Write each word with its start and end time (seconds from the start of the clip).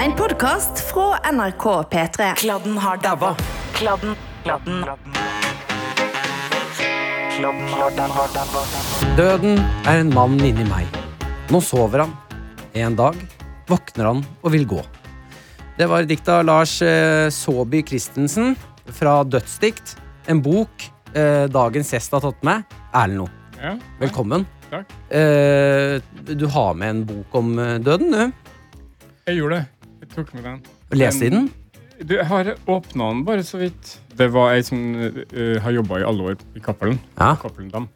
En 0.00 0.12
podkast 0.16 0.80
fra 0.92 1.18
NRK 1.32 1.64
P3. 1.92 2.34
Kladden 2.36 2.78
har 2.78 2.96
dabba. 2.96 3.34
Kladden, 3.74 4.14
kladden. 4.44 4.84
Kladden 7.36 8.10
har 8.16 8.30
dabba. 8.34 8.62
Døden 9.16 9.60
er 9.88 10.00
en 10.00 10.12
mann 10.14 10.38
inni 10.44 10.64
meg. 10.68 10.88
Nå 11.52 11.60
sover 11.64 12.04
han. 12.06 12.14
En 12.76 12.96
dag 12.96 13.18
våkner 13.68 14.08
han 14.10 14.22
og 14.42 14.54
vil 14.54 14.66
gå. 14.70 14.80
Det 15.78 15.88
var 15.88 16.04
dikta 16.08 16.40
av 16.40 16.46
Lars 16.48 16.78
eh, 16.84 17.28
Saabye 17.32 17.84
Christensen 17.88 18.54
fra 18.96 19.20
Dødsdikt. 19.24 19.96
En 20.28 20.40
bok 20.44 20.86
eh, 21.14 21.44
dagens 21.52 21.92
gjest 21.94 22.16
har 22.16 22.24
tatt 22.24 22.40
med. 22.46 22.64
Erlend 22.96 23.28
Ja, 23.60 23.74
velkommen. 24.00 24.46
takk. 24.70 24.92
Eh, 25.12 26.00
du 26.24 26.46
har 26.46 26.74
med 26.74 26.88
en 26.90 27.04
bok 27.08 27.34
om 27.36 27.52
døden, 27.84 28.10
du. 28.16 28.48
Jeg 29.28 29.36
gjorde 29.36 29.60
det. 29.60 29.79
Tok 30.14 30.32
med 30.34 30.46
den. 30.46 30.60
Leste 30.98 31.28
i 31.28 31.32
den? 31.32 31.50
Du, 32.00 32.14
jeg 32.16 32.26
har 32.30 32.54
åpna 32.66 33.10
den 33.12 33.24
bare 33.26 33.44
så 33.44 33.60
vidt. 33.60 33.98
Det 34.16 34.30
var 34.32 34.54
ei 34.54 34.62
som 34.64 34.78
uh, 34.96 35.58
har 35.60 35.74
jobba 35.76 36.00
i 36.00 36.06
alle 36.08 36.32
år 36.32 36.38
i 36.56 36.62
Cappelen. 36.64 36.96
Ja. 37.18 37.34
Cappelen 37.40 37.88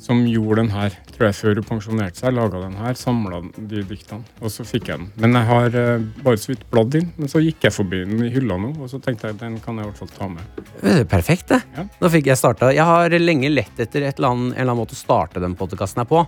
som 0.00 0.22
gjorde 0.24 0.62
den 0.62 0.70
her, 0.72 0.94
tror 1.12 1.26
jeg, 1.26 1.36
før 1.36 1.58
hun 1.58 1.66
pensjonerte 1.68 2.22
seg. 2.22 2.32
Laga 2.32 2.62
den 2.62 2.76
her, 2.80 2.96
samla 2.96 3.42
de 3.56 3.82
diktene, 3.84 4.24
og 4.40 4.52
så 4.52 4.64
fikk 4.64 4.88
jeg 4.88 5.02
den. 5.02 5.10
Men 5.20 5.36
jeg 5.36 5.48
har 5.50 5.76
uh, 5.76 6.06
bare 6.24 6.40
så 6.40 6.52
vidt 6.52 6.66
bladd 6.72 6.96
inn. 7.00 7.10
Men 7.20 7.32
så 7.32 7.42
gikk 7.44 7.66
jeg 7.68 7.76
forbi 7.76 8.02
den 8.08 8.22
i 8.24 8.30
hylla 8.32 8.56
nå, 8.60 8.74
og 8.80 8.92
så 8.92 9.00
tenkte 9.02 9.28
jeg 9.28 9.40
den 9.42 9.58
kan 9.64 9.80
jeg 9.80 9.88
i 9.88 9.90
hvert 9.90 10.00
fall 10.00 10.14
ta 10.16 10.30
med. 10.32 10.62
Perfekt, 11.10 11.50
det. 11.52 11.60
Ja. 11.76 11.86
Nå 12.00 12.12
fikk 12.12 12.30
jeg 12.32 12.40
starta. 12.40 12.70
Jeg 12.76 12.88
har 12.88 13.18
lenge 13.20 13.52
lett 13.52 13.82
etter 13.82 14.08
et 14.08 14.20
eller 14.20 14.32
annet, 14.32 14.54
en 14.54 14.56
eller 14.56 14.70
annen 14.70 14.82
måte 14.84 14.96
å 14.96 15.00
starte 15.00 15.42
den 15.42 15.56
podkasten 15.58 16.04
her 16.04 16.08
på. 16.08 16.24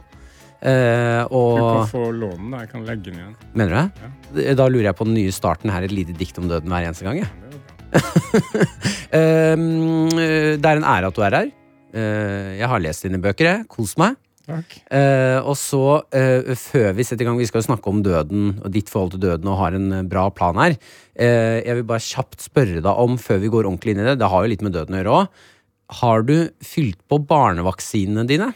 Eh, 0.62 1.22
Du 1.26 1.58
kan 1.58 1.80
og 1.82 1.88
få 1.90 2.04
låne 2.14 2.38
den. 2.38 2.52
Jeg 2.60 2.70
kan 2.70 2.84
legge 2.86 3.10
den 3.10 3.18
igjen. 3.18 3.36
Mener 3.58 3.72
du 3.74 4.36
det? 4.38 4.56
Da 4.56 4.68
lurer 4.70 4.90
jeg 4.92 4.98
på 4.98 5.06
den 5.08 5.16
nye 5.18 5.32
starten 5.34 5.72
her, 5.74 5.82
et 5.82 5.94
lite 5.94 6.14
dikt 6.14 6.38
om 6.38 6.46
døden 6.50 6.70
hver 6.70 6.86
eneste 6.86 7.06
gang. 7.06 7.22
Ja. 7.24 7.30
Er. 9.12 9.56
Um, 9.56 10.08
det 10.62 10.64
er 10.64 10.78
en 10.78 10.86
ære 10.88 11.10
at 11.10 11.16
du 11.18 11.22
er 11.26 11.38
her. 11.40 11.50
Uh, 11.92 12.52
jeg 12.56 12.68
har 12.70 12.84
lest 12.84 13.04
dine 13.04 13.20
bøker, 13.22 13.48
jeg. 13.50 13.66
Kos 13.72 13.96
meg. 14.00 14.16
Uh, 14.52 15.38
og 15.46 15.54
så, 15.58 15.82
uh, 16.02 16.54
før 16.58 16.94
vi 16.96 17.04
setter 17.06 17.24
i 17.24 17.28
gang, 17.28 17.38
vi 17.40 17.46
skal 17.48 17.62
jo 17.62 17.68
snakke 17.68 17.90
om 17.90 18.00
døden 18.04 18.56
og 18.62 18.72
ditt 18.74 18.90
forhold 18.92 19.14
til 19.14 19.22
døden 19.22 19.48
og 19.50 19.60
har 19.60 19.76
en 19.78 19.90
uh, 19.98 20.02
bra 20.08 20.28
plan 20.34 20.58
her. 20.62 20.78
Uh, 21.18 21.58
jeg 21.62 21.78
vil 21.78 21.86
bare 21.90 22.06
kjapt 22.06 22.46
spørre 22.48 22.82
deg 22.82 23.02
om, 23.04 23.18
før 23.22 23.42
vi 23.42 23.52
går 23.52 23.68
ordentlig 23.68 23.94
inn 23.94 24.02
i 24.04 24.08
det, 24.10 24.18
det 24.22 24.30
har 24.32 24.44
jo 24.44 24.52
litt 24.54 24.64
med 24.66 24.74
døden 24.76 24.96
å 24.96 25.02
gjøre 25.02 25.16
òg. 25.20 25.46
Har 26.02 26.26
du 26.26 26.36
fylt 26.64 27.00
på 27.10 27.20
barnevaksinene 27.28 28.24
dine? 28.28 28.52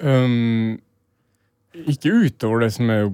Um, 0.00 0.78
ikke 1.88 2.12
utover 2.26 2.64
det 2.64 2.72
som 2.74 2.90
er 2.92 3.08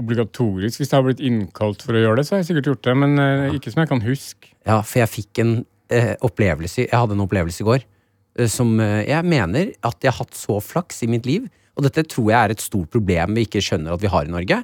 obligatorisk. 0.00 0.80
Hvis 0.80 0.90
jeg 0.90 0.96
har 0.96 1.06
blitt 1.06 1.22
innkalt 1.24 1.84
for 1.84 1.96
å 1.96 2.02
gjøre 2.02 2.20
det, 2.20 2.26
så 2.26 2.34
har 2.34 2.42
jeg 2.42 2.50
sikkert 2.50 2.72
gjort 2.72 2.84
det. 2.88 2.96
Men 3.02 3.16
uh, 3.20 3.54
ikke 3.56 3.72
som 3.72 3.82
jeg 3.82 3.92
kan 3.92 4.04
huske. 4.04 4.52
Ja, 4.66 4.80
for 4.80 5.02
jeg 5.02 5.12
fikk 5.12 5.42
en 5.42 5.54
uh, 5.62 6.14
opplevelse 6.26 6.84
Jeg 6.84 6.94
hadde 6.96 7.16
en 7.16 7.24
opplevelse 7.24 7.64
i 7.64 7.68
går 7.68 7.84
uh, 7.84 8.46
som 8.50 8.72
eh, 8.82 9.08
jeg 9.08 9.26
mener 9.26 9.72
at 9.86 10.04
jeg 10.04 10.12
har 10.12 10.22
hatt 10.22 10.36
så 10.38 10.60
flaks 10.64 11.02
i 11.04 11.10
mitt 11.10 11.28
liv. 11.28 11.48
Og 11.76 11.86
dette 11.86 12.06
tror 12.08 12.30
jeg 12.30 12.38
er 12.38 12.54
et 12.54 12.62
stort 12.62 12.90
problem 12.92 13.36
vi 13.36 13.46
ikke 13.48 13.62
skjønner 13.64 13.94
at 13.94 14.02
vi 14.02 14.10
har 14.12 14.26
i 14.26 14.32
Norge. 14.32 14.62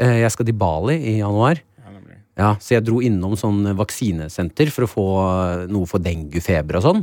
Jeg 0.00 0.32
skal 0.32 0.46
til 0.48 0.56
Bali 0.56 0.94
i 0.96 1.18
januar. 1.18 1.58
Ja. 1.60 1.90
Ja, 2.40 2.50
så 2.62 2.76
jeg 2.76 2.86
dro 2.86 3.02
innom 3.04 3.34
sånn 3.36 3.66
vaksinesenter 3.76 4.70
for 4.72 4.86
å 4.86 4.88
få 4.88 5.06
noe 5.68 5.88
for 5.90 6.00
denguefeber 6.00 6.78
og 6.78 6.84
sånn. 6.86 7.02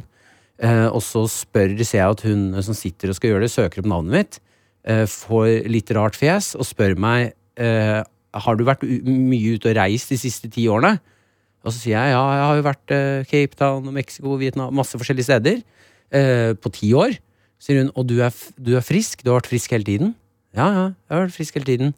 Eh, 0.57 0.87
og 0.87 1.01
så 1.05 1.25
spør, 1.29 1.75
ser 1.83 2.01
jeg 2.01 2.15
at 2.15 2.23
hun 2.25 2.49
som 2.65 2.77
sitter 2.77 3.11
og 3.11 3.17
skal 3.17 3.33
gjøre 3.33 3.45
det, 3.45 3.53
søker 3.53 3.83
opp 3.83 3.89
navnet 3.91 4.15
mitt. 4.15 4.39
Eh, 4.87 5.05
får 5.09 5.67
litt 5.69 5.91
rart 5.97 6.17
fjes 6.17 6.53
og 6.57 6.65
spør 6.65 6.95
meg 6.95 7.33
eh, 7.59 7.99
Har 8.37 8.55
du 8.55 8.63
vært 8.63 8.85
mye 8.87 9.57
ute 9.57 9.73
og 9.73 9.75
reist 9.75 10.13
de 10.13 10.19
siste 10.21 10.49
ti 10.53 10.67
årene. 10.71 10.97
Og 11.65 11.73
så 11.73 11.81
sier 11.81 11.97
jeg 11.97 12.13
ja, 12.13 12.21
jeg 12.37 12.45
har 12.47 12.59
jo 12.59 12.65
vært 12.67 12.93
eh, 12.95 13.27
Cape 13.27 13.59
Town 13.59 13.89
og 13.89 13.95
Mexico, 13.95 14.37
Vietnam, 14.39 14.75
masse 14.77 14.97
forskjellige 14.99 15.27
steder. 15.27 15.63
Eh, 16.15 16.53
på 16.55 16.71
ti 16.71 16.93
år. 16.95 17.17
Sier 17.59 17.81
hun. 17.81 17.91
Og 17.97 18.07
du 18.07 18.19
er, 18.23 18.35
du 18.55 18.75
er 18.77 18.85
frisk? 18.85 19.23
Du 19.23 19.31
har 19.31 19.41
vært 19.41 19.51
frisk 19.51 19.73
hele 19.75 19.87
tiden? 19.87 20.13
Ja, 20.55 20.67
ja, 20.71 20.85
jeg 20.93 21.15
har 21.15 21.25
vært 21.25 21.35
frisk 21.35 21.57
hele 21.59 21.67
tiden. 21.67 21.95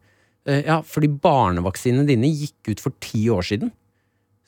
Eh, 0.50 0.64
ja, 0.66 0.80
fordi 0.86 1.12
barnevaksinene 1.22 2.08
dine 2.08 2.32
gikk 2.32 2.72
ut 2.74 2.84
for 2.84 2.96
ti 3.04 3.28
år 3.32 3.46
siden. 3.46 3.74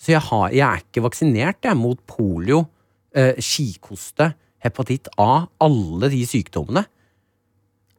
Så 0.01 0.15
jeg, 0.15 0.23
har, 0.31 0.47
jeg 0.49 0.65
er 0.65 0.81
ikke 0.81 1.03
vaksinert 1.05 1.67
jeg, 1.67 1.77
mot 1.77 1.99
polio, 2.09 2.63
eh, 3.15 3.37
kikhoste, 3.37 4.31
hepatitt 4.61 5.09
A, 5.21 5.47
alle 5.63 6.11
de 6.13 6.21
sykdommene. 6.29 6.85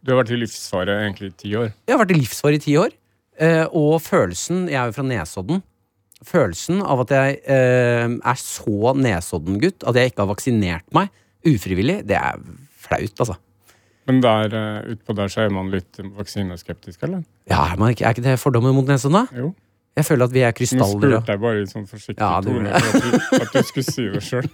Du 0.03 0.13
har 0.13 0.23
vært 0.23 0.35
i 0.35 0.41
livsfare 0.41 0.99
egentlig 1.05 1.31
i 1.33 1.37
ti 1.45 1.53
år. 1.59 1.71
Jeg 1.87 1.95
har 1.95 2.03
vært 2.03 2.15
i 2.15 2.19
livsfare 2.19 2.59
i 2.59 2.63
ti 2.63 2.77
år. 2.81 2.97
Eh, 3.43 3.65
og 3.73 3.97
følelsen 4.05 4.67
Jeg 4.69 4.77
er 4.77 4.91
jo 4.91 4.97
fra 4.97 5.07
Nesodden. 5.07 5.63
Følelsen 6.23 6.83
av 6.85 7.01
at 7.03 7.15
jeg 7.15 7.39
eh, 7.51 8.07
er 8.07 8.39
så 8.39 8.93
Nesodden-gutt 8.99 9.87
at 9.89 9.99
jeg 9.99 10.13
ikke 10.13 10.25
har 10.25 10.31
vaksinert 10.35 10.87
meg 10.95 11.11
ufrivillig, 11.49 12.03
det 12.07 12.19
er 12.19 12.39
flaut, 12.79 13.17
altså. 13.19 13.35
Men 14.07 14.19
der 14.23 14.55
uh, 14.55 14.91
utpå 14.93 15.15
der 15.15 15.31
så 15.31 15.45
er 15.45 15.53
man 15.55 15.71
litt 15.71 15.99
vaksineskeptisk, 16.17 17.03
eller? 17.07 17.23
Ja, 17.51 17.65
er, 17.71 17.83
ikke, 17.91 18.07
er 18.07 18.15
ikke 18.15 18.25
det 18.27 18.39
fordommen 18.43 18.75
mot 18.75 18.87
Nesodden, 18.87 19.23
da? 19.23 19.43
Jo. 19.43 19.53
Jeg 19.93 20.07
føler 20.09 20.25
at 20.25 20.33
vi 20.33 20.41
er 20.41 20.55
krystaller 20.57 21.11
Nå 21.13 21.19
spurte 21.21 21.35
jeg 21.35 21.41
bare 21.43 21.61
i 21.61 21.67
sånn 21.69 21.85
forsiktig 21.89 22.23
Ja, 22.23 22.39
tone 22.41 22.71
at 22.73 22.95
du, 22.97 23.17
at 23.37 23.51
du 23.53 23.67
skulle 23.69 23.85
si 23.93 24.07
det 24.09 24.23
sjøl. 24.25 24.49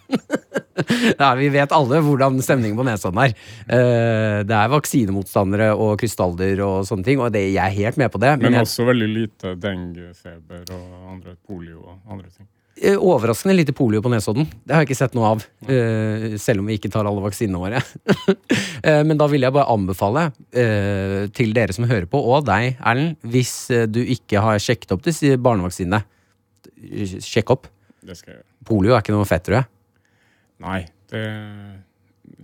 Ja, 1.15 1.29
vi 1.39 1.47
vet 1.55 1.75
alle 1.75 2.01
hvordan 2.03 2.41
stemningen 2.43 2.79
på 2.79 2.87
Nesodden 2.89 3.23
er. 3.23 3.37
Eh, 3.71 4.41
det 4.49 4.57
er 4.59 4.73
vaksinemotstandere 4.75 5.71
og 5.79 5.95
krystaller 6.03 6.65
og 6.67 6.83
sånne 6.91 7.07
ting, 7.07 7.23
og 7.23 7.31
det, 7.35 7.45
jeg 7.53 7.63
er 7.63 7.77
helt 7.77 8.03
med 8.03 8.11
på 8.15 8.23
det. 8.23 8.35
Men 8.39 8.49
Men 8.49 8.59
jeg, 8.59 8.67
også 8.67 8.89
veldig 8.91 9.11
lite 9.15 9.55
denguefeber 9.63 10.75
og 10.75 11.13
andre 11.15 11.37
polio 11.47 11.85
og 11.85 11.99
andre 12.11 12.31
ting. 12.35 12.51
Eh, 12.83 12.97
overraskende 12.99 13.55
lite 13.57 13.75
polio 13.77 14.01
på 14.05 14.11
Nesodden. 14.13 14.47
Det 14.65 14.75
har 14.75 14.83
jeg 14.85 14.89
ikke 14.91 14.99
sett 15.01 15.15
noe 15.19 15.33
av. 15.35 15.45
eh, 15.69 16.37
selv 16.41 16.63
om 16.63 16.67
vi 16.71 16.77
ikke 16.79 16.91
tar 16.95 17.07
alle 17.09 17.23
vaksinene 17.25 17.61
våre. 17.63 17.83
Eh, 18.79 19.03
men 19.03 19.19
da 19.19 19.27
vil 19.27 19.43
jeg 19.43 19.53
bare 19.53 19.73
anbefale 19.75 20.29
til 21.35 21.51
dere 21.57 21.75
som 21.75 21.85
hører 21.91 22.07
på, 22.09 22.21
og 22.23 22.45
deg, 22.47 22.77
Erlend, 22.79 23.17
hvis 23.27 23.51
du 23.91 23.99
ikke 24.05 24.39
har 24.45 24.61
sjekket 24.63 24.93
opp 24.95 25.03
disse 25.03 25.33
barnevaksinene, 25.43 25.99
sjekk 27.27 27.51
opp. 27.57 27.67
Det 28.07 28.15
skal 28.17 28.33
jeg 28.33 28.39
gjøre. 28.39 28.47
Polio 28.71 28.95
er 28.95 29.03
ikke 29.03 29.17
noe 29.17 29.27
fett, 29.29 29.43
tror 29.49 29.59
jeg. 29.59 29.69
Nei, 30.63 30.79
det 31.11 31.25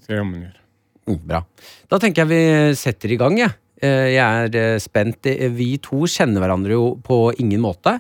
skal 0.03 0.17
jeg 0.17 0.21
jammen 0.21 0.43
gjøre. 0.43 0.61
Mm, 1.05 1.21
bra. 1.31 1.41
Da 1.93 2.01
tenker 2.03 2.25
jeg 2.25 2.33
vi 2.35 2.75
setter 2.83 3.15
i 3.15 3.21
gang, 3.21 3.39
jeg. 3.39 3.55
Eh, 3.85 4.11
Jeg 4.17 4.51
er 4.59 4.79
spent. 4.83 5.31
Vi 5.55 5.71
to 5.85 6.03
kjenner 6.11 6.43
hverandre 6.43 6.75
jo 6.75 6.85
på 7.05 7.29
ingen 7.39 7.63
måte. 7.63 7.99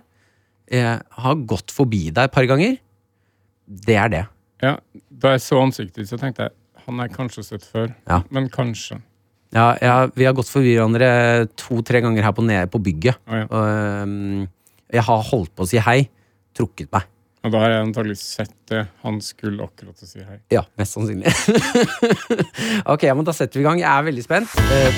Jeg 0.73 1.01
har 1.25 1.41
gått 1.49 1.73
forbi 1.75 2.07
deg 2.09 2.29
et 2.29 2.35
par 2.35 2.47
ganger. 2.49 2.79
Det 3.65 3.97
er 4.01 4.13
det. 4.13 4.23
Ja, 4.65 4.77
da 5.09 5.35
jeg 5.35 5.43
så 5.45 5.61
ansiktet 5.61 6.03
ditt, 6.03 6.11
så 6.13 6.21
tenkte 6.21 6.49
jeg 6.49 6.57
han 6.85 7.01
har 7.01 7.09
jeg 7.09 7.17
kanskje 7.17 7.45
sett 7.47 7.65
før. 7.65 7.95
Ja. 8.09 8.21
Men 8.35 8.51
kanskje. 8.53 8.99
Ja, 9.55 9.71
ja, 9.81 9.95
vi 10.13 10.27
har 10.27 10.35
gått 10.37 10.51
forbi 10.51 10.75
hverandre 10.75 11.47
to-tre 11.57 12.03
ganger 12.05 12.27
her 12.27 12.35
på, 12.37 12.45
nede 12.45 12.69
på 12.69 12.81
bygget. 12.85 13.21
Å, 13.25 13.39
ja. 13.39 13.47
Og, 13.49 13.63
um, 14.05 14.45
jeg 14.93 15.05
har 15.07 15.27
holdt 15.31 15.53
på 15.57 15.65
å 15.65 15.71
si 15.71 15.81
hei, 15.81 16.01
trukket 16.57 16.91
meg. 16.93 17.09
Og 17.45 17.53
da 17.53 17.61
har 17.61 17.75
jeg 17.75 17.85
antagelig 17.85 18.19
sett 18.21 18.55
det 18.73 18.83
han 19.03 19.19
skulle 19.25 19.65
akkurat 19.65 20.01
å 20.01 20.09
si 20.09 20.21
hei. 20.25 20.39
Ja, 20.53 20.63
mest 20.81 20.97
sannsynlig. 20.97 21.29
ok, 22.93 23.05
men 23.17 23.27
da 23.29 23.35
setter 23.37 23.61
vi 23.61 23.65
i 23.65 23.69
gang. 23.69 23.81
Jeg 23.83 23.91
er 23.91 24.07
veldig 24.09 24.25
spent. 24.25 24.49
Eh, 24.73 24.91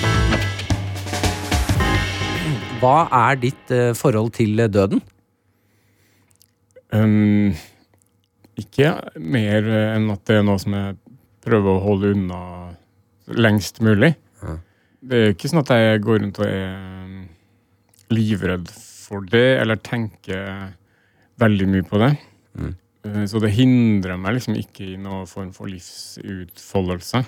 hva 2.83 2.97
er 3.27 3.39
ditt 3.43 3.75
eh, 3.75 3.91
forhold 3.99 4.31
til 4.39 4.63
eh, 4.63 4.71
døden? 4.71 5.03
Um, 6.95 7.55
ikke 8.57 8.93
mer 9.21 9.67
eh, 9.67 9.95
enn 9.97 10.11
at 10.15 10.23
det 10.29 10.39
er 10.39 10.47
noe 10.47 10.61
som 10.63 10.77
jeg 10.77 10.97
prøver 11.47 11.73
å 11.73 11.83
holde 11.83 12.13
unna 12.15 12.41
lengst 13.37 13.83
mulig. 13.85 14.15
Ja. 14.43 14.57
Det 15.07 15.19
er 15.23 15.35
ikke 15.35 15.51
sånn 15.51 15.63
at 15.65 15.73
jeg 15.75 16.03
går 16.07 16.23
rundt 16.23 16.41
og 16.41 16.47
er 16.49 17.05
um, 17.05 17.21
livredd 18.15 18.71
for 18.71 19.27
det, 19.31 19.59
eller 19.61 19.83
tenker 19.83 20.73
veldig 21.43 21.69
mye 21.71 21.87
på 21.87 22.01
det. 22.03 22.13
Mm. 22.59 22.75
Eh, 23.07 23.25
Så 23.31 23.43
det 23.43 23.55
hindrer 23.55 24.19
meg 24.21 24.39
liksom 24.39 24.57
ikke 24.59 24.93
i 24.95 25.01
noen 25.01 25.29
form 25.31 25.53
for 25.55 25.71
livsutfoldelse. 25.71 27.25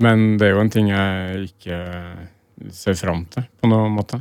Men 0.00 0.38
det 0.40 0.48
er 0.48 0.54
jo 0.54 0.62
en 0.62 0.72
ting 0.72 0.88
jeg 0.88 1.50
ikke 1.50 1.80
ser 2.72 2.96
fram 2.96 3.26
til, 3.32 3.44
på 3.60 3.68
noen 3.68 3.92
måte. 3.92 4.20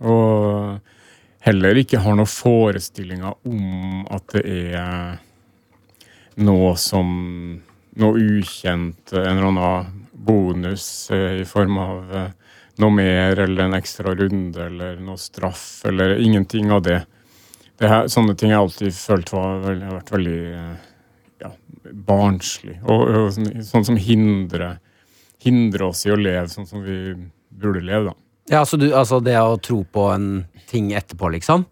Og 0.00 0.78
heller 1.44 1.78
ikke 1.80 2.00
har 2.02 2.18
noen 2.18 2.30
forestillinger 2.30 3.34
om 3.48 4.04
at 4.10 4.34
det 4.34 4.44
er 4.78 5.18
noe 6.44 6.76
som 6.78 7.08
Noe 7.98 8.14
ukjent, 8.22 9.10
en 9.10 9.24
eller 9.26 9.48
annen 9.48 10.04
bonus 10.12 11.10
eh, 11.10 11.40
i 11.40 11.44
form 11.48 11.80
av 11.82 12.12
eh, 12.14 12.28
noe 12.78 12.94
mer 12.94 13.40
eller 13.42 13.64
en 13.64 13.74
ekstra 13.74 14.12
runde 14.14 14.66
eller 14.68 15.00
noe 15.02 15.18
straff 15.18 15.82
eller 15.88 16.14
ingenting 16.22 16.70
av 16.70 16.84
det. 16.86 17.00
det 17.82 17.90
her, 17.90 18.06
sånne 18.06 18.36
ting 18.38 18.52
jeg 18.52 18.60
alltid 18.60 18.94
følt 18.94 19.32
var, 19.34 19.66
har 19.66 19.96
vært 19.96 20.12
veldig 20.14 20.38
eh, 20.60 20.76
ja, 21.42 21.50
barnslig. 21.90 22.76
Og, 22.84 23.02
og 23.02 23.32
sånn, 23.34 23.50
sånn 23.66 23.88
som 23.90 23.98
hindrer, 23.98 24.78
hindrer 25.42 25.88
oss 25.88 26.04
i 26.06 26.14
å 26.14 26.20
leve 26.20 26.46
sånn 26.52 26.70
som 26.70 26.86
vi 26.86 27.00
burde 27.50 27.82
leve, 27.82 28.12
da. 28.12 28.27
Ja, 28.48 28.64
så 28.64 28.78
du, 28.80 28.88
altså 28.96 29.20
det 29.20 29.36
å 29.36 29.58
tro 29.60 29.82
på 29.84 30.06
en 30.12 30.46
ting 30.70 30.92
etterpå, 30.96 31.28
liksom? 31.34 31.66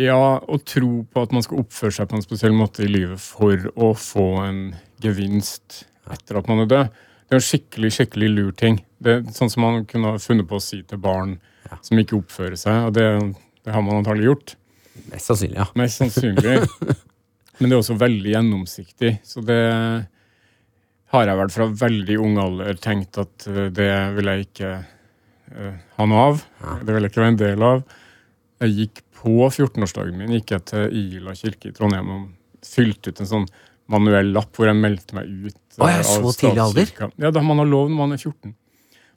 Ja, 0.00 0.40
å 0.40 0.58
tro 0.58 1.04
på 1.06 1.22
at 1.22 1.32
man 1.34 1.44
skal 1.44 1.60
oppføre 1.62 1.94
seg 1.94 2.08
på 2.10 2.18
en 2.18 2.24
spesiell 2.24 2.54
måte 2.56 2.86
i 2.86 2.90
livet 2.90 3.20
for 3.22 3.68
å 3.76 3.92
få 3.98 4.26
en 4.42 4.62
gevinst 5.04 5.84
etter 6.10 6.40
at 6.40 6.48
man 6.50 6.64
er 6.64 6.70
død. 6.70 6.96
Det 7.24 7.36
er 7.36 7.40
en 7.40 7.46
skikkelig 7.46 7.90
skikkelig 7.98 8.30
lur 8.32 8.50
ting. 8.58 8.80
Det 8.98 9.12
er 9.12 9.22
sånn 9.36 9.52
som 9.52 9.64
man 9.64 9.84
kunne 9.88 10.14
ha 10.14 10.22
funnet 10.22 10.48
på 10.48 10.58
å 10.58 10.64
si 10.64 10.80
til 10.88 11.00
barn 11.04 11.36
som 11.84 12.00
ikke 12.00 12.18
oppfører 12.18 12.58
seg. 12.60 12.88
Og 12.88 12.96
det, 12.96 13.06
det 13.64 13.76
har 13.76 13.84
man 13.84 14.00
antagelig 14.00 14.30
gjort. 14.32 14.56
Mest 15.12 15.30
sannsynlig, 15.30 15.60
ja. 15.60 15.68
Mest 15.78 16.02
sannsynlig. 16.02 16.58
Men 17.60 17.70
det 17.70 17.76
er 17.76 17.80
også 17.80 17.98
veldig 18.00 18.34
gjennomsiktig. 18.34 19.12
Så 19.26 19.44
det 19.46 19.62
har 21.14 21.30
jeg 21.30 21.38
vel 21.38 21.54
fra 21.54 21.68
veldig 21.84 22.18
ung 22.24 22.40
alder 22.42 22.78
tenkt 22.82 23.20
at 23.22 23.46
eh, 23.50 23.70
det 23.74 23.92
vil 24.16 24.30
jeg 24.32 24.48
ikke 24.48 24.72
eh, 25.52 25.76
av. 25.98 26.42
Ja. 26.62 26.78
Det 26.80 26.94
vil 26.94 27.06
jeg 27.06 27.12
ikke 27.12 27.22
være 27.22 27.34
en 27.34 27.42
del 27.42 27.66
av. 27.66 27.84
Jeg 28.64 28.74
gikk 28.78 29.04
på 29.20 29.36
14-årsdagen 29.50 30.18
min 30.18 30.34
gikk 30.36 30.52
jeg 30.54 30.66
til 30.70 30.98
Ila 31.00 31.34
kirke 31.38 31.70
i 31.70 31.76
Trondheim 31.76 32.10
og 32.12 32.26
fylte 32.64 33.12
ut 33.12 33.22
en 33.22 33.30
sånn 33.30 33.46
manuell 33.92 34.30
lapp 34.32 34.56
hvor 34.56 34.68
jeg 34.70 34.80
meldte 34.80 35.16
meg 35.16 35.30
ut. 35.48 35.58
Å, 35.78 35.88
jeg 35.90 36.00
er 36.00 36.06
så 36.08 36.20
av 36.20 36.36
tidlig 36.40 36.62
alder? 36.64 36.92
Ja, 37.20 37.32
da 37.34 37.42
man 37.44 37.60
har 37.60 37.68
lov 37.68 37.90
når 37.90 37.98
man 38.00 38.16
er 38.16 38.20
14. 38.20 38.54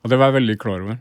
Og 0.03 0.12
det 0.12 0.19
var 0.19 0.31
jeg 0.31 0.39
veldig 0.41 0.57
klar 0.62 0.83
over. 0.83 1.00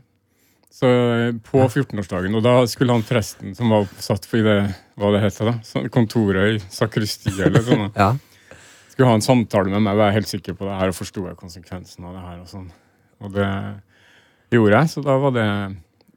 Så 0.77 0.89
eh, 0.91 1.31
på 1.41 1.63
14-årsdagen, 1.63 2.35
og 2.37 2.43
da 2.45 2.59
skulle 2.69 2.93
han 2.93 3.05
presten 3.07 3.55
som 3.57 3.71
var 3.73 3.87
satt 4.03 4.27
i 4.37 4.43
det, 4.45 4.57
hva 4.99 5.11
det 5.15 5.23
heter 5.23 5.49
da, 5.49 5.83
kontoret 5.93 6.57
i 6.57 6.59
sakristiet 6.73 7.39
eller 7.47 7.63
sånn, 7.65 7.87
ja. 7.97 8.11
skulle 8.91 9.09
ha 9.09 9.17
en 9.17 9.25
samtale 9.25 9.71
med 9.73 9.87
meg, 9.87 9.97
var 9.97 10.11
jeg 10.11 10.19
helt 10.19 10.33
sikker 10.35 10.57
på 10.59 10.67
det 10.67 10.75
her, 10.77 10.91
og 10.91 10.99
forsto 10.99 11.25
konsekvensen 11.39 12.05
av 12.05 12.19
det 12.19 12.25
her 12.27 12.43
og 12.43 12.51
sånn. 12.51 12.67
Og 13.25 13.33
det 13.33 13.47
gjorde 14.53 14.79
jeg, 14.79 14.91
så 14.93 15.03
da 15.03 15.17
var 15.19 15.33
det, 15.35 15.47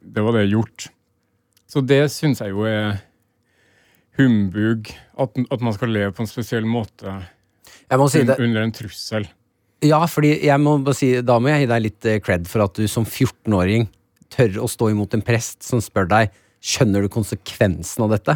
det 0.01 0.23
var 0.23 0.37
det 0.37 0.47
gjort. 0.49 0.87
Så 1.71 1.83
det 1.83 2.03
syns 2.13 2.41
jeg 2.43 2.53
jo 2.53 2.65
er 2.67 3.01
humbug, 4.19 4.91
at, 5.19 5.43
at 5.51 5.63
man 5.63 5.75
skal 5.75 5.93
leve 5.93 6.13
på 6.15 6.23
en 6.23 6.29
spesiell 6.29 6.67
måte 6.67 7.19
si 8.11 8.23
det. 8.27 8.37
under 8.39 8.63
en 8.63 8.73
trussel. 8.75 9.27
Ja, 9.83 9.99
fordi 10.07 10.35
må 10.61 10.77
si, 10.93 11.13
da 11.25 11.39
må 11.41 11.51
jeg 11.51 11.65
gi 11.65 11.71
deg 11.71 11.83
litt 11.87 12.07
eh, 12.07 12.21
cred 12.23 12.47
for 12.49 12.63
at 12.67 12.77
du 12.77 12.85
som 12.91 13.07
14-åring 13.07 13.87
tør 14.31 14.61
å 14.63 14.69
stå 14.69 14.91
imot 14.93 15.15
en 15.17 15.23
prest 15.25 15.65
som 15.67 15.81
spør 15.83 16.09
deg 16.11 16.37
Skjønner 16.61 17.01
du 17.01 17.09
konsekvensen 17.09 18.03
av 18.05 18.11
dette? 18.13 18.35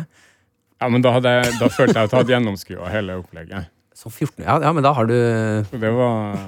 Ja, 0.81 0.87
men 0.89 1.03
da, 1.05 1.11
jeg, 1.13 1.51
da 1.59 1.67
følte 1.69 1.93
jeg 1.93 2.07
at 2.07 2.13
jeg 2.15 2.17
hadde 2.17 2.33
gjennomskua 2.33 2.87
hele 2.89 3.19
opplegget. 3.19 3.69
Som 3.93 4.09
14 4.09 4.41
ja, 4.41 4.55
ja, 4.65 4.71
men 4.73 4.83
da 4.83 4.95
har 4.97 5.05
du 5.05 5.13
Så 5.69 5.77
det 5.79 5.91
var, 5.93 6.39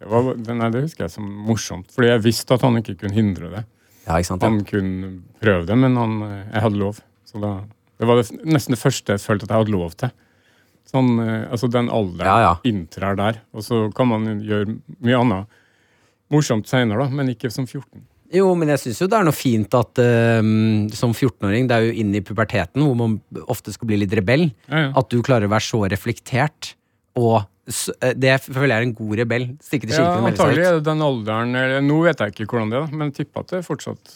det 0.00 0.10
var 0.12 0.26
Nei, 0.36 0.68
det 0.74 0.84
husker 0.84 1.06
jeg 1.06 1.14
som 1.14 1.26
morsomt, 1.46 1.88
fordi 1.94 2.10
jeg 2.12 2.24
visste 2.26 2.56
at 2.56 2.64
han 2.66 2.76
ikke 2.82 2.98
kunne 3.00 3.16
hindre 3.16 3.50
det. 3.54 3.64
Ja, 4.06 4.18
sant? 4.26 4.44
Ja. 4.44 4.50
Han 4.50 4.60
kunne 4.68 5.12
prøve 5.42 5.66
det, 5.68 5.76
men 5.80 5.96
han, 5.98 6.18
jeg 6.52 6.62
hadde 6.66 6.80
lov. 6.80 7.00
Så 7.26 7.40
da, 7.42 7.54
det 7.98 8.08
var 8.08 8.20
det, 8.20 8.28
nesten 8.46 8.76
det 8.76 8.80
første 8.82 9.16
jeg 9.16 9.24
følte 9.24 9.48
at 9.48 9.54
jeg 9.54 9.64
hadde 9.64 9.74
lov 9.74 9.96
til. 9.98 10.12
Sånn, 10.86 11.16
eh, 11.18 11.46
altså 11.50 11.66
Den 11.72 11.88
alderen 11.90 12.28
Ja, 12.28 12.36
ja. 12.44 12.52
inntrer 12.68 13.16
der. 13.18 13.40
Og 13.56 13.64
så 13.66 13.86
kan 13.96 14.12
man 14.12 14.28
gjøre 14.46 14.76
mye 15.02 15.18
annet 15.18 15.56
morsomt 16.32 16.68
seinere, 16.70 17.08
men 17.10 17.32
ikke 17.32 17.50
som 17.50 17.66
14. 17.66 18.04
Jo, 18.34 18.48
men 18.58 18.70
jeg 18.72 18.82
syns 18.82 19.00
jo 19.02 19.06
det 19.10 19.18
er 19.20 19.26
noe 19.28 19.36
fint 19.36 19.74
at 19.78 20.00
uh, 20.02 20.40
som 20.98 21.12
14-åring, 21.14 21.68
det 21.70 21.76
er 21.76 21.84
jo 21.86 21.92
inne 22.02 22.18
i 22.18 22.24
puberteten 22.26 22.82
hvor 22.82 22.96
man 22.98 23.12
ofte 23.46 23.70
skal 23.74 23.86
bli 23.86 24.00
litt 24.02 24.14
rebell, 24.18 24.48
Ja, 24.66 24.88
at 24.98 25.10
du 25.12 25.20
klarer 25.26 25.46
å 25.46 25.52
være 25.52 25.62
så 25.66 25.84
reflektert 25.90 26.72
og 27.18 27.44
Det 27.66 28.34
føler 28.44 28.70
jeg 28.70 28.78
er 28.78 28.86
en 28.86 28.94
god 28.94 29.16
rebell. 29.18 29.46
Stikke 29.64 29.88
til 29.88 29.96
Ja, 29.96 30.04
kirken 30.04 30.22
melde 30.22 30.36
antagelig 30.36 30.66
er 30.68 30.76
det 30.76 30.84
den 30.86 31.02
alderen 31.02 31.58
eller, 31.58 31.80
Nå 31.82 31.96
vet 32.04 32.20
jeg 32.22 32.34
ikke 32.34 32.46
hvordan 32.52 32.70
det 32.70 32.78
er, 32.78 32.92
men 32.92 33.10
jeg 33.10 33.16
tipper 33.20 33.42
at 33.42 33.54
det 33.56 33.62
fortsatt 33.66 34.12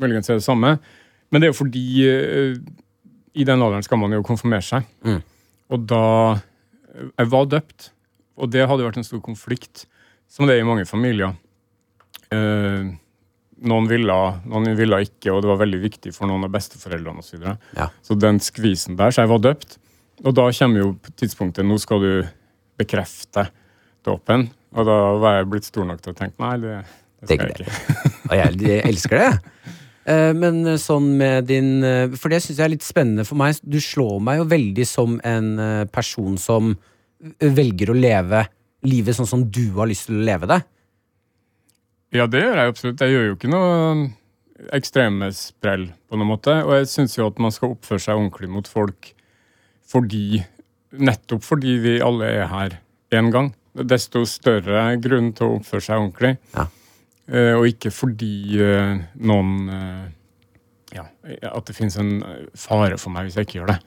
muligens 0.00 0.28
er 0.30 0.40
det 0.40 0.44
samme. 0.44 0.74
Men 1.30 1.40
det 1.40 1.48
er 1.48 1.54
jo 1.54 1.60
fordi 1.62 1.84
uh, 2.04 2.58
i 3.32 3.46
den 3.46 3.62
alderen 3.62 3.86
skal 3.86 4.00
man 4.02 4.12
jo 4.12 4.24
konfirmere 4.26 4.64
seg. 4.66 4.88
Mm. 5.06 5.20
Og 5.70 5.86
da 5.88 6.04
Jeg 6.90 7.30
var 7.30 7.44
døpt, 7.46 7.92
og 8.36 8.50
det 8.50 8.66
hadde 8.66 8.82
vært 8.82 8.96
en 8.98 9.06
stor 9.06 9.20
konflikt, 9.22 9.84
som 10.28 10.48
det 10.48 10.56
er 10.56 10.64
i 10.64 10.66
mange 10.66 10.84
familier. 10.88 11.36
Uh, 12.34 12.90
noen 13.60 13.86
ville, 13.88 14.16
noen 14.48 14.74
ville 14.76 14.98
ikke, 15.06 15.30
og 15.32 15.44
det 15.44 15.50
var 15.52 15.60
veldig 15.60 15.80
viktig 15.82 16.12
for 16.16 16.28
noen 16.28 16.48
av 16.48 16.52
besteforeldrene 16.52 17.22
osv. 17.22 17.30
Så, 17.30 17.38
videre. 17.38 17.56
Ja. 17.76 17.88
så 18.02 18.16
den 18.18 18.40
skvisen 18.42 18.98
der, 18.98 19.14
så 19.14 19.24
jeg 19.24 19.32
var 19.32 19.44
døpt. 19.44 19.78
Og 20.24 20.34
da 20.36 20.48
kommer 20.52 20.82
jo 20.82 20.88
tidspunktet 21.16 21.64
Nå 21.64 21.78
skal 21.80 22.02
du 22.02 22.12
bekrefte 22.80 23.46
dåpen. 24.06 24.48
Og 24.76 24.86
da 24.86 24.96
var 25.20 25.38
jeg 25.38 25.50
blitt 25.52 25.68
stor 25.68 25.86
nok 25.88 26.02
til 26.04 26.14
å 26.14 26.18
tenke 26.18 26.40
nei, 26.42 26.54
det, 26.62 26.76
det 27.20 27.36
skal 27.36 27.50
jeg 27.50 27.58
Det 27.58 27.66
ikke. 27.66 28.10
Og 28.30 28.36
jeg, 28.38 28.82
elsker 28.88 29.20
det. 29.20 29.30
Eh, 30.10 30.30
Men 30.36 30.62
sånn 30.80 31.10
med 31.20 31.48
din 31.50 31.82
eh, 31.84 32.14
For 32.16 32.32
det 32.32 32.40
syns 32.44 32.56
jeg 32.60 32.66
er 32.66 32.72
litt 32.72 32.86
spennende 32.86 33.26
for 33.28 33.40
meg. 33.40 33.58
Du 33.62 33.80
slår 33.82 34.20
meg 34.24 34.40
jo 34.40 34.48
veldig 34.50 34.86
som 34.88 35.18
en 35.26 35.50
eh, 35.60 35.84
person 35.92 36.38
som 36.40 36.74
velger 37.20 37.92
å 37.92 37.98
leve 37.98 38.46
livet 38.88 39.16
sånn 39.16 39.28
som 39.28 39.42
du 39.52 39.66
har 39.76 39.90
lyst 39.90 40.06
til 40.08 40.16
å 40.16 40.24
leve 40.24 40.48
det. 40.48 40.62
Ja, 42.16 42.24
det 42.26 42.40
gjør 42.40 42.56
jeg 42.56 42.72
absolutt. 42.72 43.02
Jeg 43.04 43.12
gjør 43.12 43.26
jo 43.26 43.34
ikke 43.36 43.50
noe 43.52 43.74
ekstreme 44.76 45.28
sprell 45.36 45.90
på 46.08 46.16
noen 46.16 46.30
måte. 46.32 46.54
Og 46.64 46.72
jeg 46.78 46.88
syns 46.90 47.18
jo 47.18 47.28
at 47.28 47.42
man 47.42 47.52
skal 47.54 47.74
oppføre 47.74 48.02
seg 48.02 48.16
ordentlig 48.16 48.50
mot 48.52 48.68
folk 48.68 49.12
fordi 49.90 50.40
Nettopp 50.98 51.44
fordi 51.46 51.76
vi 51.82 51.98
alle 52.02 52.28
er 52.40 52.48
her 52.50 52.76
én 53.14 53.30
gang. 53.30 53.52
Desto 53.74 54.24
større 54.26 54.96
grunn 55.02 55.30
til 55.36 55.46
å 55.46 55.56
oppføre 55.60 55.84
seg 55.84 56.02
ordentlig. 56.02 56.34
Ja. 56.56 56.66
Eh, 57.30 57.54
og 57.54 57.68
ikke 57.70 57.92
fordi 57.94 58.58
eh, 58.58 58.96
noen 59.22 59.70
eh, 59.70 60.08
Ja, 60.96 61.04
at 61.46 61.68
det 61.68 61.76
finnes 61.76 61.94
en 62.02 62.16
fare 62.58 62.96
for 62.98 63.14
meg 63.14 63.28
hvis 63.28 63.36
jeg 63.38 63.46
ikke 63.46 63.60
gjør 63.60 63.70
det. 63.70 63.78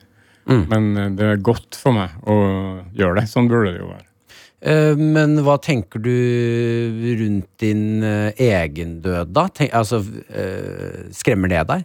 Mm. 0.48 0.62
Men 0.70 1.16
det 1.18 1.26
er 1.28 1.42
godt 1.44 1.76
for 1.76 1.92
meg 1.96 2.14
å 2.24 2.36
gjøre 2.96 3.18
det. 3.20 3.28
Sånn 3.28 3.50
burde 3.50 3.74
det 3.74 3.82
jo 3.82 3.90
være. 3.90 4.06
Men 4.96 5.34
hva 5.44 5.58
tenker 5.60 6.00
du 6.00 6.14
rundt 7.20 7.50
din 7.60 8.00
egen 8.00 8.94
død, 9.04 9.34
da? 9.36 9.44
Tenk, 9.52 9.74
altså, 9.76 10.00
skremmer 11.12 11.52
det 11.52 11.60
deg? 11.68 11.84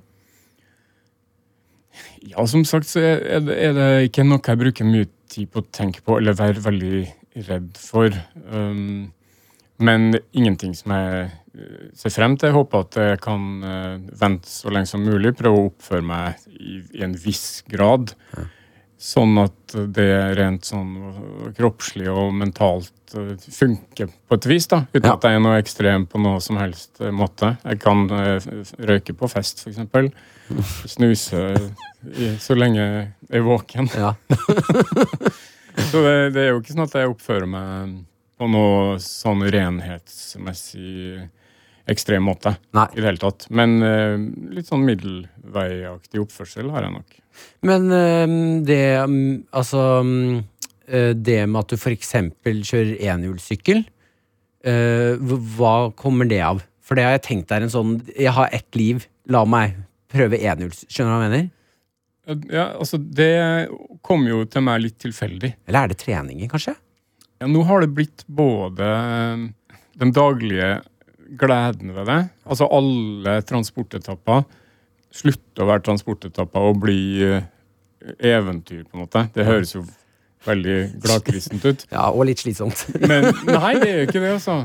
Ja, 2.28 2.44
som 2.50 2.66
sagt 2.68 2.90
så 2.90 3.00
er 3.00 3.40
det, 3.46 3.56
er 3.56 3.74
det 3.78 3.90
ikke 4.10 4.26
noe 4.28 4.44
jeg 4.44 4.60
bruker 4.60 4.88
mye 4.88 5.08
tid 5.32 5.50
på 5.54 5.62
å 5.62 5.70
tenke 5.72 6.02
på 6.04 6.18
eller 6.20 6.36
være 6.38 6.64
veldig 6.66 7.06
redd 7.48 7.78
for. 7.80 8.14
Um, 8.52 9.12
men 9.80 10.12
ingenting 10.36 10.74
som 10.76 10.92
jeg 10.92 11.20
eh, 11.56 11.84
ser 11.96 12.12
frem 12.12 12.36
til. 12.36 12.50
Jeg 12.50 12.58
håper 12.58 12.84
at 12.84 12.98
jeg 13.00 13.20
kan 13.24 13.44
eh, 13.64 13.94
vente 14.20 14.52
så 14.52 14.72
lenge 14.74 14.90
som 14.92 15.06
mulig, 15.06 15.32
prøve 15.40 15.62
å 15.62 15.68
oppføre 15.70 16.04
meg 16.04 16.42
i, 16.52 16.82
i 17.00 17.04
en 17.06 17.16
viss 17.16 17.62
grad. 17.72 18.12
Sånn 19.00 19.38
at 19.40 19.78
det 19.96 20.10
rent 20.36 20.68
sånn 20.68 20.90
kroppslig 21.56 22.10
og 22.12 22.34
mentalt 22.36 23.16
eh, 23.16 23.38
funker 23.56 24.12
på 24.12 24.40
et 24.42 24.50
vis, 24.52 24.68
da. 24.68 24.82
Uten 24.92 25.08
Ja. 25.08 25.16
at 25.16 25.30
jeg 25.30 25.40
er 25.40 25.46
noe 25.48 25.62
ekstrem 25.62 26.10
på 26.12 26.20
noe 26.20 26.44
som 26.44 26.60
helst 26.60 27.00
måte. 27.16 27.54
Jeg 27.64 27.80
kan 27.86 28.04
røyke 28.10 29.16
på 29.16 29.32
fest, 29.32 29.64
eksempel. 29.72 30.12
Snuse 30.90 31.42
i, 32.10 32.34
så 32.42 32.56
lenge 32.58 32.80
jeg 32.82 33.08
er 33.40 33.46
våken. 33.46 33.90
Ja. 33.96 34.16
Så 35.90 36.02
det, 36.04 36.16
det 36.36 36.42
er 36.44 36.50
jo 36.52 36.60
ikke 36.60 36.74
sånn 36.74 36.88
at 36.88 36.96
jeg 36.98 37.12
oppfører 37.12 37.48
meg 37.50 38.00
på 38.40 38.48
noe 38.52 38.98
sånn 39.04 39.44
renhetsmessig 39.52 41.28
ekstrem 41.90 42.26
måte. 42.28 42.54
Nei. 42.78 42.86
I 42.94 43.02
det 43.02 43.08
hele 43.08 43.22
tatt. 43.22 43.48
Men 43.52 43.80
uh, 43.84 44.16
litt 44.54 44.70
sånn 44.70 44.86
middelveiaktig 44.88 46.22
oppførsel 46.24 46.70
har 46.74 46.86
jeg 46.86 46.96
nok. 46.96 47.20
Men 47.68 47.88
uh, 47.92 48.36
det 48.68 48.84
um, 49.00 49.20
Altså 49.56 49.82
eh, 50.90 51.14
Det 51.16 51.38
med 51.48 51.60
at 51.62 51.72
du 51.72 51.92
eksempel 51.94 52.60
kjører 52.68 52.98
enhjulssykkel, 53.14 53.86
uh, 54.68 55.32
hva 55.56 55.76
kommer 56.00 56.28
det 56.30 56.42
av? 56.44 56.64
For 56.84 57.00
det 57.00 57.06
har 57.06 57.16
jeg 57.16 57.28
tenkt 57.28 57.54
er 57.54 57.64
en 57.64 57.72
sånn 57.72 57.94
Jeg 58.12 58.34
har 58.36 58.52
ett 58.56 58.76
liv, 58.76 59.06
la 59.30 59.46
meg 59.48 59.78
prøve 60.12 60.40
enhjuls... 60.42 60.84
Skjønner 60.90 61.12
du 61.12 61.16
hva 61.16 61.26
jeg 61.26 61.32
mener? 61.32 61.50
Ja, 62.54 62.66
altså 62.78 63.00
Det 63.02 63.32
kom 64.06 64.28
jo 64.30 64.44
til 64.50 64.66
meg 64.66 64.84
litt 64.84 65.00
tilfeldig. 65.02 65.56
Eller 65.70 65.86
er 65.86 65.92
det 65.94 66.00
treningen, 66.04 66.50
kanskje? 66.52 66.76
Ja, 67.40 67.48
nå 67.50 67.64
har 67.66 67.84
det 67.84 67.94
blitt 67.96 68.26
både 68.28 68.86
eh, 68.86 69.46
den 70.02 70.14
daglige 70.16 70.80
gleden 71.40 71.94
ved 71.94 72.10
det, 72.10 72.20
altså 72.50 72.68
alle 72.74 73.38
transportetapper, 73.46 74.44
slutter 75.14 75.64
å 75.64 75.70
være 75.70 75.86
transportetapper 75.86 76.68
og 76.72 76.82
bli 76.84 77.00
eh, 77.26 77.48
eventyr, 78.32 78.84
på 78.88 78.98
en 78.98 79.06
måte. 79.06 79.24
Det 79.36 79.46
høres 79.48 79.76
jo 79.76 79.86
veldig 80.48 80.78
gladkristent 81.04 81.66
ut. 81.66 81.86
Ja, 81.96 82.10
og 82.12 82.26
litt 82.30 82.40
slitsomt. 82.44 82.86
Men 83.10 83.30
nei, 83.48 83.74
det 83.82 83.90
er 83.90 83.98
jo 84.04 84.08
ikke 84.10 84.22
det, 84.24 84.32
altså. 84.38 84.60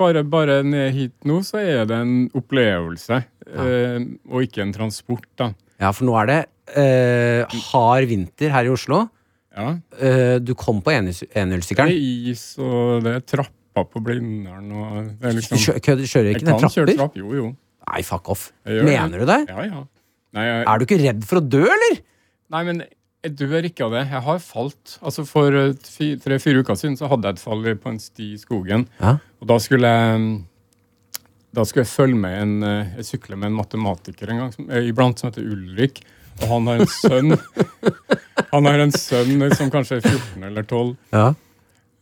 Bare, 0.00 0.22
bare 0.24 0.60
ned 0.64 0.94
hit 0.96 1.16
nå, 1.28 1.40
så 1.44 1.58
er 1.60 1.84
det 1.90 1.96
en 2.00 2.14
opplevelse, 2.38 3.18
eh, 3.52 3.96
og 4.30 4.46
ikke 4.46 4.62
en 4.64 4.72
transport, 4.72 5.26
da. 5.36 5.50
Ja, 5.80 5.90
for 5.96 6.06
nå 6.08 6.14
er 6.22 6.28
det 6.30 6.38
eh, 6.80 7.58
hard 7.72 8.06
vinter 8.08 8.52
her 8.54 8.68
i 8.68 8.72
Oslo. 8.72 9.02
Ja. 9.56 9.74
Eh, 10.00 10.36
du 10.40 10.54
kom 10.56 10.78
på 10.84 10.92
enhjulssykkelen. 10.94 11.90
Det 11.90 11.96
er 11.96 12.30
is, 12.32 12.44
og 12.62 13.02
det 13.04 13.16
er 13.18 13.24
trapper 13.34 13.88
på 13.92 14.02
Blindern, 14.06 14.70
og 14.72 15.24
liksom 15.36 15.58
kjø- 15.60 15.76
kødder- 15.84 16.08
kjører 16.10 16.30
Jeg 16.30 16.38
ikke 16.40 16.48
den 16.48 16.60
kan 16.64 16.72
kjøre 16.76 16.94
trapp, 16.96 17.16
jo, 17.20 17.32
jo. 17.36 17.50
Nei, 17.90 18.00
fuck 18.06 18.28
off. 18.32 18.46
Mener 18.68 19.18
det. 19.18 19.26
Du 19.26 19.32
det? 19.32 19.40
Ja, 19.50 19.64
ja. 19.66 19.82
Nei, 20.36 20.44
jeg, 20.46 20.64
Er 20.70 20.78
du 20.80 20.84
ikke 20.86 21.00
redd 21.02 21.24
for 21.26 21.40
å 21.40 21.44
dø, 21.44 21.62
eller? 21.66 22.00
nei, 22.50 22.60
men 22.66 22.80
jeg 23.26 23.34
dør 23.36 23.66
ikke 23.68 23.84
av 23.84 23.92
det. 23.96 24.04
Jeg 24.10 24.22
har 24.26 24.38
falt. 24.44 24.94
Altså 25.04 25.24
For 25.28 25.56
eh, 25.60 25.72
fi- 25.84 26.14
tre-fire 26.20 26.62
uker 26.64 26.78
siden 26.80 26.96
så 26.96 27.08
hadde 27.10 27.28
jeg 27.28 27.36
et 27.38 27.42
fall 27.42 27.66
på 27.82 27.90
en 27.92 27.98
sti 28.00 28.30
i 28.34 28.38
skogen. 28.40 28.86
Ja. 29.00 29.16
Og 29.40 29.50
da 29.50 29.58
skulle 29.62 29.90
jeg 29.90 30.30
Da 31.52 31.64
skulle 31.66 31.82
jeg 31.84 31.90
følge 31.92 32.16
med 32.22 32.36
en 32.42 32.62
eh, 32.62 32.92
Jeg 33.00 33.08
sykle 33.10 33.36
med 33.36 33.50
en 33.50 33.58
matematiker 33.58 34.30
en 34.30 34.38
gang 34.44 34.52
som, 34.54 34.70
eh, 34.70 34.88
iblant 34.92 35.18
som 35.18 35.30
heter 35.30 35.44
Ulrik. 35.50 36.00
Og 36.40 36.48
han 36.48 36.66
har 36.70 36.80
en 36.80 36.86
sønn 36.88 37.34
Han 38.54 38.66
har 38.70 38.80
en 38.86 38.92
sønn 38.94 39.42
eh, 39.42 39.54
som 39.58 39.70
kanskje 39.70 39.98
er 40.00 40.06
14 40.08 40.44
eller 40.48 40.62
12. 40.64 40.96
Ja. 41.12 41.26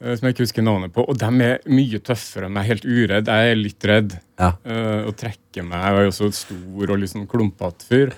eh, 0.01 0.15
Som 0.15 0.29
jeg 0.29 0.37
ikke 0.37 0.47
husker 0.47 0.63
navnet 0.69 0.95
på. 0.95 1.03
Og 1.09 1.19
de 1.19 1.33
er 1.49 1.59
mye 1.67 1.99
tøffere 2.05 2.47
enn 2.47 2.55
meg. 2.55 2.69
Helt 2.71 2.87
uredd. 2.87 3.27
Jeg 3.33 3.51
er 3.57 3.59
litt 3.59 3.89
redd. 3.91 4.15
Ja. 4.39 4.53
Uh, 4.63 5.09
og 5.11 5.17
trekker 5.19 5.67
meg. 5.67 5.83
Jeg 5.83 6.05
er 6.05 6.13
også 6.13 6.29
stor 6.45 6.93
og 6.95 7.09
sånn 7.11 7.27
klumpete 7.27 7.89
fyr. 7.91 8.15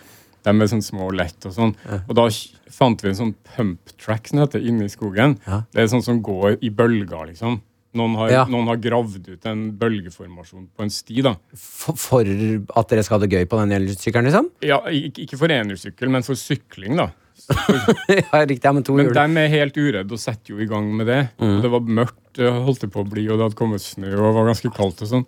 De 0.46 0.54
er 0.54 0.70
sånn 0.72 0.84
små 0.84 1.08
og 1.10 1.16
lett 1.18 1.46
og 1.48 1.52
sånn. 1.56 1.74
Og 2.08 2.14
da 2.16 2.28
fant 2.72 3.02
vi 3.04 3.10
en 3.10 3.18
sånn 3.18 3.34
pump 3.54 3.92
track 4.00 4.30
som 4.30 4.40
heter, 4.40 4.62
inne 4.64 4.86
i 4.86 4.92
skogen. 4.92 5.38
Ja. 5.46 5.62
Det 5.72 5.82
er 5.82 5.90
sånn 5.92 6.04
som 6.06 6.22
går 6.24 6.58
i 6.64 6.70
bølger, 6.72 7.26
liksom. 7.32 7.60
Noen 7.98 8.14
har, 8.14 8.30
Ja. 8.30 8.44
noen 8.46 8.68
har 8.70 8.76
gravd 8.78 9.28
ut 9.32 9.46
en 9.50 9.72
bølgeformasjon 9.76 10.68
på 10.78 10.84
en 10.84 10.90
sti, 10.94 11.22
da. 11.26 11.34
For, 11.58 11.96
for 11.98 12.20
at 12.22 12.88
dere 12.92 13.02
skal 13.02 13.18
ha 13.18 13.26
det 13.26 13.32
gøy 13.34 13.48
på 13.50 13.58
den 13.58 13.74
elsykkelen, 13.80 14.28
liksom? 14.30 14.50
Ja, 14.62 14.78
ikke, 14.86 15.24
ikke 15.26 15.38
for 15.40 15.50
enersykkel, 15.50 16.08
men 16.14 16.22
for 16.22 16.38
sykling, 16.38 16.96
da. 17.00 17.08
ja, 18.08 18.44
riktig. 18.46 18.62
Ja, 18.64 18.72
men 18.76 18.84
to 18.86 18.94
Men 18.94 19.10
de 19.12 19.42
er 19.42 19.48
helt 19.50 19.76
uredde 19.76 20.12
og 20.14 20.20
setter 20.22 20.54
jo 20.54 20.60
i 20.62 20.68
gang 20.70 20.86
med 20.94 21.08
det. 21.10 21.20
Mm. 21.40 21.56
Og 21.56 21.62
det 21.64 21.70
var 21.72 21.80
mørkt, 21.98 22.20
det 22.38 22.52
holdt 22.52 22.84
det 22.86 22.92
på 22.94 23.02
å 23.02 23.08
bli, 23.10 23.26
og 23.28 23.38
det 23.40 23.48
hadde 23.48 23.58
kommet 23.58 23.82
snø 23.82 24.12
og 24.12 24.22
det 24.28 24.34
var 24.38 24.50
ganske 24.52 24.72
kaldt 24.76 25.02
og 25.02 25.10
sånn. 25.10 25.26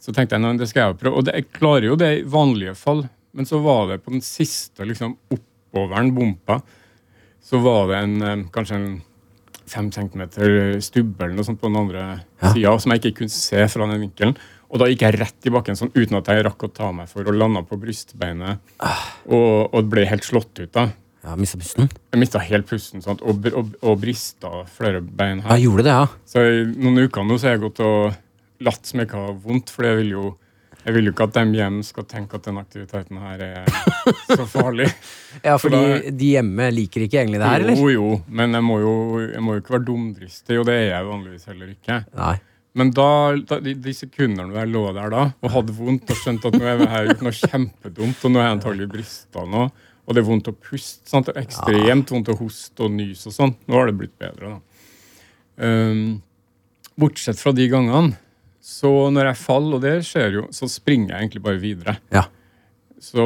Så 0.00 0.14
tenkte 0.16 0.38
jeg 0.38 0.44
nei, 0.46 0.54
det 0.56 0.70
skal 0.70 0.86
jeg 0.94 1.00
prøve. 1.02 1.20
Og 1.20 1.26
det, 1.28 1.34
jeg 1.36 1.50
klarer 1.58 1.90
jo 1.90 1.96
det 2.00 2.10
i 2.20 2.22
vanlige 2.24 2.72
fall, 2.80 3.04
men 3.32 3.46
så 3.46 3.60
var 3.62 3.86
det 3.92 4.00
på 4.04 4.10
den 4.14 4.22
siste 4.24 4.86
liksom 4.88 5.16
oppoveren, 5.30 6.12
bompa, 6.16 6.60
så 7.44 7.60
var 7.62 7.88
det 7.90 8.00
en 8.04 8.22
eh, 8.22 8.44
kanskje 8.54 8.78
en 8.80 8.88
fem 9.70 9.90
centimeter 9.94 10.80
stubbe 10.82 11.22
eller 11.24 11.36
noe 11.38 11.46
sånt 11.46 11.60
på 11.62 11.68
den 11.70 11.78
andre 11.78 12.00
Ja. 12.42 12.50
sida 12.52 12.72
som 12.82 12.90
jeg 12.92 13.04
ikke 13.04 13.18
kunne 13.20 13.30
se 13.34 13.66
fra 13.70 13.86
den 13.86 14.00
vinkelen. 14.02 14.34
Og 14.70 14.78
da 14.82 14.86
gikk 14.90 15.02
jeg 15.02 15.18
rett 15.18 15.46
i 15.46 15.50
bakken 15.54 15.78
sånn 15.78 15.92
uten 15.94 16.16
at 16.18 16.26
jeg 16.30 16.44
rakk 16.46 16.62
å 16.66 16.72
ta 16.74 16.90
meg 16.94 17.08
for 17.10 17.26
og 17.26 17.34
landa 17.38 17.62
på 17.66 17.78
brystbeinet. 17.78 18.58
Og, 19.30 19.70
og 19.74 19.88
ble 19.90 20.04
helt 20.10 20.26
slått 20.26 20.58
ut 20.62 20.72
da. 20.74 20.88
Ja, 21.22 21.34
Mista 21.36 21.58
pusten? 21.60 21.88
Jeg 22.14 22.20
mista 22.22 22.40
helt 22.40 22.66
pusten 22.70 23.02
sant? 23.04 23.20
og, 23.22 23.46
og, 23.52 23.74
og 23.84 23.98
brista 24.00 24.62
flere 24.72 25.02
bein 25.02 25.42
her. 25.44 25.56
Ja, 25.58 25.64
gjorde 25.68 25.84
det, 25.84 25.94
ja. 25.94 26.06
Så 26.26 26.44
i 26.46 26.62
noen 26.70 27.02
uker 27.06 27.26
nå 27.26 27.36
så 27.38 27.50
har 27.50 27.58
jeg 27.58 27.64
gått 27.66 27.82
og 27.84 28.14
latt 28.64 28.86
som 28.88 29.02
jeg 29.02 29.08
ikke 29.10 29.20
har 29.26 29.34
vondt, 29.42 29.70
for 29.74 29.86
jeg 29.86 29.98
vil 30.00 30.14
jo 30.16 30.24
jeg 30.84 30.94
vil 30.96 31.08
jo 31.08 31.12
ikke 31.12 31.26
at 31.28 31.34
de 31.36 31.42
hjemme 31.58 31.84
skal 31.84 32.04
tenke 32.08 32.38
at 32.38 32.46
den 32.48 32.58
aktiviteten 32.60 33.18
her 33.20 33.42
er 33.46 33.72
så 34.30 34.46
farlig. 34.48 34.88
Ja, 35.46 35.54
fordi 35.62 35.78
da- 35.78 36.10
de 36.20 36.28
hjemme 36.34 36.68
liker 36.74 37.04
ikke 37.06 37.20
egentlig 37.20 37.38
det 37.42 37.48
her, 37.50 37.62
eller? 37.64 37.76
Jo, 37.78 37.90
jo, 37.94 38.06
men 38.28 38.56
jeg 38.56 38.64
må 38.66 38.78
jo, 38.82 38.94
jeg 39.28 39.42
må 39.46 39.54
jo 39.54 39.60
ikke 39.62 39.74
være 39.76 39.86
dumdristig, 39.86 40.56
og 40.58 40.64
det 40.66 40.74
er 40.78 40.86
jeg 40.90 41.06
vanligvis 41.06 41.44
heller 41.52 41.68
ikke. 41.74 41.98
Nei. 42.18 42.32
Men 42.80 42.90
da, 42.94 43.06
da 43.50 43.58
de, 43.62 43.72
de 43.82 43.92
sekundene 43.98 44.54
jeg 44.54 44.70
lå 44.70 44.82
der 44.94 45.10
da 45.10 45.22
og 45.42 45.50
hadde 45.56 45.74
vondt 45.74 46.10
og 46.14 46.18
skjønte 46.20 46.50
at 46.52 46.58
nå 46.58 46.66
er 46.70 46.82
jeg 46.84 47.08
gjort 47.10 47.24
noe 47.26 47.36
kjempedumt, 47.38 48.20
og 48.26 48.30
nå 48.34 48.38
har 48.42 48.46
jeg 48.48 48.56
antagelig 48.58 48.88
brista 48.92 49.44
nå, 49.54 49.64
og 50.06 50.14
det 50.16 50.22
er 50.22 50.26
vondt 50.28 50.50
å 50.50 50.54
puste. 50.56 51.02
Sant? 51.10 51.26
Det 51.30 51.34
er 51.36 51.46
ekstremt 51.46 52.10
vondt 52.14 52.30
å 52.32 52.36
hoste 52.38 52.86
og 52.86 52.94
nyse 52.94 53.28
og 53.30 53.34
sånn. 53.36 53.54
Nå 53.70 53.78
har 53.78 53.90
det 53.90 53.96
blitt 54.00 54.14
bedre, 54.22 54.56
da. 54.56 54.60
Um, 55.60 56.20
bortsett 56.98 57.38
fra 57.42 57.52
de 57.54 57.66
gangene, 57.70 58.14
så 58.70 58.90
når 59.10 59.32
jeg 59.32 59.40
faller, 59.40 59.78
og 59.78 59.82
det 59.82 59.96
skjer 60.06 60.36
jo, 60.38 60.44
så 60.54 60.68
springer 60.70 61.14
jeg 61.16 61.24
egentlig 61.26 61.42
bare 61.48 61.60
videre. 61.62 61.96
Ja. 62.14 62.26
Så 63.00 63.22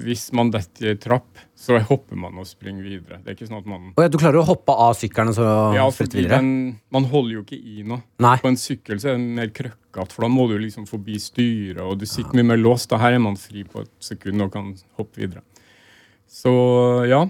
hvis 0.00 0.30
man 0.32 0.48
detter 0.52 0.86
i 0.86 0.90
ei 0.94 0.98
trapp, 0.98 1.36
så 1.60 1.76
hopper 1.84 2.16
man 2.16 2.38
og 2.40 2.46
springer 2.48 2.86
videre. 2.86 3.18
Det 3.20 3.28
er 3.28 3.36
ikke 3.36 3.48
sånn 3.50 3.58
at 3.60 3.66
man 3.68 3.90
Og 3.92 4.00
ja, 4.00 4.08
du 4.08 4.16
klarer 4.16 4.40
å 4.40 4.46
hoppe 4.48 4.72
av 4.72 4.94
sykkelen 4.96 5.34
og 5.34 5.36
så 5.36 5.48
Ja, 5.76 5.84
flytte 5.92 6.16
videre? 6.16 6.38
den, 6.40 6.78
man 6.88 7.04
holder 7.10 7.34
jo 7.36 7.42
ikke 7.44 7.58
i 7.60 7.84
noe. 7.84 8.00
Nei. 8.24 8.38
På 8.40 8.48
en 8.48 8.56
sykkel 8.60 9.02
så 9.02 9.12
er 9.12 9.18
den 9.18 9.34
mer 9.36 9.52
krøkkete, 9.52 10.08
for 10.14 10.24
da 10.24 10.30
må 10.32 10.46
du 10.48 10.56
liksom 10.62 10.88
forbi 10.88 11.20
styret, 11.20 11.82
og 11.84 12.00
du 12.00 12.06
sitter 12.08 12.32
mye 12.40 12.48
mer 12.54 12.62
låst. 12.62 12.88
Da 12.94 13.02
her 13.02 13.18
er 13.18 13.22
man 13.22 13.36
fri 13.40 13.66
på 13.68 13.84
et 13.84 13.92
sekund 14.08 14.40
og 14.46 14.54
kan 14.56 14.72
hoppe 14.96 15.20
videre. 15.20 15.44
Så 16.30 16.54
ja. 17.10 17.26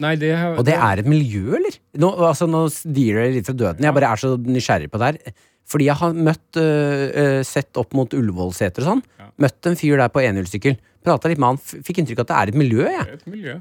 Nei, 0.00 0.14
det 0.16 0.32
Og 0.56 0.64
det 0.64 0.78
er 0.78 1.02
et 1.02 1.10
miljø, 1.10 1.58
eller? 1.58 1.76
Nå, 2.00 2.14
altså, 2.30 2.48
nå 2.48 2.64
litt 2.64 3.46
fra 3.50 3.58
døden. 3.60 3.84
Jeg 3.84 3.94
bare 3.98 4.12
er 4.14 4.24
så 4.24 4.36
nysgjerrig 4.40 4.88
på 4.88 5.02
det 5.02 5.12
her. 5.12 5.36
Fordi 5.68 5.88
jeg 5.88 6.00
har 6.00 6.14
møtt, 6.16 6.60
øh, 6.60 7.40
sett 7.44 7.76
opp 7.80 7.92
mot 7.96 8.14
Ullevålseter 8.16 8.84
og 8.84 8.92
sånn. 8.92 9.02
Ja. 9.20 9.26
Møtt 9.44 9.68
en 9.68 9.76
fyr 9.76 10.00
der 10.00 10.12
på 10.12 10.22
enhjulssykkel. 10.24 10.78
Prata 11.04 11.28
litt 11.30 11.40
med 11.40 11.54
han. 11.54 11.82
Fikk 11.84 12.00
inntrykk 12.02 12.22
av 12.22 12.26
at 12.26 12.30
det 12.30 12.38
er 12.38 12.52
et 12.52 12.62
miljø, 12.62 12.86
jeg. 12.86 13.04
Det 13.04 13.12
er 13.12 13.20
et 13.20 13.34
miljø. 13.34 13.58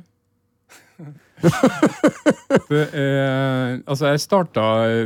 er, 2.73 3.77
altså 3.85 4.09
jeg 4.09 4.23
starta, 4.23 4.63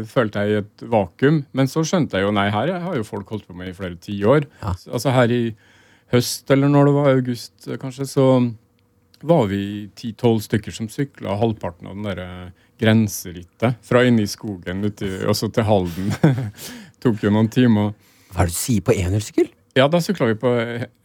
følte 0.08 0.46
jeg, 0.46 0.52
i 0.54 0.62
et 0.62 0.86
vakuum, 0.94 1.42
men 1.58 1.68
så 1.68 1.84
skjønte 1.88 2.18
jeg 2.18 2.24
jo 2.28 2.32
nei, 2.36 2.48
her 2.54 2.72
har 2.86 2.96
jo 2.96 3.04
folk 3.08 3.34
holdt 3.34 3.50
på 3.50 3.58
med 3.58 3.74
i 3.74 3.76
flere 3.76 3.98
tiår. 4.00 4.48
Ja. 4.62 4.76
Altså 4.94 5.14
her 5.16 5.34
i 5.36 5.44
høst, 6.14 6.46
eller 6.54 6.72
når 6.72 6.88
det 6.88 6.96
var 6.96 7.12
august 7.12 7.70
kanskje, 7.82 8.08
så 8.08 8.28
var 9.28 9.48
vi 9.52 9.90
ti-tolv 9.98 10.42
stykker 10.46 10.74
som 10.74 10.90
sykla 10.90 11.36
halvparten 11.40 11.90
av 11.90 11.98
den 11.98 12.08
derre 12.08 12.30
grenserittet. 12.82 13.78
Fra 13.86 14.02
inne 14.08 14.26
i 14.26 14.30
skogen 14.30 14.82
uti, 14.88 15.10
og 15.28 15.36
så 15.38 15.52
til 15.54 15.68
Halden. 15.68 16.10
Tok 17.02 17.24
jo 17.26 17.34
noen 17.34 17.50
timer. 17.52 17.92
Hva 18.32 18.44
er 18.44 18.52
det 18.52 18.56
du 18.56 18.60
sier 18.60 18.86
på 18.86 18.96
enhjulssykkel? 18.96 19.50
Ja, 19.78 19.88
da 19.92 20.02
sykla 20.04 20.28
vi 20.32 20.38
på 20.40 20.52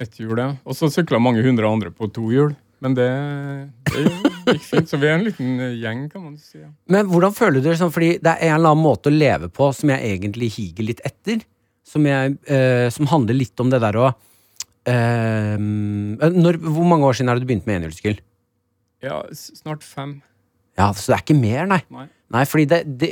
ett 0.03 0.19
hjul, 0.19 0.37
ja. 0.39 0.53
Og 0.67 0.77
så 0.77 0.91
sykla 0.91 1.21
mange 1.23 1.45
hundre 1.47 1.69
andre 1.71 1.93
på 1.95 2.09
to 2.15 2.29
hjul. 2.35 2.55
Men 2.85 2.97
det, 2.97 3.09
det 3.89 4.03
gikk 4.53 4.65
fint. 4.67 4.91
Så 4.91 4.99
vi 5.01 5.09
er 5.09 5.17
en 5.17 5.25
liten 5.25 5.61
gjeng, 5.81 6.07
kan 6.13 6.25
man 6.27 6.37
si. 6.41 6.59
Ja. 6.61 6.69
Men 6.93 7.09
hvordan 7.09 7.35
føler 7.37 7.63
du 7.63 7.71
det 7.71 7.79
sånn, 7.81 7.95
fordi 7.95 8.17
det 8.21 8.35
er 8.35 8.51
en 8.51 8.59
eller 8.59 8.75
annen 8.75 8.85
måte 8.85 9.11
å 9.11 9.15
leve 9.15 9.49
på 9.55 9.71
som 9.77 9.93
jeg 9.95 10.17
egentlig 10.17 10.51
higer 10.59 10.91
litt 10.91 11.03
etter. 11.07 11.45
Som, 11.87 12.07
jeg, 12.11 12.35
eh, 12.51 12.89
som 12.93 13.09
handler 13.09 13.39
litt 13.39 13.63
om 13.63 13.71
det 13.71 13.79
der 13.79 13.95
å 14.01 14.09
eh, 14.91 15.55
når, 15.55 16.57
Hvor 16.65 16.89
mange 16.91 17.07
år 17.07 17.15
siden 17.15 17.31
er 17.31 17.39
det 17.39 17.45
du 17.45 17.49
begynte 17.53 17.71
med 17.71 17.79
enhjulssykkel? 17.79 18.19
Ja, 19.07 19.21
snart 19.31 19.87
fem. 19.87 20.17
Ja, 20.77 20.91
så 20.91 21.13
det 21.13 21.21
er 21.21 21.23
ikke 21.23 21.39
mer, 21.39 21.69
nei. 21.71 21.81
Nei. 21.95 22.09
Nei, 22.35 22.43
fordi 22.51 22.67
det, 22.73 22.81
det, 22.99 23.11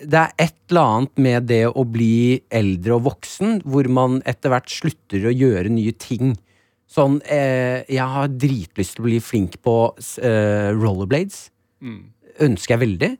det 0.00 0.20
er 0.20 0.32
et 0.40 0.56
eller 0.70 0.94
annet 0.94 1.20
med 1.20 1.48
det 1.50 1.64
å 1.68 1.84
bli 1.88 2.40
eldre 2.52 2.96
og 2.96 3.06
voksen, 3.08 3.60
hvor 3.68 3.88
man 3.92 4.20
etter 4.28 4.52
hvert 4.52 4.70
slutter 4.72 5.26
å 5.28 5.34
gjøre 5.34 5.72
nye 5.72 5.92
ting. 6.00 6.34
Sånn, 6.90 7.20
eh, 7.22 7.82
jeg 7.86 8.06
har 8.14 8.30
dritlyst 8.32 8.96
til 8.96 9.04
å 9.04 9.08
bli 9.08 9.20
flink 9.22 9.60
på 9.64 9.74
eh, 10.24 10.70
rollerblades. 10.74 11.44
Mm. 11.84 12.00
Ønsker 12.48 12.74
jeg 12.74 12.82
veldig. 12.84 13.10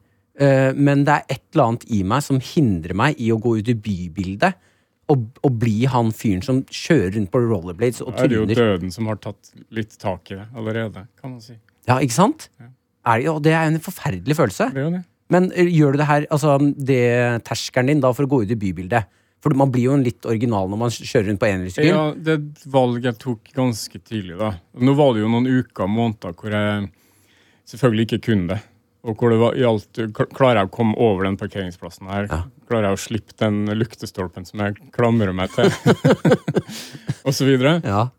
Eh, 0.41 0.71
men 0.75 1.05
det 1.07 1.19
er 1.19 1.37
et 1.37 1.45
eller 1.53 1.69
annet 1.69 1.87
i 1.93 2.01
meg 2.07 2.25
som 2.25 2.41
hindrer 2.43 2.97
meg 2.97 3.21
i 3.21 3.31
å 3.31 3.39
gå 3.41 3.57
ut 3.59 3.71
i 3.71 3.77
bybildet. 3.77 4.67
Og, 5.11 5.23
og 5.43 5.55
bli 5.59 5.83
han 5.91 6.11
fyren 6.15 6.43
som 6.45 6.61
kjører 6.71 7.17
rundt 7.17 7.31
på 7.33 7.39
rollerblades 7.43 7.99
og 8.05 8.13
Da 8.15 8.23
er 8.23 8.31
det 8.31 8.37
jo 8.37 8.45
døden 8.47 8.93
som 8.95 9.09
har 9.11 9.17
tatt 9.19 9.49
litt 9.75 9.97
tak 9.99 10.29
i 10.31 10.37
det 10.37 10.45
allerede, 10.55 11.03
kan 11.19 11.33
man 11.33 11.41
si. 11.43 11.57
Ja, 11.89 11.97
ikke 11.99 12.15
sant? 12.15 12.47
Ja. 12.61 12.69
Er 13.11 13.19
det, 13.19 13.27
og 13.33 13.41
det 13.43 13.55
er 13.57 13.65
en 13.67 13.81
forferdelig 13.83 14.37
følelse. 14.37 14.69
Det 14.71 14.79
er 14.79 14.87
jo 14.87 14.93
det. 14.93 15.01
Men 15.31 15.49
eh, 15.55 15.69
gjør 15.71 15.95
du 15.95 16.01
det 16.01 16.09
her, 16.09 16.27
altså 16.33 16.57
det 16.75 17.01
terskelen 17.47 17.93
din 17.93 18.03
da 18.03 18.13
for 18.15 18.27
å 18.27 18.31
gå 18.31 18.43
ut 18.45 18.53
i 18.53 18.59
bybildet? 18.59 19.09
For 19.41 19.57
man 19.57 19.71
blir 19.73 19.87
jo 19.87 19.93
en 19.97 20.03
litt 20.05 20.25
original 20.29 20.67
når 20.69 20.79
man 20.83 20.91
kjører 20.93 21.31
rundt 21.31 21.41
på 21.41 21.47
enhjulssykkel. 21.49 21.89
Ja, 21.89 22.01
det 22.13 22.67
valget 22.69 23.07
jeg 23.09 23.21
tok 23.23 23.53
ganske 23.57 24.01
tidlig, 24.03 24.35
da. 24.37 24.51
Nå 24.77 24.93
var 24.99 25.15
det 25.15 25.23
jo 25.23 25.31
noen 25.33 25.49
uker 25.49 25.87
og 25.87 25.95
måneder 25.95 26.35
hvor 26.37 26.53
jeg 26.53 26.91
selvfølgelig 27.71 28.07
ikke 28.07 28.21
kunne 28.27 28.53
det. 28.53 28.59
Og 29.01 29.17
hvor 29.17 29.33
det 29.33 29.39
var 29.41 29.55
i 29.57 29.63
alt 29.65 29.97
Klarer 30.13 30.59
jeg 30.59 30.69
å 30.69 30.73
komme 30.75 30.93
over 31.01 31.25
den 31.25 31.37
parkeringsplassen 31.39 32.09
her? 32.11 32.27
Ja. 32.29 32.43
Klarer 32.69 32.91
jeg 32.91 32.99
å 32.99 33.01
slippe 33.01 33.37
den 33.41 33.63
luktestolpen 33.73 34.45
som 34.45 34.61
jeg 34.61 34.77
klamrer 34.93 35.33
meg 35.33 35.53
til? 35.55 35.71
og 37.25 37.33
så 37.33 37.47
videre. 37.47 37.79
Ja. 37.81 38.09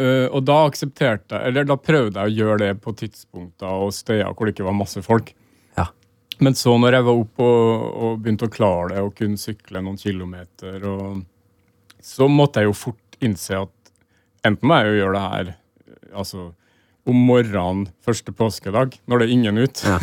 Uh, 0.00 0.28
og 0.36 0.42
da 0.44 0.58
aksepterte 0.66 1.38
jeg 1.38 1.48
Eller 1.48 1.64
da 1.64 1.78
prøvde 1.80 2.20
jeg 2.20 2.28
å 2.28 2.40
gjøre 2.42 2.58
det 2.60 2.74
på 2.84 2.92
tidspunkter 2.92 3.86
og 3.86 3.94
steder 3.96 4.34
hvor 4.36 4.48
det 4.48 4.56
ikke 4.56 4.68
var 4.68 4.80
masse 4.80 5.04
folk. 5.04 5.32
Ja. 6.36 6.44
Men 6.44 6.58
så 6.58 6.76
når 6.80 6.98
jeg 6.98 7.06
var 7.08 7.22
oppe 7.22 7.46
og, 7.46 7.86
og 8.06 8.20
begynte 8.20 8.48
å 8.48 8.52
klare 8.52 8.94
det 8.94 9.04
og 9.06 9.14
kunne 9.16 9.40
sykle 9.40 9.82
noen 9.84 9.98
kilometer, 10.00 10.84
og, 10.90 11.24
så 12.04 12.28
måtte 12.30 12.62
jeg 12.62 12.70
jo 12.70 12.76
fort 12.76 13.20
innse 13.24 13.64
at 13.64 13.92
enten 14.46 14.68
må 14.68 14.78
jeg 14.78 14.92
jo 14.92 15.00
gjøre 15.00 15.16
det 15.16 15.26
her 15.32 15.54
altså 16.16 16.50
om 17.06 17.18
morgenen 17.28 17.84
første 18.02 18.32
påskedag, 18.34 18.96
når 19.06 19.20
det 19.20 19.26
er 19.28 19.32
ingen 19.36 19.60
ut. 19.62 19.82
Ja. 19.86 19.98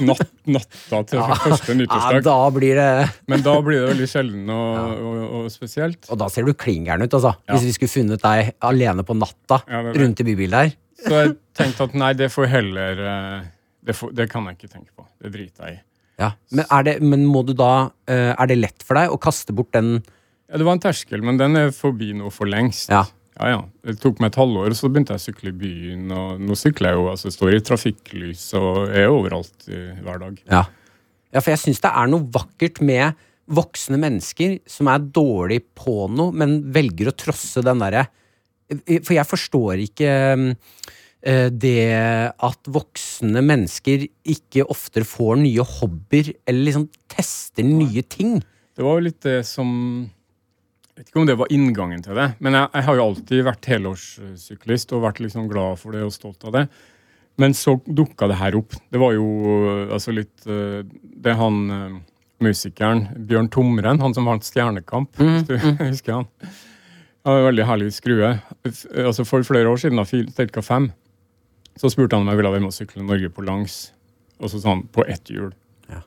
Natt, 0.00 0.30
natta 0.48 1.00
til 1.04 1.20
første 1.20 1.74
ja, 1.76 2.20
da 2.24 2.34
blir 2.54 2.78
det 2.78 2.86
Men 3.28 3.42
da 3.44 3.52
blir 3.60 3.82
det 3.82 3.88
veldig 3.90 4.06
sjelden 4.08 4.48
og, 4.54 5.02
og, 5.04 5.18
og 5.36 5.50
spesielt. 5.52 6.08
Og 6.08 6.16
da 6.22 6.30
ser 6.32 6.48
du 6.48 6.54
klin 6.56 6.86
gæren 6.86 7.04
ut, 7.04 7.12
altså. 7.18 7.34
Ja. 7.44 7.52
Hvis 7.52 7.66
vi 7.68 7.74
skulle 7.76 7.92
funnet 7.92 8.24
deg 8.24 8.54
alene 8.64 9.04
på 9.04 9.16
natta 9.18 9.60
Ja, 9.66 9.82
det 9.84 9.92
det. 9.92 10.00
rundt 10.00 10.22
i 10.22 10.26
bybildet 10.30 10.62
her. 10.62 10.72
Så 11.00 11.18
jeg 11.18 11.34
tenkte 11.60 11.88
at 11.90 11.98
nei, 12.00 12.10
det 12.16 12.30
får 12.32 12.48
heller 12.54 13.04
eh, 13.12 13.50
det, 13.86 13.96
for, 13.96 14.12
det 14.14 14.28
kan 14.32 14.46
jeg 14.48 14.58
ikke 14.58 14.72
tenke 14.72 14.92
på. 14.92 15.06
Det 15.22 15.32
driter 15.34 15.68
jeg 15.68 15.78
i. 15.78 15.82
Ja. 16.20 16.34
Men, 16.52 16.66
er 16.68 16.84
det, 16.84 16.96
men 17.00 17.22
må 17.24 17.40
du 17.48 17.54
da 17.56 17.90
eh, 18.10 18.34
Er 18.34 18.50
det 18.50 18.58
lett 18.58 18.82
for 18.84 18.98
deg 18.98 19.08
å 19.08 19.16
kaste 19.16 19.54
bort 19.56 19.70
den 19.72 19.94
Ja, 20.50 20.58
det 20.60 20.66
var 20.66 20.76
en 20.76 20.82
terskel, 20.82 21.22
men 21.24 21.38
den 21.40 21.56
er 21.56 21.72
forbi 21.72 22.10
nå 22.18 22.28
for 22.34 22.50
lengst. 22.50 22.90
Ja. 22.92 23.06
Ja, 23.40 23.48
ja. 23.54 23.60
Det 23.86 23.96
tok 24.02 24.18
meg 24.20 24.34
et 24.34 24.40
halvår, 24.40 24.74
så 24.76 24.90
begynte 24.90 25.14
jeg 25.14 25.22
å 25.22 25.24
sykle 25.30 25.52
i 25.52 25.56
byen. 25.56 26.10
Og 26.12 26.42
nå 26.44 26.56
sykler 26.58 26.92
jeg 26.92 26.98
jo, 26.98 27.06
altså 27.12 27.32
står 27.32 27.56
i 27.56 27.62
trafikklys 27.64 28.42
og 28.58 28.90
er 28.90 29.08
overalt 29.08 29.68
i, 29.70 29.80
hver 30.04 30.20
dag. 30.20 30.36
Ja, 30.50 30.64
ja 31.32 31.40
for 31.40 31.54
jeg 31.54 31.62
syns 31.62 31.80
det 31.80 31.92
er 32.02 32.10
noe 32.10 32.26
vakkert 32.34 32.82
med 32.84 33.16
voksne 33.50 33.98
mennesker 34.02 34.58
som 34.68 34.90
er 34.92 35.06
dårlig 35.10 35.62
på 35.78 36.04
noe, 36.12 36.34
men 36.36 36.60
velger 36.74 37.10
å 37.10 37.16
trosse 37.18 37.64
den 37.66 37.80
derre 37.82 38.04
For 39.02 39.16
jeg 39.16 39.26
forstår 39.26 39.80
ikke 39.88 40.10
eh, 40.10 40.44
det 41.20 41.90
at 42.32 42.68
voksne 42.72 43.42
mennesker 43.44 44.06
ikke 44.24 44.64
oftere 44.72 45.04
får 45.04 45.36
nye 45.42 45.66
hobbyer, 45.68 46.30
eller 46.48 46.64
liksom 46.64 46.86
tester 47.12 47.66
nye 47.66 48.00
ting. 48.08 48.38
Det 48.72 48.86
var 48.86 48.96
jo 48.96 49.04
litt 49.04 49.20
det 49.26 49.42
som 49.44 49.68
Jeg 50.94 51.02
vet 51.02 51.10
ikke 51.10 51.20
om 51.20 51.28
det 51.28 51.36
var 51.42 51.52
inngangen 51.52 52.00
til 52.04 52.16
det, 52.16 52.30
men 52.40 52.56
jeg, 52.56 52.70
jeg 52.72 52.86
har 52.86 52.96
jo 52.96 53.04
alltid 53.04 53.44
vært 53.50 53.68
helårssyklist 53.68 54.94
og 54.96 55.04
vært 55.04 55.20
liksom 55.20 55.50
glad 55.52 55.80
for 55.80 55.96
det 55.96 56.06
og 56.06 56.14
stolt 56.16 56.48
av 56.48 56.56
det. 56.56 56.64
Men 57.40 57.56
så 57.56 57.76
dukka 57.84 58.28
det 58.28 58.38
her 58.40 58.56
opp. 58.58 58.76
Det 58.92 59.00
var 59.00 59.14
jo 59.16 59.26
øh, 59.48 59.92
altså 59.96 60.12
litt 60.12 60.48
øh, 60.48 60.82
Det 60.84 61.36
han 61.36 62.00
musikeren 62.40 63.06
Bjørn 63.28 63.50
Tomren, 63.52 64.00
han 64.00 64.16
som 64.16 64.28
vant 64.28 64.44
Stjernekamp, 64.44 65.16
hvis 65.20 65.46
du 65.48 65.56
husker 65.90 66.18
han. 66.18 66.28
Han 67.24 67.34
var 67.34 67.42
en 67.42 67.48
veldig 67.50 67.66
herlig 67.68 67.90
skrue. 67.92 68.32
Altså 69.04 69.26
For 69.28 69.44
flere 69.44 69.68
år 69.68 69.80
siden, 69.82 70.00
da 70.00 70.06
Stelka 70.08 70.64
5, 70.64 70.88
så 71.80 71.88
spurte 71.88 72.16
han 72.16 72.26
om 72.26 72.30
jeg 72.32 72.40
ville 72.40 72.52
være 72.52 72.64
med 72.66 72.74
å 72.74 72.76
sykle 72.76 73.06
Norge 73.06 73.32
på 73.32 73.44
langs. 73.46 73.80
Og 74.40 74.52
så 74.52 74.60
sa 74.60 74.74
han 74.74 74.86
på 74.92 75.04
ett 75.08 75.32
hjul. 75.32 75.52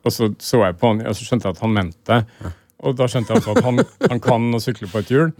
Og 0.00 0.12
så 0.14 0.30
så 0.40 0.62
jeg 0.62 0.78
på 0.80 0.92
han, 0.92 1.02
og 1.04 1.16
så 1.16 1.26
skjønte 1.26 1.48
jeg 1.48 1.56
at 1.56 1.62
han 1.64 1.74
mente 1.74 2.04
det. 2.10 2.52
Og 2.84 2.96
da 2.98 3.08
skjønte 3.10 3.32
jeg 3.32 3.42
også 3.42 3.54
at 3.56 3.66
han, 3.66 3.82
han 4.12 4.20
kan 4.22 4.46
å 4.54 4.60
sykle 4.62 4.88
på 4.92 5.02
et 5.02 5.12
hjul. 5.12 5.32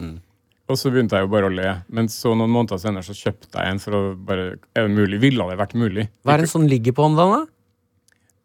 Og 0.64 0.78
så 0.80 0.90
begynte 0.90 1.18
jeg 1.18 1.26
jo 1.26 1.32
bare 1.32 1.48
å 1.50 1.52
le. 1.52 1.70
Men 1.92 2.08
så 2.12 2.32
noen 2.34 2.52
måneder 2.52 2.80
senere 2.80 3.04
så 3.04 3.16
kjøpte 3.16 3.60
jeg 3.60 3.74
en 3.74 3.82
for 3.82 3.96
å 3.98 4.02
bare 4.16 4.54
Er 4.72 4.86
det 4.86 4.94
mulig? 4.96 5.20
Ville 5.20 5.48
det 5.50 5.58
vært 5.60 5.74
mulig? 5.76 6.06
Hva 6.24 6.34
er 6.34 6.42
det 6.42 6.48
en 6.48 6.54
sånn 6.54 6.70
ligger 6.70 6.96
på 6.96 7.04
om 7.04 7.18
dagen, 7.18 7.44
da? 7.44 7.50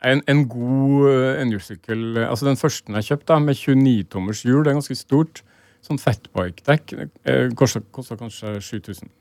En, 0.09 0.21
en 0.31 0.45
god 0.47 1.07
uh, 1.11 1.41
enhjulssykkel 1.41 2.21
eh, 2.21 2.27
Altså 2.29 2.47
den 2.47 2.55
første 2.55 2.93
jeg 2.95 3.07
kjøpte, 3.09 3.35
med 3.43 3.57
29-tommers 3.59 4.45
hjul, 4.45 4.61
det 4.63 4.71
er 4.71 4.77
ganske 4.77 4.95
stort. 4.95 5.41
Sånn 5.83 5.99
fatbike-dekk. 5.99 6.93
Kosta 7.59 7.81
kosta 7.95 8.19
kanskje 8.19 8.57
7000. 8.63 9.11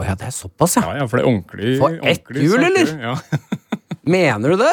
Å 0.00 0.06
ja, 0.06 0.14
det 0.16 0.30
er 0.30 0.32
såpass, 0.34 0.78
ja. 0.78 0.86
Ja, 0.88 1.02
ja, 1.02 1.08
for 1.10 1.20
det 1.20 1.26
er 1.26 1.28
ordentlig. 1.28 1.74
For 1.80 1.96
ett 2.00 2.24
ordentlig 2.24 2.46
hjul, 2.46 2.64
eller? 2.70 2.92
Ja. 3.04 3.14
Mener 4.16 4.54
du 4.54 4.62
det? 4.64 4.72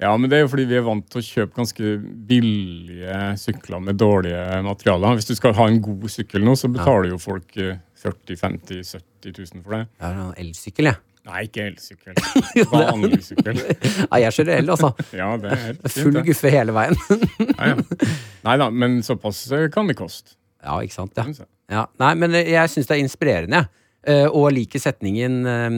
ja, 0.00 0.10
men 0.16 0.30
det 0.32 0.38
er 0.38 0.42
jo 0.46 0.48
fordi 0.48 0.64
vi 0.70 0.78
er 0.78 0.84
vant 0.86 1.04
til 1.12 1.20
å 1.20 1.24
kjøpe 1.26 1.58
ganske 1.58 1.90
billige 2.30 3.18
sykler 3.38 3.82
med 3.84 3.98
dårlige 4.00 4.62
materialer. 4.64 5.18
Hvis 5.18 5.28
du 5.28 5.34
skal 5.36 5.52
ha 5.58 5.66
en 5.68 5.76
god 5.84 6.06
sykkel 6.10 6.42
nå, 6.46 6.54
så 6.56 6.70
betaler 6.72 7.12
jo 7.12 7.18
folk 7.20 7.58
eh, 7.60 7.76
40 8.00 8.40
50 8.40 8.80
70 8.96 9.36
000 9.36 9.62
for 9.66 9.76
det. 9.76 9.82
Jeg 10.00 10.06
har 10.08 10.18
en 10.24 10.34
elsykkel, 10.40 10.88
jeg. 10.90 11.02
Nei, 11.28 11.42
ikke 11.50 11.66
elsykkel. 11.68 12.16
Vanlig 12.72 13.20
sykkel. 13.26 13.60
Ja, 13.60 14.20
jeg 14.24 14.32
kjører 14.38 14.54
el, 14.56 14.72
altså. 14.72 14.90
Ja, 15.20 15.28
det 15.42 15.50
er 15.52 15.60
helt 15.66 15.82
fint, 15.84 15.98
Full 15.98 16.16
det. 16.16 16.24
guffe 16.30 16.52
hele 16.56 16.74
veien. 16.74 16.96
Ja, 17.44 17.74
ja. 17.74 18.08
Nei 18.48 18.54
da, 18.64 18.70
men 18.72 19.02
såpass 19.06 19.42
eh, 19.52 19.66
kan 19.74 19.90
det 19.92 19.98
koste. 20.00 20.32
Ja, 20.64 20.80
ikke 20.80 20.96
sant. 20.96 21.20
Ja. 21.20 21.46
Ja. 21.70 21.84
Nei, 22.00 22.14
men 22.24 22.34
eh, 22.40 22.48
jeg 22.56 22.72
syns 22.72 22.88
det 22.88 22.96
er 22.96 23.04
inspirerende, 23.04 23.60
jeg. 23.60 23.76
Eh, 24.08 24.26
og 24.26 24.54
liker 24.56 24.80
setningen 24.80 25.34
eh, 25.44 25.74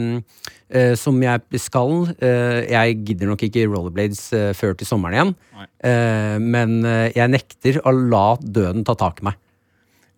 eh, 0.70 0.92
som 0.98 1.18
jeg 1.22 1.58
skal. 1.58 2.12
jeg 2.22 2.98
gidder 3.06 3.32
nok 3.32 3.42
ikke 3.48 3.66
rollerblades 3.66 4.22
før 4.58 4.76
til 4.78 4.88
sommeren 4.88 5.16
igjen. 5.16 5.34
Men 6.42 6.78
jeg 7.12 7.32
nekter 7.32 7.80
å 7.84 7.92
la 7.96 8.26
døden 8.40 8.86
ta 8.86 8.94
tak 8.98 9.22
i 9.22 9.28
meg. 9.30 9.40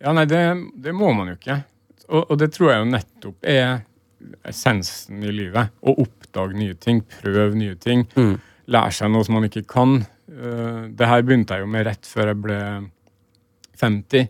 Ja, 0.04 0.12
nei, 0.12 0.26
det, 0.28 0.42
det 0.84 0.92
må 0.92 1.14
man 1.16 1.32
jo 1.32 1.38
ikke. 1.38 1.62
Og, 2.11 2.26
og 2.28 2.38
det 2.40 2.50
tror 2.52 2.70
jeg 2.70 2.82
jo 2.82 2.90
nettopp 2.92 3.46
er 3.49 3.78
essensen 4.44 5.25
i 5.25 5.32
livet. 5.32 5.73
Å 5.80 5.94
oppdage 6.04 6.56
nye 6.58 6.76
ting, 6.76 7.00
prøve 7.23 7.54
nye 7.56 7.78
ting. 7.80 8.04
Lære 8.64 8.97
seg 8.97 9.12
noe 9.12 9.25
som 9.25 9.38
man 9.38 9.49
ikke 9.49 9.64
kan. 9.69 10.02
Eh, 10.34 10.80
det 10.97 11.08
her 11.08 11.25
begynte 11.25 11.56
jeg 11.56 11.64
jo 11.64 11.71
med 11.71 11.86
rett 11.88 12.08
før 12.08 12.32
jeg 12.32 12.40
ble 12.45 12.58
50. 13.80 14.28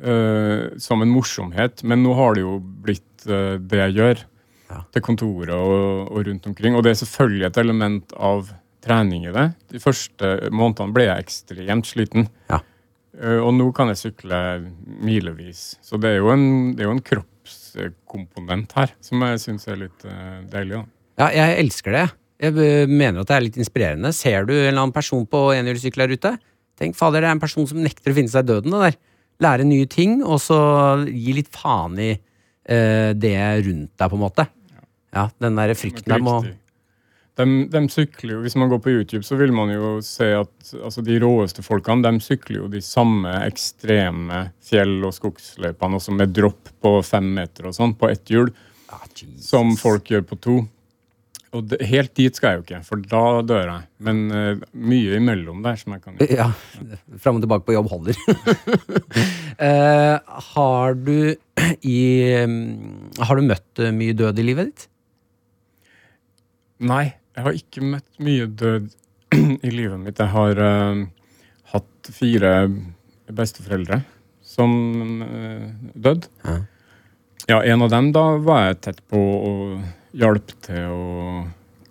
eh, 0.00 0.72
som 0.80 1.02
en 1.04 1.12
morsomhet, 1.12 1.82
men 1.84 2.02
nå 2.04 2.14
har 2.18 2.36
det 2.36 2.44
jo 2.44 2.58
blitt 2.60 3.26
uh, 3.28 3.58
det 3.58 3.80
jeg 3.80 3.96
gjør. 3.98 4.22
Ja. 4.72 4.78
Til 4.94 5.04
kontoret 5.04 5.52
og, 5.52 6.08
og 6.08 6.22
rundt 6.26 6.46
omkring. 6.48 6.76
Og 6.78 6.84
det 6.86 6.94
er 6.94 7.00
selvfølgelig 7.02 7.44
et 7.50 7.58
element 7.60 8.14
av 8.16 8.48
trening 8.82 9.26
i 9.28 9.34
det. 9.34 9.50
De 9.68 9.82
første 9.82 10.30
månedene 10.48 10.96
ble 10.96 11.04
jeg 11.10 11.26
ekstremt 11.26 11.90
sliten. 11.90 12.30
Ja. 12.48 12.62
Uh, 13.12 13.42
Og 13.44 13.52
nå 13.58 13.68
kan 13.76 13.92
jeg 13.92 14.00
sykle 14.00 14.40
milevis. 15.04 15.74
Så 15.84 16.00
det 16.00 16.14
er 16.14 16.22
jo 16.22 16.32
en, 16.32 16.72
det 16.72 16.86
er 16.86 16.88
jo 16.88 16.96
en 16.96 17.04
kroppskomponent 17.04 18.72
her 18.78 18.96
som 19.04 19.20
jeg 19.28 19.44
syns 19.44 19.68
er 19.68 19.84
litt 19.84 20.08
deilig. 20.50 20.80
da. 20.80 20.84
Ja, 21.20 21.28
jeg 21.36 21.60
elsker 21.66 21.98
det. 21.98 22.06
Jeg 22.42 22.88
mener 22.90 23.20
at 23.20 23.28
det 23.28 23.36
er 23.36 23.44
litt 23.44 23.60
inspirerende. 23.60 24.10
Ser 24.16 24.48
du 24.48 24.54
en 24.56 24.64
eller 24.72 24.80
annen 24.80 24.94
person 24.96 25.22
på 25.30 25.50
enhjulssykkel 25.54 26.06
der 26.06 26.16
ute? 26.16 26.32
Tenk, 26.80 26.96
fader, 26.98 27.20
det 27.22 27.28
er 27.28 27.36
en 27.36 27.42
person 27.42 27.68
som 27.68 27.78
nekter 27.84 28.10
å 28.10 28.16
finne 28.16 28.32
seg 28.32 28.48
døden. 28.48 28.72
Det 28.72 28.88
der. 28.88 28.96
Lære 29.42 29.66
nye 29.66 29.86
ting, 29.90 30.20
og 30.24 30.40
så 30.42 30.58
gi 31.08 31.36
litt 31.36 31.52
faen 31.52 31.98
i 32.00 32.10
eh, 32.12 33.12
det 33.18 33.36
rundt 33.66 33.92
deg, 33.98 34.08
på 34.08 34.18
en 34.18 34.22
måte. 34.22 34.48
Ja, 35.12 35.28
den 35.42 35.58
der 35.58 35.74
frykten 35.76 36.14
der 36.14 36.22
må 36.24 36.38
De, 37.36 37.44
de 37.68 37.80
sykler 37.92 38.34
jo, 38.34 38.38
Hvis 38.44 38.54
man 38.56 38.70
går 38.70 38.78
på 38.84 38.92
YouTube, 38.92 39.24
så 39.24 39.36
vil 39.40 39.52
man 39.56 39.68
jo 39.72 39.94
se 40.04 40.30
at 40.36 40.72
altså, 40.78 41.04
de 41.04 41.18
råeste 41.20 41.64
folkene 41.64 42.04
de 42.04 42.20
sykler 42.24 42.62
jo 42.62 42.68
de 42.72 42.80
samme 42.84 43.32
ekstreme 43.44 44.46
fjell- 44.64 45.04
og 45.08 45.14
skogsløypene, 45.16 45.98
også 46.00 46.16
med 46.16 46.32
dropp 46.36 46.72
på 46.84 46.98
fem 47.04 47.32
meter 47.40 47.68
og 47.68 47.76
sånn, 47.76 47.96
på 47.98 48.12
ett 48.12 48.32
hjul, 48.32 48.52
Ah, 48.92 49.06
som 49.40 49.72
folk 49.80 50.10
gjør 50.12 50.24
på 50.28 50.36
to. 50.44 50.54
Og 51.52 51.66
det, 51.68 51.82
helt 51.84 52.14
dit 52.16 52.36
skal 52.36 52.54
jeg 52.54 52.58
jo 52.58 52.62
ikke, 52.64 52.78
for 52.86 53.02
da 53.04 53.24
dør 53.44 53.66
jeg. 53.68 53.84
Men 54.06 54.20
uh, 54.32 54.62
mye 54.72 55.18
imellom 55.18 55.60
der 55.64 55.76
som 55.80 55.92
jeg 55.92 56.00
kan 56.04 56.16
gjøre. 56.16 56.32
Ja, 56.38 56.48
fram 57.20 57.36
og 57.36 57.44
tilbake 57.44 57.66
på 57.66 57.74
jobb 57.76 57.90
holder. 57.92 58.16
uh, 59.60 60.16
har 60.54 60.96
du 60.96 61.34
i 61.84 61.98
mm, 62.48 63.20
Har 63.20 63.36
du 63.36 63.44
møtt 63.44 63.82
eh, 63.84 63.92
mye 63.92 64.16
død 64.16 64.40
i 64.40 64.46
livet 64.48 64.70
ditt? 64.70 64.88
Nei, 66.88 67.04
jeg 67.36 67.46
har 67.46 67.60
ikke 67.60 67.84
møtt 67.84 68.24
mye 68.24 68.48
død 68.48 68.88
i 69.68 69.76
livet 69.76 70.00
mitt. 70.00 70.24
Jeg 70.24 70.32
har 70.32 70.64
uh, 70.64 71.04
hatt 71.76 72.12
fire 72.16 72.56
besteforeldre 73.28 74.00
som 74.40 74.72
uh, 75.20 75.68
døde. 75.92 76.32
Ja. 76.48 76.60
Ja, 77.50 77.58
en 77.66 77.82
av 77.82 77.90
dem 77.90 78.12
da 78.14 78.22
var 78.40 78.68
jeg 78.68 78.84
tett 78.86 79.00
på 79.10 79.18
å 79.18 79.52
hjelpe 80.16 80.56
til 80.64 80.92
å 80.92 81.42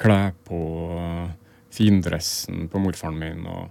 kle 0.01 0.31
på 0.47 0.59
findressen 1.71 2.67
på 2.71 2.81
morfaren 2.83 3.19
min 3.19 3.45
og 3.47 3.69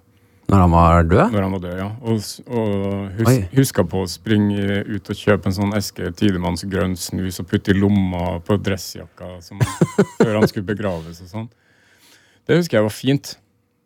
Når 0.51 0.63
han 0.65 0.73
var 0.73 1.05
død? 1.07 1.33
når 1.33 1.45
han 1.45 1.53
var 1.55 1.61
død, 1.63 1.75
ja. 1.79 1.89
Og, 2.03 2.23
og 2.51 3.19
hus, 3.21 3.37
huska 3.53 3.85
på 3.87 4.01
å 4.03 4.09
springe 4.11 4.81
ut 4.89 5.11
og 5.13 5.19
kjøpe 5.21 5.47
en 5.51 5.55
sånn 5.55 5.77
eske 5.79 6.11
Tidemanns 6.19 6.65
grønn 6.71 6.97
snus 6.99 7.39
og 7.43 7.47
putte 7.51 7.71
i 7.71 7.77
lomma 7.79 8.41
på 8.47 8.57
dressjakka 8.59 9.37
som, 9.47 9.63
før 10.19 10.41
han 10.41 10.49
skulle 10.51 10.67
begraves 10.73 11.21
og 11.23 11.31
sånn. 11.31 11.49
Det 12.49 12.59
husker 12.59 12.81
jeg 12.81 12.89
var 12.89 12.95
fint. 12.97 13.35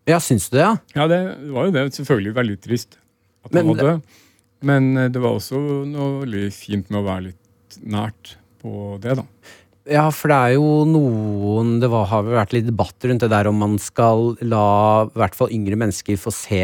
Ja, 0.09 0.21
syns 0.21 0.49
du 0.49 0.57
det, 0.57 0.65
ja? 0.65 0.77
Ja, 0.97 1.09
det 1.11 1.21
var 1.53 1.69
jo 1.69 1.75
det. 1.75 1.85
Selvfølgelig 1.99 2.33
veldig 2.39 2.57
trist 2.65 2.97
at 3.45 3.53
han 3.53 3.59
Men 3.61 3.75
var 3.75 3.83
død. 3.83 4.17
Men 4.65 4.89
eh, 4.97 5.11
det 5.13 5.21
var 5.21 5.37
også 5.37 5.61
noe 5.91 6.23
veldig 6.23 6.47
fint 6.57 6.89
med 6.89 7.03
å 7.03 7.07
være 7.11 7.27
litt 7.27 7.79
nært 7.85 8.37
på 8.65 8.95
det, 9.05 9.19
da. 9.21 9.27
Ja, 9.91 10.07
for 10.17 10.33
det 10.33 10.37
er 10.39 10.53
jo 10.57 10.69
noen 10.89 11.75
Det 11.83 11.91
var, 11.93 12.07
har 12.09 12.25
vært 12.25 12.55
litt 12.57 12.65
debatt 12.71 13.05
rundt 13.05 13.21
det 13.21 13.29
der 13.33 13.51
om 13.51 13.59
man 13.61 13.75
skal 13.83 14.31
la 14.41 14.65
i 15.11 15.19
hvert 15.21 15.37
fall 15.37 15.53
yngre 15.53 15.77
mennesker 15.81 16.17
få 16.21 16.33
se 16.33 16.63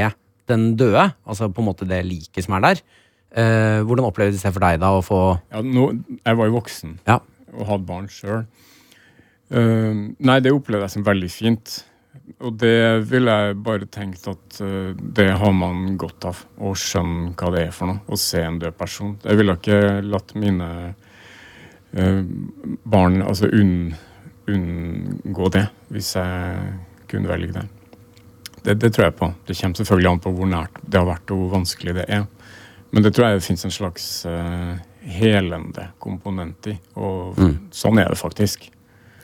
den 0.50 0.70
døde. 0.80 1.04
Altså 1.28 1.50
på 1.52 1.62
en 1.62 1.68
måte 1.68 1.86
det 1.88 2.00
liket 2.08 2.46
som 2.46 2.56
er 2.56 2.64
der. 2.64 2.80
Eh, 3.30 3.82
hvordan 3.86 4.08
opplevdes 4.08 4.42
det 4.42 4.54
for 4.56 4.64
deg 4.64 4.80
da 4.82 4.94
å 4.96 5.04
få 5.04 5.20
Ja, 5.52 5.60
nå, 5.62 5.90
jeg 6.24 6.40
var 6.40 6.48
jo 6.48 6.56
voksen 6.56 6.96
Ja. 7.06 7.20
og 7.52 7.68
hadde 7.68 7.86
barn 7.86 8.08
sjøl. 8.10 8.46
nei, 9.50 10.40
det 10.40 10.52
opplevde 10.54 10.86
jeg 10.86 10.94
som 10.96 11.04
veldig 11.06 11.30
fint. 11.30 11.84
Og 12.40 12.56
det 12.60 13.02
ville 13.10 13.30
jeg 13.30 13.58
bare 13.64 13.86
tenkt 13.90 14.26
at 14.30 14.60
uh, 14.62 14.94
det 14.94 15.28
har 15.40 15.52
man 15.54 15.96
godt 15.98 16.28
av. 16.30 16.42
Å 16.62 16.72
skjønne 16.78 17.34
hva 17.38 17.50
det 17.54 17.66
er 17.66 17.74
for 17.74 17.90
noe. 17.90 18.02
Å 18.06 18.18
se 18.18 18.42
en 18.44 18.58
død 18.62 18.76
person. 18.78 19.16
Jeg 19.24 19.40
ville 19.40 19.56
ikke 19.58 19.80
latt 20.06 20.34
mine 20.38 20.68
eh, 20.88 21.09
barn 21.90 23.22
altså 23.26 23.48
unn, 23.50 23.92
unngå 24.50 25.50
det, 25.54 25.66
hvis 25.90 26.14
jeg 26.14 26.74
kunne 27.10 27.30
velge 27.30 27.56
det. 27.56 27.64
det. 28.62 28.76
Det 28.82 28.92
tror 28.94 29.08
jeg 29.08 29.16
på. 29.18 29.30
Det 29.46 29.56
kommer 29.58 29.80
selvfølgelig 29.80 30.10
an 30.12 30.22
på 30.22 30.34
hvor 30.36 30.50
nært 30.50 30.78
det 30.86 31.00
har 31.00 31.08
vært 31.08 31.34
og 31.34 31.42
hvor 31.42 31.56
vanskelig 31.58 31.96
det 31.98 32.06
er. 32.06 32.28
Men 32.90 33.06
det 33.06 33.14
tror 33.14 33.28
jeg 33.28 33.40
det 33.40 33.46
finnes 33.46 33.66
en 33.66 33.74
slags 33.74 34.06
uh, 34.26 34.74
helende 35.06 35.90
komponent 36.02 36.70
i. 36.70 36.76
Og 36.98 37.38
sånn 37.74 38.00
er 38.02 38.10
det 38.10 38.18
faktisk. 38.20 38.70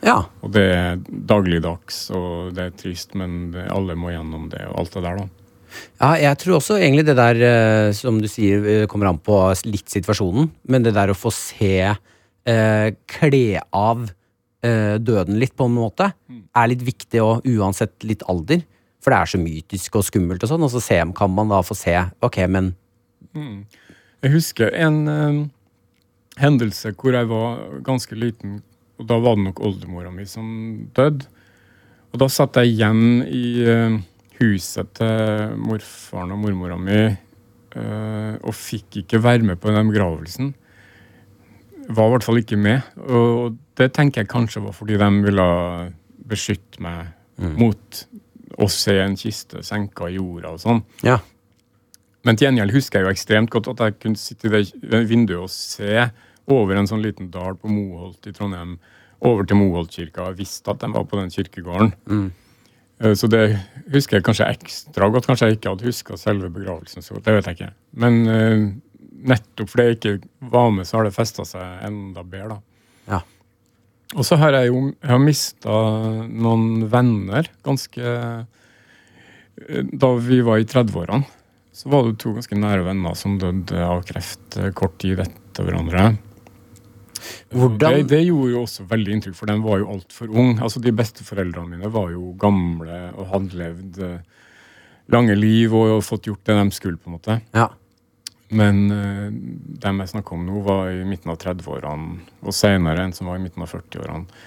Ja. 0.05 0.21
Og 0.45 0.53
det 0.53 0.63
er 0.75 1.01
dagligdags, 1.07 2.05
og 2.15 2.53
det 2.55 2.67
er 2.67 2.77
trist, 2.79 3.15
men 3.17 3.55
alle 3.71 3.97
må 3.99 4.13
gjennom 4.13 4.47
det, 4.51 4.63
og 4.69 4.83
alt 4.83 4.95
det 4.95 5.03
der, 5.07 5.23
da. 5.23 5.27
Ja, 5.99 6.11
jeg 6.21 6.39
tror 6.41 6.57
også 6.57 6.77
egentlig 6.79 7.05
det 7.09 7.17
der, 7.17 7.39
eh, 7.43 7.91
som 7.97 8.21
du 8.21 8.27
sier, 8.31 8.63
eh, 8.63 8.85
kommer 8.87 9.09
an 9.09 9.19
på 9.19 9.35
litt 9.67 9.89
situasjonen. 9.91 10.49
Men 10.69 10.83
det 10.83 10.93
der 10.95 11.11
å 11.11 11.17
få 11.17 11.31
se 11.33 11.95
eh, 12.47 12.95
kle 13.09 13.61
av 13.75 14.07
eh, 14.63 14.95
døden 14.99 15.37
litt, 15.41 15.55
på 15.57 15.67
en 15.67 15.75
måte, 15.77 16.11
er 16.57 16.71
litt 16.71 16.83
viktig, 16.87 17.21
og 17.23 17.45
uansett 17.47 18.07
litt 18.07 18.25
alder. 18.31 18.63
For 19.03 19.13
det 19.13 19.19
er 19.19 19.31
så 19.31 19.39
mytisk 19.41 19.99
og 19.99 20.07
skummelt, 20.07 20.43
og 20.43 20.51
sånn, 20.51 20.65
og 20.65 20.73
så 20.73 20.81
se, 20.83 20.99
kan 21.15 21.31
man 21.31 21.51
da 21.53 21.61
få 21.63 21.77
se 21.77 21.93
Ok, 22.25 22.41
men 22.49 22.73
Jeg 24.23 24.33
husker 24.33 24.73
en 24.73 24.97
eh, 25.07 25.41
hendelse 26.41 26.93
hvor 26.97 27.15
jeg 27.15 27.29
var 27.29 27.81
ganske 27.85 28.17
liten, 28.17 28.61
og 28.97 29.09
da 29.09 29.19
var 29.21 29.37
det 29.37 29.45
nok 29.45 29.61
oldemora 29.61 30.11
mi 30.11 30.25
som 30.25 30.47
døde. 30.97 31.27
Og 32.13 32.21
da 32.23 32.27
satt 32.31 32.57
jeg 32.57 32.73
igjen 32.73 33.21
i 33.29 33.45
eh, 33.67 33.97
huset 34.39 34.89
til 34.97 35.57
morfaren 35.61 36.33
og 36.33 36.41
mormora 36.41 36.77
mi 36.81 36.99
eh, 37.03 38.33
og 38.41 38.53
fikk 38.57 39.03
ikke 39.03 39.21
være 39.21 39.45
med 39.45 39.61
på 39.61 39.73
den 39.75 39.91
begravelsen. 39.91 40.53
Var 41.87 42.09
i 42.09 42.13
hvert 42.13 42.25
fall 42.25 42.41
ikke 42.41 42.59
med. 42.59 42.83
Og 43.07 43.57
det 43.79 43.91
tenker 43.95 44.23
jeg 44.23 44.31
kanskje 44.31 44.63
var 44.65 44.75
fordi 44.75 44.97
de 44.99 45.09
ville 45.23 45.47
beskytte 46.27 46.81
meg 46.83 47.13
mot 47.57 47.99
å 48.57 48.67
se 48.71 48.95
en 48.99 49.15
kiste 49.19 49.61
senka 49.63 50.09
i 50.09 50.17
jorda 50.17 50.55
og 50.55 50.63
sånn. 50.63 50.85
ja. 51.05 51.19
Men 52.25 52.35
til 52.35 52.49
gjengjeld 52.49 52.73
husker 52.75 52.99
jeg 52.99 53.05
jo 53.05 53.11
ekstremt 53.13 53.51
godt 53.53 53.69
at 53.71 53.81
jeg 53.85 53.93
kunne 54.03 54.19
sitte 54.19 54.49
i 54.49 54.63
det 54.91 54.99
vinduet 55.07 55.45
og 55.45 55.51
se 55.53 56.09
over 56.51 56.75
en 56.75 56.89
sånn 56.89 57.03
liten 57.03 57.29
dal 57.31 57.55
på 57.55 57.71
Moholt 57.71 58.27
i 58.27 58.33
Trondheim, 58.35 58.73
over 59.23 59.47
til 59.47 59.59
Moholtkirka, 59.61 60.25
og 60.27 60.41
visste 60.41 60.73
at 60.73 60.81
de 60.83 60.89
var 60.91 61.05
på 61.07 61.19
den 61.21 61.31
kirkegården. 61.31 61.93
Mm. 62.11 62.27
Så 63.15 63.29
det 63.29 63.43
husker 63.93 64.17
jeg 64.17 64.25
kanskje 64.25 64.49
ekstra 64.49 65.07
godt. 65.13 65.27
Kanskje 65.29 65.51
jeg 65.51 65.59
ikke 65.59 65.75
hadde 65.75 65.85
huska 65.85 66.17
selve 66.17 66.49
begravelsen 66.49 67.05
så 67.05 67.15
godt, 67.15 67.27
det 67.27 67.35
vet 67.37 67.49
jeg 67.49 67.59
ikke. 67.59 67.71
Men 68.03 68.19
eh, 68.33 68.63
nettopp 69.29 69.71
fordi 69.71 69.85
jeg 69.87 69.97
ikke 69.97 70.51
var 70.53 70.69
med, 70.73 70.87
så 70.87 70.99
har 70.99 71.07
det 71.07 71.15
festa 71.15 71.45
seg 71.47 71.87
enda 71.87 72.23
bedre, 72.23 72.57
da. 72.57 72.61
Ja. 73.07 73.21
Og 74.15 74.23
så 74.27 74.37
har 74.39 74.55
jeg 74.55 74.69
jo 74.69 74.83
jeg 74.89 75.11
har 75.11 75.19
mista 75.23 75.79
noen 76.27 76.85
venner 76.91 77.49
ganske 77.65 78.03
eh, 78.13 79.81
Da 79.91 80.11
vi 80.23 80.39
var 80.45 80.61
i 80.61 80.67
30-årene, 80.69 81.27
så 81.75 81.91
var 81.91 82.07
det 82.07 82.19
to 82.21 82.31
ganske 82.35 82.55
nære 82.57 82.85
venner 82.87 83.17
som 83.19 83.35
døde 83.41 83.83
av 83.83 84.05
kreft 84.07 84.57
eh, 84.61 84.71
kort 84.77 84.95
tid 85.03 85.19
etter 85.25 85.67
hverandre. 85.67 86.13
Det, 87.49 87.91
det 88.07 88.21
gjorde 88.21 88.51
jo 88.53 88.61
også 88.63 88.85
veldig 88.87 89.15
inntrykk, 89.15 89.35
for 89.39 89.49
den 89.49 89.63
var 89.65 89.81
jo 89.81 89.89
altfor 89.95 90.29
ung. 90.29 90.55
Altså, 90.63 90.81
de 90.83 90.93
besteforeldrene 90.95 91.73
mine 91.73 91.91
var 91.91 92.11
jo 92.13 92.31
gamle 92.39 92.99
og 93.15 93.31
hadde 93.33 93.59
levd 93.59 93.99
eh, 94.05 94.47
lange 95.13 95.35
liv 95.39 95.73
og 95.75 95.99
fått 96.05 96.29
gjort 96.29 96.45
det 96.47 96.57
de 96.59 96.75
skulle, 96.75 97.01
på 97.01 97.11
en 97.11 97.17
måte. 97.17 97.41
ja. 97.57 97.71
Men 98.55 98.83
uh, 98.91 99.27
dem 99.83 100.03
jeg 100.03 100.13
snakker 100.13 100.37
om 100.37 100.45
nå, 100.47 100.61
var 100.63 100.91
i 100.93 101.03
midten 101.07 101.33
av 101.33 101.39
30-årene, 101.41 102.21
og 102.47 102.55
senere 102.55 103.03
en 103.03 103.15
som 103.15 103.27
var 103.27 103.39
i 103.39 103.43
midten 103.43 103.65
av 103.65 103.73
40-årene, 103.73 104.41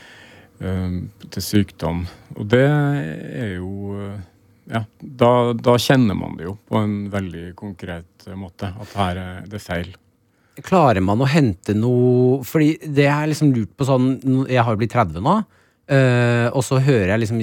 uh, 0.64 1.26
til 1.26 1.44
sykdom. 1.44 2.04
Og 2.38 2.48
det 2.48 2.66
er 2.66 3.56
jo 3.58 3.96
uh, 3.96 4.18
Ja, 4.70 4.84
da, 5.00 5.30
da 5.56 5.74
kjenner 5.82 6.14
man 6.14 6.36
det 6.38 6.46
jo 6.46 6.54
på 6.70 6.78
en 6.78 7.08
veldig 7.10 7.56
konkret 7.58 8.28
eh, 8.28 8.36
måte, 8.38 8.68
at 8.70 8.92
her 8.94 9.18
er 9.18 9.48
det 9.50 9.58
feil. 9.58 9.88
Klarer 10.62 11.02
man 11.02 11.24
å 11.24 11.26
hente 11.26 11.74
noe 11.74 12.44
Fordi 12.46 12.76
det 12.84 13.06
jeg 13.06 13.30
liksom 13.30 13.50
lurt 13.54 13.70
på 13.78 13.86
sånn 13.88 14.08
Jeg 14.50 14.60
har 14.60 14.74
jo 14.74 14.80
blitt 14.82 14.92
30 14.92 15.24
nå, 15.24 15.34
eh, 15.90 16.46
og 16.52 16.62
så 16.66 16.78
hører 16.78 17.14
jeg 17.14 17.22
liksom 17.24 17.40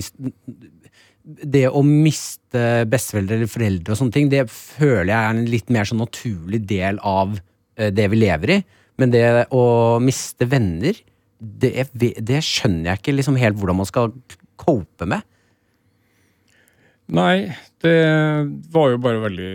Det 1.27 1.65
å 1.67 1.83
miste 1.83 2.85
besteforeldre 2.87 3.35
eller 3.35 3.51
foreldre 3.51 3.93
og 3.93 3.99
sånne 3.99 4.15
ting, 4.15 4.29
det 4.31 4.45
føler 4.51 5.11
jeg 5.11 5.19
er 5.19 5.33
en 5.33 5.49
litt 5.51 5.71
mer 5.73 5.87
sånn 5.89 5.99
naturlig 5.99 6.61
del 6.69 7.01
av 7.03 7.35
eh, 7.35 7.91
det 7.91 8.07
vi 8.13 8.21
lever 8.21 8.53
i. 8.55 8.59
Men 8.97 9.11
det 9.13 9.25
å 9.53 9.63
miste 10.01 10.47
venner, 10.49 10.97
det, 11.37 11.89
det 11.93 12.39
skjønner 12.45 12.93
jeg 12.93 13.01
ikke 13.01 13.17
liksom 13.19 13.37
helt 13.41 13.59
hvordan 13.59 13.81
man 13.81 13.89
skal 13.89 14.15
cope 14.57 15.05
med. 15.09 15.25
Nei, 17.13 17.47
det 17.83 17.99
var 18.73 18.91
jo 18.91 19.03
bare 19.03 19.23
veldig 19.27 19.53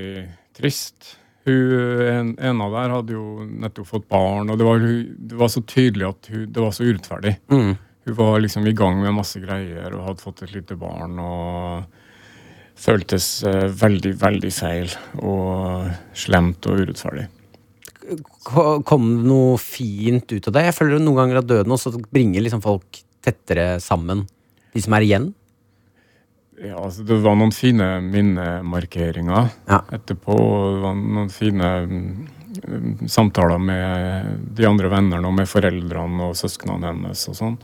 trist. 0.57 1.17
Hun 1.45 1.73
en, 2.07 2.29
ene 2.39 2.67
av 2.69 2.77
der 2.77 2.93
hadde 2.95 3.17
jo 3.17 3.45
nettopp 3.45 3.89
fått 3.91 4.07
barn, 4.13 4.53
og 4.53 4.61
det 4.61 4.67
var, 4.67 4.85
det 5.33 5.41
var 5.41 5.51
så 5.51 5.65
tydelig 5.67 6.07
at 6.13 6.31
hun, 6.31 6.45
det 6.55 6.63
var 6.63 6.77
så 6.77 6.87
urettferdig. 6.87 7.35
Mm. 7.51 7.73
Hun 8.05 8.15
var 8.19 8.41
liksom 8.43 8.67
i 8.67 8.73
gang 8.75 8.99
med 9.03 9.15
masse 9.15 9.39
greier 9.43 9.95
og 9.95 10.07
hadde 10.09 10.25
fått 10.25 10.43
et 10.43 10.55
lite 10.57 10.75
barn 10.79 11.19
og 11.23 11.85
føltes 12.83 13.27
eh, 13.47 13.69
veldig, 13.79 14.17
veldig 14.19 14.51
feil 14.55 14.91
og 15.23 15.87
slemt 16.19 16.67
og 16.67 16.81
urettferdig. 16.83 17.29
Kom 18.89 19.05
det 19.21 19.29
noe 19.31 19.59
fint 19.63 20.33
ut 20.35 20.49
av 20.51 20.57
det? 20.57 20.65
Jeg 20.67 20.75
føler 20.81 20.99
noen 20.99 21.21
ganger 21.21 21.39
at 21.43 21.47
døden 21.53 21.77
også 21.77 21.93
bringer 22.11 22.43
liksom 22.43 22.63
folk 22.65 22.99
tettere 23.23 23.77
sammen. 23.81 24.25
De 24.75 24.83
som 24.83 24.97
er 24.99 25.07
igjen. 25.07 25.29
Ja, 26.63 26.77
altså 26.83 27.05
Det 27.07 27.17
var 27.23 27.37
noen 27.39 27.55
fine 27.55 27.87
minnemarkeringer 28.05 29.51
Ja. 29.71 29.79
etterpå. 29.95 30.35
og 30.35 30.75
Det 30.75 30.83
var 30.83 30.95
noen 30.99 31.31
fine 31.31 31.71
samtaler 33.09 33.61
med 33.63 34.39
de 34.57 34.67
andre 34.69 34.91
vennene 34.93 35.29
og 35.29 35.37
med 35.37 35.49
foreldrene 35.51 36.29
og 36.29 36.37
søsknene 36.39 36.91
hennes 36.91 37.25
og 37.31 37.39
sånn. 37.39 37.57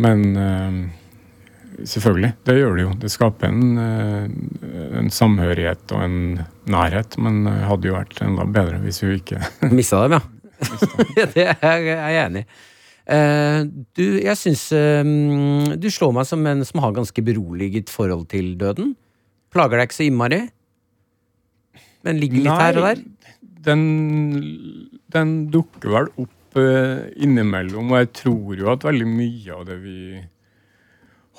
Men 0.00 0.24
uh, 0.36 1.84
selvfølgelig, 1.84 2.32
det 2.46 2.56
gjør 2.58 2.76
det 2.76 2.86
jo. 2.86 2.94
Det 3.02 3.12
skaper 3.12 3.50
en, 3.50 3.78
uh, 3.78 4.98
en 5.00 5.12
samhørighet 5.14 5.94
og 5.96 6.04
en 6.06 6.18
nærhet. 6.70 7.18
Men 7.20 7.44
det 7.48 7.56
hadde 7.68 7.90
jo 7.90 7.96
vært 7.98 8.20
enda 8.26 8.48
bedre 8.48 8.80
hvis 8.84 9.02
hun 9.04 9.16
ikke 9.18 9.42
Mista 9.76 10.04
dem, 10.06 10.18
ja. 10.18 10.26
det 11.34 11.46
er 11.56 11.86
jeg 11.88 12.20
enig 12.26 12.44
i. 12.44 12.50
Uh, 13.10 13.64
du, 13.96 14.04
jeg 14.22 14.38
syns 14.38 14.68
Du 15.82 15.86
slår 15.90 16.12
meg 16.14 16.28
som 16.28 16.44
en 16.46 16.60
som 16.68 16.82
har 16.84 16.92
ganske 16.94 17.24
beroliget 17.26 17.90
forhold 17.90 18.28
til 18.30 18.52
døden. 18.60 18.94
Plager 19.50 19.80
deg 19.80 19.88
ikke 19.88 19.98
så 19.98 20.06
innmari? 20.06 20.44
Men 22.06 22.20
ligger 22.20 22.44
litt 22.44 22.62
her 22.62 22.78
og 22.80 22.86
der? 22.86 23.02
Den, 23.60 23.82
den 25.12 25.32
dukker 25.52 25.94
vel 25.94 26.10
opp 26.22 26.60
eh, 26.60 27.08
innimellom, 27.20 27.92
og 27.92 28.02
jeg 28.02 28.12
tror 28.22 28.60
jo 28.62 28.70
at 28.72 28.86
veldig 28.86 29.08
mye 29.08 29.56
av 29.56 29.66
det 29.68 29.80
vi 29.82 29.98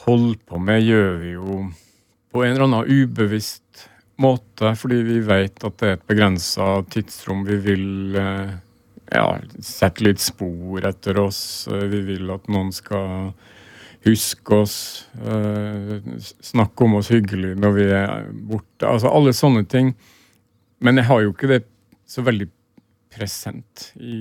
holder 0.05 0.37
på 0.49 0.59
med, 0.61 0.83
gjør 0.85 1.15
vi 1.21 1.31
jo 1.35 1.61
på 2.31 2.43
en 2.45 2.53
eller 2.53 2.67
annen 2.67 2.91
ubevisst 3.01 3.87
måte, 4.21 4.75
fordi 4.77 5.01
vi 5.07 5.17
vet 5.25 5.63
at 5.65 5.79
det 5.81 5.89
er 5.89 5.97
et 5.97 6.09
begrensa 6.09 6.67
tidsrom. 6.93 7.41
Vi 7.47 7.57
vil 7.65 8.19
eh, 8.21 8.53
ja, 9.11 9.25
sette 9.65 10.05
litt 10.05 10.21
spor 10.23 10.85
etter 10.87 11.19
oss. 11.21 11.41
Vi 11.67 12.03
vil 12.07 12.29
at 12.33 12.47
noen 12.51 12.71
skal 12.75 13.33
huske 14.05 14.55
oss, 14.55 15.07
eh, 15.21 15.99
snakke 16.41 16.85
om 16.85 16.97
oss 16.97 17.11
hyggelig 17.13 17.55
når 17.59 17.75
vi 17.75 17.85
er 17.93 18.31
borte. 18.31 18.87
Altså 18.87 19.11
alle 19.11 19.33
sånne 19.37 19.65
ting. 19.69 19.93
Men 20.81 20.97
jeg 20.97 21.09
har 21.11 21.21
jo 21.21 21.33
ikke 21.35 21.51
det 21.51 21.63
så 22.11 22.23
veldig 22.27 22.47
present 23.11 23.91
i, 23.99 24.15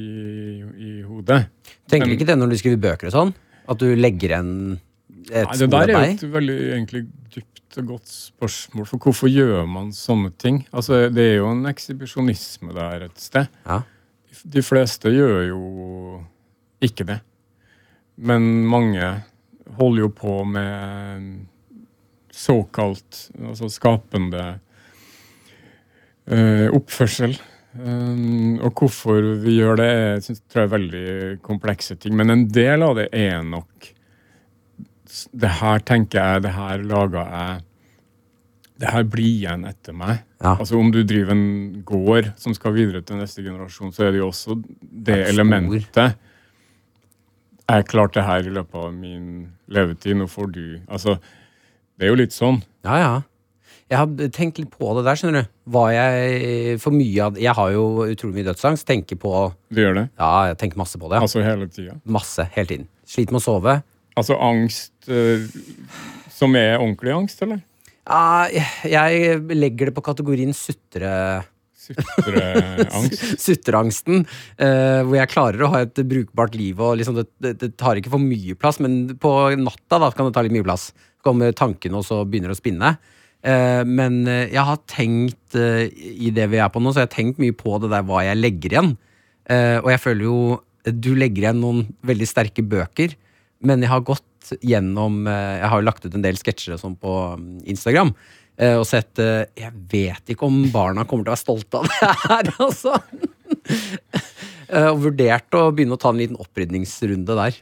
i 0.62 0.92
hodet. 1.07 1.44
Tenker 1.90 2.11
du 2.11 2.16
ikke 2.16 2.29
det 2.29 2.38
når 2.38 2.53
du 2.53 2.59
skriver 2.61 2.83
bøker 2.88 3.11
og 3.11 3.14
sånn? 3.14 3.33
At 3.70 3.83
du 3.83 3.90
legger 3.98 4.35
igjen 4.35 4.53
et 5.31 5.46
Nei, 5.46 5.57
det 5.61 5.68
der 5.70 5.92
er 5.94 6.05
jo 6.07 6.12
et 6.16 6.24
veldig 6.33 6.59
egentlig 6.74 7.03
dypt 7.35 7.79
og 7.79 7.90
godt 7.92 8.11
spørsmål. 8.11 8.87
For 8.88 9.05
hvorfor 9.05 9.31
gjør 9.31 9.66
man 9.70 9.92
sånne 9.94 10.33
ting? 10.42 10.64
Altså, 10.74 11.07
Det 11.12 11.22
er 11.22 11.37
jo 11.38 11.50
en 11.53 11.66
ekshibisjonisme 11.70 12.74
der 12.74 13.07
et 13.07 13.20
sted. 13.22 13.50
Ja. 13.66 13.83
De 14.42 14.62
fleste 14.64 15.12
gjør 15.12 15.44
jo 15.50 15.61
ikke 16.83 17.07
det. 17.07 17.20
Men 18.16 18.48
mange 18.68 19.12
holder 19.79 20.03
jo 20.07 20.11
på 20.14 20.40
med 20.48 21.46
såkalt 22.35 23.29
altså 23.38 23.68
skapende 23.70 24.42
eh, 26.26 26.66
oppførsel. 26.72 27.37
Um, 27.70 28.59
og 28.66 28.80
hvorfor 28.80 29.22
vi 29.44 29.61
gjør 29.61 29.76
det, 29.78 29.87
er, 29.87 30.20
synes, 30.24 30.40
tror 30.50 30.64
jeg 30.64 30.66
er 30.66 30.72
veldig 30.72 31.11
komplekse 31.46 31.94
ting. 32.02 32.16
Men 32.18 32.33
en 32.35 32.48
del 32.50 32.83
av 32.83 32.96
det 32.98 33.09
er 33.14 33.44
nok 33.46 33.92
Det 35.30 35.50
her 35.61 35.78
tenker 35.87 36.18
jeg, 36.18 36.42
det 36.42 36.52
her 36.56 36.83
lager 36.83 37.30
jeg 37.30 37.62
Det 38.83 38.90
her 38.90 39.06
blir 39.12 39.28
igjen 39.28 39.68
etter 39.68 39.94
meg. 39.94 40.24
Ja. 40.40 40.56
Altså 40.56 40.80
Om 40.80 40.90
du 40.90 41.02
driver 41.04 41.37
en 41.37 41.83
gård 41.87 42.33
som 42.40 42.56
skal 42.56 42.74
videre 42.74 43.04
til 43.06 43.20
neste 43.20 43.44
generasjon, 43.44 43.92
så 43.94 44.06
er 44.09 44.14
det 44.14 44.22
jo 44.22 44.30
også 44.33 44.56
det 44.56 45.06
det 45.06 45.20
elementet. 45.28 46.16
Jeg 47.70 47.87
klarte 47.87 48.18
det 48.18 48.26
her 48.26 48.46
i 48.48 48.54
løpet 48.54 48.78
av 48.83 48.94
min 48.94 49.26
levetid, 49.70 50.16
nå 50.16 50.26
får 50.26 50.46
du 50.50 50.64
Altså, 50.88 51.18
det 51.98 52.09
er 52.09 52.11
jo 52.11 52.18
litt 52.18 52.35
sånn. 52.35 52.62
Ja, 52.83 52.96
ja. 52.98 53.12
Jeg 53.90 53.98
har 53.98 54.29
tenkt 54.31 54.61
litt 54.61 54.70
på 54.70 54.92
det 54.94 55.03
der, 55.03 55.18
skjønner 55.18 55.42
du. 55.42 55.50
Hva 55.74 55.88
jeg 55.90 56.76
for 56.79 56.94
mye 56.94 57.24
av 57.26 57.38
Jeg 57.42 57.55
har 57.59 57.72
jo 57.74 58.05
utrolig 58.07 58.37
mye 58.38 58.46
dødsangst. 58.53 58.87
Tenker 58.87 59.18
på 59.18 59.33
Du 59.66 59.81
gjør 59.83 59.96
det. 59.98 60.05
Ja, 60.14 60.31
jeg 60.53 60.61
tenker 60.61 60.79
masse 60.79 61.00
på 61.00 61.11
det. 61.11 61.18
Altså 61.18 61.42
hele 61.42 61.66
tida. 61.66 61.96
Masse. 62.07 62.46
Hele 62.55 62.70
tiden. 62.70 62.87
Sliter 63.03 63.35
med 63.35 63.42
å 63.42 63.46
sove. 63.48 63.74
Altså 64.20 64.38
angst 64.38 65.11
øh, 65.11 65.42
som 66.31 66.55
er 66.59 66.76
ordentlig 66.79 67.16
angst, 67.16 67.42
eller? 67.42 67.64
Ja, 68.07 68.46
jeg 68.87 69.40
legger 69.59 69.90
det 69.90 69.96
på 69.98 70.07
kategorien 70.07 70.55
sutre... 70.57 71.11
Sutreangst. 71.81 73.22
Sutreangsten. 73.44 74.26
Uh, 74.61 75.03
hvor 75.03 75.16
jeg 75.18 75.31
klarer 75.33 75.64
å 75.64 75.70
ha 75.72 75.83
et 75.83 75.98
brukbart 76.07 76.55
liv. 76.55 76.79
Og 76.79 77.00
liksom 77.00 77.18
det, 77.18 77.26
det, 77.42 77.57
det 77.59 77.74
tar 77.81 77.98
ikke 77.98 78.12
for 78.14 78.22
mye 78.22 78.55
plass, 78.55 78.79
men 78.79 79.16
på 79.18 79.33
natta 79.59 79.98
da 79.98 80.11
kan 80.14 80.29
det 80.29 80.37
ta 80.37 80.46
litt 80.46 80.55
mye 80.55 80.66
plass. 80.66 80.92
Så 80.94 81.26
kommer 81.26 81.57
tankene 81.57 81.98
og 81.98 82.07
så 82.07 82.22
begynner 82.22 82.53
det 82.53 82.61
å 82.61 82.62
spinne. 82.62 82.94
Eh, 83.40 83.83
men 83.88 84.24
eh, 84.29 84.50
jeg 84.53 84.64
har 84.68 84.83
tenkt 84.90 85.57
eh, 85.57 85.87
i 85.96 86.33
det 86.37 86.50
vi 86.53 86.61
er 86.61 86.68
på 86.72 86.83
nå, 86.83 86.92
så 86.92 87.03
jeg 87.03 87.09
har 87.09 87.14
tenkt 87.14 87.40
mye 87.40 87.57
på 87.57 87.79
det 87.81 87.88
der 87.92 88.05
hva 88.09 88.24
jeg 88.26 88.40
legger 88.40 88.76
igjen. 88.76 88.98
Og 89.50 89.88
jeg 89.90 89.98
føler 89.98 90.22
jo 90.22 90.40
Du 90.94 91.09
legger 91.18 91.42
igjen 91.42 91.57
noen 91.59 91.81
veldig 92.07 92.26
sterke 92.29 92.62
bøker, 92.62 93.16
men 93.66 93.81
jeg 93.83 93.90
har 93.90 94.05
gått 94.07 94.53
gjennom 94.62 95.24
Jeg 95.26 95.70
har 95.72 95.81
jo 95.81 95.87
lagt 95.88 96.05
ut 96.05 96.14
en 96.14 96.22
del 96.22 96.38
sketsjer 96.38 96.76
og 96.76 96.83
sånn 96.85 96.94
på 97.00 97.14
mm, 97.40 97.57
Instagram. 97.72 98.12
Og 98.79 98.85
sett 98.87 99.18
Jeg 99.18 99.72
vet 99.90 100.31
ikke 100.31 100.46
om 100.46 100.61
barna 100.70 101.03
kommer 101.03 101.26
til 101.26 101.33
å 101.33 101.35
være 101.35 101.42
stolte 101.42 101.81
av 101.81 101.88
det 101.90 102.12
her, 102.29 102.53
altså. 102.68 102.94
Og 104.92 105.03
vurdert 105.09 105.59
å 105.59 105.64
begynne 105.74 105.98
å 105.98 106.03
ta 106.05 106.14
en 106.14 106.22
liten 106.22 106.38
opprydningsrunde 106.38 107.38
der. 107.40 107.59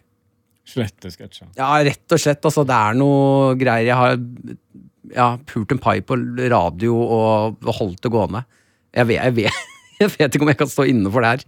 Slette 0.68 1.14
sketsjer. 1.14 1.54
Ja, 1.56 1.70
rett 1.88 2.12
og 2.12 2.20
slett. 2.20 2.44
Altså, 2.44 2.66
det 2.68 2.76
er 2.76 3.00
noe 3.00 3.54
greier. 3.56 3.88
Jeg 3.88 3.96
har 3.96 4.18
ja, 5.14 5.28
pult 5.48 5.74
en 5.74 5.80
pai 5.82 6.00
på 6.04 6.16
radio 6.52 6.96
og 6.98 7.70
holdt 7.78 8.02
det 8.04 8.12
gående. 8.12 8.44
Jeg 8.96 9.10
vet, 9.10 9.20
jeg, 9.20 9.36
vet, 9.36 9.62
jeg 10.02 10.12
vet 10.16 10.34
ikke 10.34 10.46
om 10.46 10.52
jeg 10.52 10.60
kan 10.60 10.72
stå 10.72 10.88
inne 10.90 11.12
for 11.12 11.24
det 11.24 11.34
her. 11.36 11.46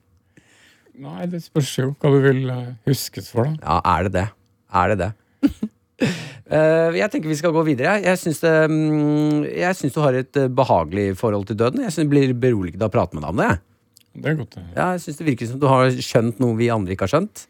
Nei, 1.01 1.27
det 1.33 1.41
spørs 1.45 1.71
jo 1.79 1.91
hva 1.97 2.13
du 2.13 2.19
vil 2.25 2.43
eh, 2.53 2.73
huskes 2.91 3.31
for, 3.33 3.49
da. 3.49 3.57
Ja, 3.63 3.79
er 3.97 4.09
det 4.09 4.13
det? 4.19 4.27
Er 4.83 4.95
det 4.95 4.99
det? 5.05 5.13
Eh, 6.51 6.97
jeg 6.97 7.07
tenker 7.13 7.31
vi 7.31 7.37
skal 7.39 7.53
gå 7.55 7.61
videre. 7.63 7.93
Jeg 8.03 8.19
syns, 8.19 8.41
det, 8.43 8.51
mm, 8.73 9.45
jeg 9.55 9.77
syns 9.79 9.93
du 9.95 10.01
har 10.03 10.17
et 10.19 10.39
eh, 10.41 10.49
behagelig 10.51 11.13
forhold 11.21 11.45
til 11.47 11.59
døden. 11.61 11.85
Jeg 11.85 11.95
synes 11.95 12.09
du 12.09 12.11
blir 12.11 12.33
beroliget 12.35 12.81
av 12.83 12.89
å 12.89 12.95
prate 12.97 13.15
med 13.15 13.23
deg 13.23 13.31
om 13.31 13.39
det. 13.39 13.51
Det 14.17 14.33
er 14.33 14.39
godt, 14.41 14.57
det. 14.57 14.65
Ja, 14.75 14.89
jeg 14.97 15.05
synes 15.05 15.21
Det 15.21 15.27
virker 15.29 15.51
som 15.53 15.61
du 15.63 15.69
har 15.71 16.01
skjønt 16.09 16.43
noe 16.43 16.57
vi 16.59 16.73
andre 16.75 16.97
ikke 16.97 17.07
har 17.07 17.13
skjønt. 17.13 17.45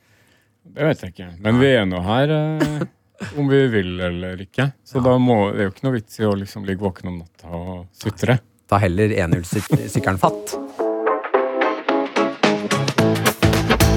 Det 0.69 0.91
vet 0.91 1.07
jeg 1.07 1.15
ikke. 1.15 1.31
Men 1.47 1.63
vi 1.63 1.71
er 1.73 1.89
nå 1.89 2.03
her 2.05 2.35
om 3.37 3.49
vi 3.51 3.61
vil 3.73 4.01
eller 4.01 4.41
ikke. 4.43 4.71
Så 4.87 5.03
da 5.05 5.17
må, 5.21 5.51
det 5.55 5.65
er 5.65 5.69
jo 5.69 5.75
ikke 5.75 5.87
noe 5.87 5.97
vits 5.99 6.21
i 6.21 6.27
å 6.29 6.35
liksom 6.39 6.67
ligge 6.69 6.85
våken 6.85 7.13
om 7.13 7.21
natta 7.23 7.51
og 7.57 7.75
sutre. 7.97 8.39
Ta 8.71 8.79
heller 8.83 9.13
enhjulssykkelen 9.25 10.21
fatt. 10.23 10.55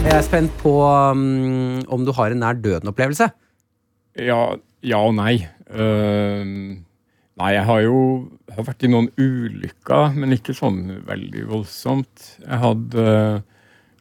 Jeg 0.03 0.15
er 0.19 0.25
spent 0.25 0.53
på 0.61 0.73
um, 0.83 1.81
om 1.87 2.03
du 2.05 2.11
har 2.17 2.33
en 2.33 2.43
nær 2.43 2.57
døden-opplevelse. 2.59 3.29
Ja, 4.21 4.41
ja 4.85 4.99
og 5.01 5.15
nei. 5.17 5.39
Uh, 5.71 6.77
nei, 7.39 7.51
jeg 7.55 7.65
har 7.69 7.83
jo 7.85 7.99
har 8.53 8.67
vært 8.67 8.85
i 8.85 8.91
noen 8.91 9.09
ulykker, 9.17 10.13
men 10.17 10.35
ikke 10.35 10.55
sånn 10.57 10.99
veldig 11.07 11.47
voldsomt. 11.49 12.27
Jeg 12.43 12.61
hadde 12.61 13.07
uh, 13.07 13.39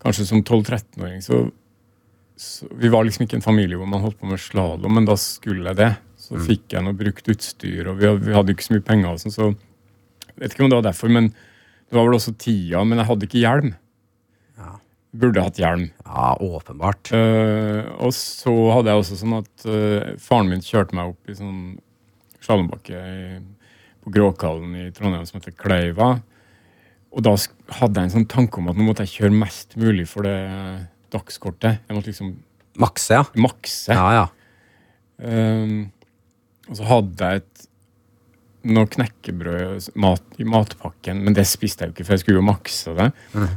kanskje 0.03 0.27
som 0.29 0.43
12-13-åring 0.43 1.23
så, 1.25 1.47
så 2.37 2.67
Vi 2.71 2.89
var 2.89 3.05
liksom 3.05 3.27
ikke 3.27 3.39
en 3.39 3.45
familie 3.45 3.79
hvor 3.79 3.89
man 3.89 4.03
holdt 4.03 4.19
på 4.21 4.29
med 4.31 4.41
slalåm, 4.41 4.95
men 4.97 5.07
da 5.09 5.17
skulle 5.21 5.71
jeg 5.71 5.79
det. 5.79 5.93
Så 6.23 6.39
fikk 6.39 6.73
jeg 6.73 6.85
noe 6.87 6.97
brukt 6.97 7.29
utstyr, 7.29 7.89
og 7.91 8.01
vi 8.01 8.11
vi 8.23 8.35
hadde 8.35 8.55
ikke 8.55 8.67
så 8.67 8.77
mye 8.77 8.87
penger. 8.87 9.13
og 9.13 9.23
sånn, 9.23 9.35
så 9.35 9.49
vet 10.39 10.55
ikke 10.55 10.65
om 10.65 10.71
det 10.71 10.79
var 10.79 10.89
derfor, 10.89 11.13
men 11.13 11.33
det 11.33 11.99
var 11.99 12.07
vel 12.09 12.17
også 12.17 12.35
tida. 12.39 12.85
Men 12.89 13.03
jeg 13.03 13.09
hadde 13.11 13.29
ikke 13.29 13.43
hjelm. 13.43 13.73
Ja. 14.59 14.77
Burde 15.13 15.45
hatt 15.45 15.61
hjelm. 15.61 15.89
Ja, 16.07 16.33
åpenbart. 16.41 17.13
Uh, 17.13 17.91
og 18.01 18.15
så 18.17 18.55
hadde 18.73 18.93
jeg 18.93 19.03
også 19.03 19.19
sånn 19.21 19.39
at 19.43 19.67
uh, 19.69 20.15
faren 20.23 20.49
min 20.49 20.65
kjørte 20.65 20.97
meg 20.97 21.13
opp 21.13 21.29
i 21.29 21.37
sånn 21.37 21.59
slalåmbakke 22.43 23.03
på 24.03 24.13
Gråkallen 24.15 24.75
i 24.81 24.91
Trondheim 24.95 25.27
som 25.29 25.39
heter 25.39 25.55
Kleiva. 25.59 26.15
Og 27.13 27.27
da 27.27 27.35
hadde 27.77 28.01
jeg 28.01 28.09
en 28.09 28.15
sånn 28.17 28.31
tanke 28.31 28.59
om 28.59 28.71
at 28.73 28.79
nå 28.79 28.87
måtte 28.87 29.05
jeg 29.05 29.19
kjøre 29.19 29.43
mest 29.43 29.77
mulig 29.77 30.09
for 30.11 30.27
det 30.27 30.39
dagskortet. 31.13 31.83
Jeg 31.87 31.97
måtte 31.99 32.13
liksom 32.13 32.33
Makse, 32.81 33.19
ja. 33.19 33.25
makse. 33.37 33.93
Ja, 33.93 34.07
ja. 34.17 34.29
Um, 35.23 35.91
og 36.71 36.79
så 36.79 36.87
hadde 36.89 37.29
jeg 37.29 37.43
et 37.43 37.67
noe 38.73 38.87
knekkebrød 38.87 39.89
mat, 40.01 40.23
i 40.39 40.47
matpakken, 40.47 41.19
men 41.27 41.35
det 41.35 41.45
spiste 41.51 41.83
jeg 41.83 41.91
jo 41.91 41.97
ikke, 41.97 42.07
for 42.07 42.15
jeg 42.15 42.23
skulle 42.23 42.39
jo 42.39 42.47
makse 42.47 42.95
det. 42.97 43.09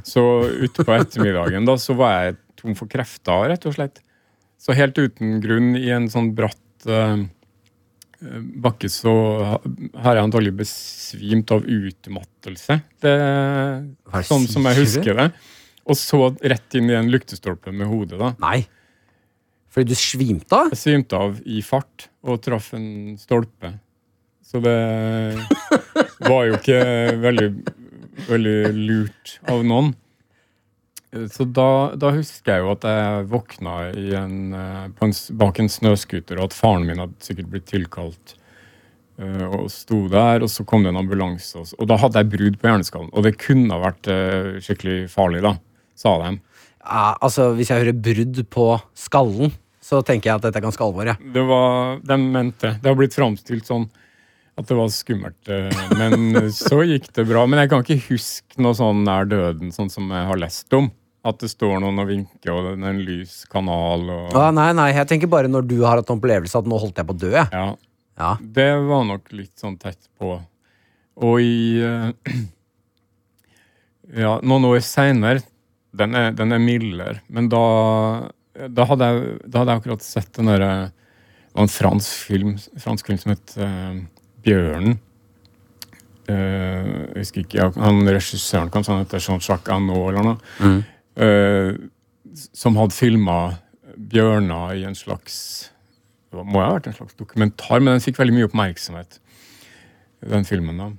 Så 0.08 0.24
ute 0.50 0.86
på 0.86 0.96
ettermiddagen 0.98 1.70
da, 1.70 1.78
så 1.80 1.96
var 1.98 2.16
jeg 2.18 2.38
tom 2.58 2.76
for 2.78 2.90
krefter, 2.92 3.46
rett 3.52 3.70
og 3.70 3.78
slett. 3.78 4.02
Så 4.60 4.76
helt 4.76 4.98
uten 4.98 5.40
grunn, 5.44 5.76
i 5.78 5.92
en 5.94 6.10
sånn 6.12 6.32
bratt 6.36 6.90
uh, 6.90 7.22
bakke, 8.66 8.90
så 8.90 9.14
har 10.02 10.18
jeg 10.18 10.26
antagelig 10.26 10.56
besvimt 10.64 11.54
av 11.54 11.68
utmattelse. 11.70 12.80
Det, 13.06 13.16
sånn 14.26 14.50
som 14.50 14.66
jeg 14.72 14.82
husker 14.82 15.22
det. 15.22 15.30
Og 15.86 15.98
så 16.00 16.20
rett 16.42 16.78
inn 16.80 16.90
i 16.90 16.96
en 16.98 17.12
lyktestolpe 17.14 17.72
med 17.76 17.88
hodet, 17.92 18.18
da. 18.22 18.32
Nei. 18.42 18.64
Fordi 19.70 19.92
du 19.92 19.98
svimte 20.00 20.56
av? 20.58 20.72
Jeg 20.74 20.80
svimte 20.82 21.18
av 21.20 21.42
i 21.46 21.60
fart 21.66 22.08
og 22.26 22.40
traff 22.46 22.72
en 22.78 23.14
stolpe. 23.22 23.74
Så 24.46 24.62
det 24.64 24.76
var 26.30 26.48
jo 26.48 26.56
ikke 26.58 26.80
veldig, 27.22 27.50
veldig 28.30 28.58
lurt 28.78 29.36
av 29.52 29.62
noen. 29.68 29.92
Så 31.32 31.46
da, 31.48 31.94
da 31.96 32.10
husker 32.12 32.58
jeg 32.58 32.64
jo 32.66 32.72
at 32.74 32.86
jeg 32.90 33.28
våkna 33.32 33.76
i 33.96 34.10
en, 34.20 34.40
eh, 34.58 34.88
på 34.98 35.08
en, 35.08 35.14
bak 35.40 35.62
en 35.64 35.70
snøscooter, 35.72 36.40
og 36.42 36.50
at 36.50 36.58
faren 36.58 36.84
min 36.90 37.00
hadde 37.00 37.24
sikkert 37.24 37.52
blitt 37.54 37.70
tilkalt. 37.72 38.34
eh, 39.22 39.46
Og 39.48 39.70
sto 39.72 40.02
der, 40.12 40.44
og 40.44 40.52
så 40.52 40.66
kom 40.68 40.84
det 40.84 40.92
en 40.92 41.00
ambulanse. 41.00 41.56
Og, 41.62 41.72
og 41.80 41.88
da 41.88 41.96
hadde 42.02 42.20
jeg 42.20 42.32
brudd 42.34 42.58
på 42.60 42.68
hjerneskallen. 42.68 43.14
Og 43.16 43.24
det 43.24 43.36
kunne 43.40 43.72
ha 43.72 43.80
vært 43.86 44.10
eh, 44.12 44.50
skikkelig 44.66 44.98
farlig, 45.14 45.40
da, 45.46 45.54
sa 45.98 46.16
de. 46.24 46.36
Ja, 46.86 47.04
altså, 47.24 47.50
hvis 47.58 47.72
jeg 47.72 47.82
hører 47.82 47.96
brudd 48.08 48.42
på 48.54 48.66
skallen, 48.98 49.54
så 49.86 50.02
tenker 50.06 50.32
jeg 50.32 50.40
at 50.40 50.46
dette 50.48 50.60
er 50.62 50.66
ganske 50.66 50.84
alvor. 50.86 51.08
Ja. 51.10 51.16
Det 51.34 51.44
var, 51.46 52.00
de 52.02 52.18
mente 52.22 52.72
Det 52.82 52.90
har 52.90 52.98
blitt 52.98 53.14
framstilt 53.18 53.68
sånn 53.70 53.88
at 54.56 54.70
det 54.70 54.76
var 54.78 54.88
skummelt. 54.94 55.50
eh, 55.52 55.74
Men 56.00 56.38
så 56.56 56.80
gikk 56.88 57.10
det 57.18 57.26
bra. 57.28 57.44
Men 57.50 57.60
jeg 57.64 57.72
kan 57.74 57.84
ikke 57.84 58.06
huske 58.14 58.62
noe 58.64 58.78
sånn 58.78 59.02
nær 59.08 59.28
døden, 59.28 59.74
sånn 59.76 59.90
som 59.92 60.08
jeg 60.14 60.30
har 60.30 60.40
lest 60.40 60.72
om. 60.78 60.88
At 61.26 61.40
det 61.42 61.50
står 61.52 61.80
noen 61.82 61.98
og 62.04 62.08
vinker, 62.08 62.52
og 62.54 62.64
det 62.68 62.74
er 62.78 62.92
en 62.94 63.02
lys 63.02 63.34
kanal 63.50 64.04
og 64.14 64.36
ah, 64.38 64.52
nei, 64.54 64.68
nei, 64.78 64.92
jeg 64.94 65.08
tenker 65.10 65.26
bare 65.32 65.50
når 65.50 65.66
du 65.66 65.80
har 65.82 65.98
hatt 65.98 66.12
en 66.14 66.20
opplevelse 66.20 66.60
at 66.60 66.68
nå 66.70 66.78
holdt 66.78 67.02
jeg 67.02 67.08
på 67.10 67.16
å 67.16 67.22
dø. 67.24 67.32
jeg. 67.34 67.50
Ja. 67.52 67.72
Ja. 68.22 68.30
Det 68.60 68.68
var 68.86 69.08
nok 69.10 69.32
litt 69.34 69.58
sånn 69.60 69.74
tett 69.82 70.06
på. 70.22 70.36
Og 71.26 71.42
i 71.42 71.82
uh, 71.82 72.14
Ja, 74.16 74.36
noen 74.46 74.68
år 74.70 74.84
seinere 74.86 75.42
den, 76.02 76.16
er- 76.20 76.34
den 76.36 76.52
er 76.56 76.62
mildere, 76.64 77.20
men 77.30 77.50
da 77.52 77.64
da 78.56 78.86
hadde, 78.88 79.08
jeg, 79.12 79.40
da 79.52 79.60
hadde 79.62 79.74
jeg 79.74 79.82
akkurat 79.82 80.04
sett 80.06 80.30
den 80.38 80.48
derre 80.48 80.70
Det 80.88 81.58
var 81.58 81.66
en 81.66 81.72
fransk 81.74 82.22
film, 82.30 82.54
fransk 82.80 83.10
film 83.10 83.18
som 83.20 83.34
het 83.34 83.56
uh, 83.60 83.98
Bjørnen. 84.46 84.96
Uh, 86.30 87.12
jeg 87.12 87.20
husker 87.20 87.44
ikke, 87.44 87.68
han 87.84 88.00
Regissøren 88.08 88.72
kanskje 88.72 88.94
han 88.96 89.04
heter 89.04 89.20
Jean-Jacques 89.26 89.76
Annaud 89.76 90.08
eller 90.14 90.30
noe. 90.30 90.40
Mm. 90.64 90.80
Uh, 91.20 92.40
som 92.56 92.80
hadde 92.80 92.96
filma 92.96 93.38
bjørner 93.96 94.80
i 94.80 94.88
en 94.88 94.96
slags 94.98 95.38
det 96.36 96.44
må 96.48 96.60
ha 96.64 96.74
vært 96.78 96.90
en 96.90 96.96
slags 96.98 97.16
dokumentar, 97.20 97.80
men 97.80 97.94
den 97.96 98.04
fikk 98.04 98.18
veldig 98.20 98.34
mye 98.36 98.48
oppmerksomhet. 98.50 99.20
Den 100.32 100.48
filmen, 100.48 100.80
da. 100.82 100.90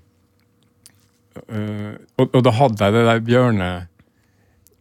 Uh, 1.48 1.92
og, 2.20 2.30
og 2.30 2.42
da 2.46 2.52
hadde 2.56 2.84
jeg 2.86 2.94
det 2.96 3.02
der 3.10 3.24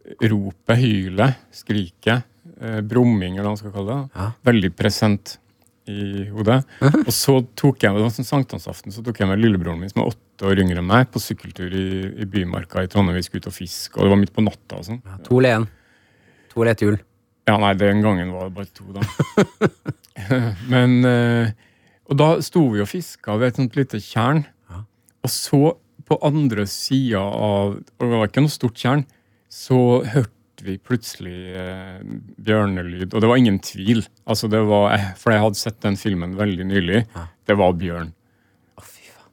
bjørneropet, 0.06 0.78
hylet, 0.78 1.36
skriket, 1.52 2.24
eh, 2.60 2.80
brumming, 2.86 3.34
eller 3.36 3.48
hva 3.50 3.54
man 3.56 3.60
skal 3.60 3.72
kalle 3.74 3.96
det, 3.96 4.10
Ja. 4.16 4.28
veldig 4.44 4.70
present 4.76 5.38
i 5.88 6.24
hodet. 6.30 6.64
Og 6.82 7.12
så 7.14 7.46
tok 7.54 7.78
jeg 7.82 7.92
med 7.92 8.00
det 8.00 8.06
var 8.08 8.14
sånn 8.16 8.26
sankthansaften, 8.26 8.92
så 8.92 9.04
tok 9.04 9.18
jeg 9.20 9.28
med 9.28 9.38
lillebroren 9.38 9.78
min, 9.78 9.88
som 9.88 10.02
er 10.02 10.10
åtte 10.10 10.46
år 10.50 10.58
yngre 10.58 10.78
enn 10.82 10.86
meg, 10.86 11.10
på 11.12 11.20
sykkeltur 11.22 11.70
i, 11.72 12.22
i 12.22 12.24
Bymarka 12.26 12.82
i 12.82 12.88
Trondheim. 12.90 13.14
Vi 13.16 13.22
skulle 13.22 13.42
ut 13.44 13.46
og 13.52 13.54
fiske, 13.54 13.96
og 13.98 14.02
det 14.06 14.10
var 14.10 14.16
midt 14.22 14.34
på 14.34 14.42
natta 14.42 14.78
og 14.80 14.84
sånn. 14.88 15.02
Ja, 15.04 15.16
to 15.22 15.38
eller 15.38 15.60
én. 15.60 15.68
To 16.50 16.62
eller 16.62 16.72
ett 16.72 16.82
hjul. 16.82 16.98
Ja, 17.46 17.56
nei, 17.62 17.74
den 17.78 18.02
gangen 18.02 18.32
var 18.34 18.48
det 18.48 18.54
bare 18.56 18.72
to, 18.74 18.92
da. 18.92 19.70
Men 20.72 21.04
eh, 21.06 21.50
Og 22.10 22.16
da 22.18 22.28
sto 22.42 22.64
vi 22.72 22.80
og 22.82 22.88
fiska 22.90 23.36
ved 23.38 23.52
et 23.52 23.58
sånt 23.60 23.76
lite 23.78 24.00
tjern. 24.02 24.44
Ja. 24.70 24.80
Og 25.26 25.30
så, 25.30 25.60
på 26.06 26.18
andre 26.26 26.66
sida 26.70 27.18
av 27.22 27.76
Og 27.78 28.02
det 28.02 28.10
var 28.18 28.26
ikke 28.30 28.42
noe 28.44 28.52
stort 28.54 28.78
tjern. 28.78 29.04
Så 29.52 29.78
hørte 30.08 30.64
vi 30.66 30.78
plutselig 30.80 31.54
eh, 31.56 31.98
bjørnelyd. 32.42 33.12
Og 33.12 33.22
det 33.22 33.28
var 33.30 33.40
ingen 33.40 33.58
tvil. 33.62 34.04
Altså, 34.26 34.48
det 34.52 34.62
var, 34.66 34.94
eh, 34.96 35.10
For 35.20 35.34
jeg 35.34 35.44
hadde 35.44 35.60
sett 35.60 35.80
den 35.84 35.98
filmen 36.00 36.36
veldig 36.38 36.66
nylig. 36.68 37.02
Ja. 37.14 37.26
Det 37.46 37.58
var 37.60 37.76
bjørn. 37.78 38.10
Å, 38.76 38.84
fy 38.84 39.04
faen. 39.10 39.30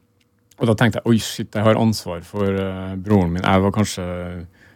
Og 0.59 0.69
da 0.69 0.77
tenkte 0.79 1.01
jeg 1.01 1.09
oi, 1.13 1.17
shit, 1.23 1.49
jeg 1.55 1.65
har 1.65 1.79
ansvar 1.79 2.21
for 2.27 2.51
eh, 2.51 2.93
broren 2.99 3.33
min. 3.33 3.45
Jeg 3.45 3.65
var 3.65 3.75
kanskje 3.75 4.05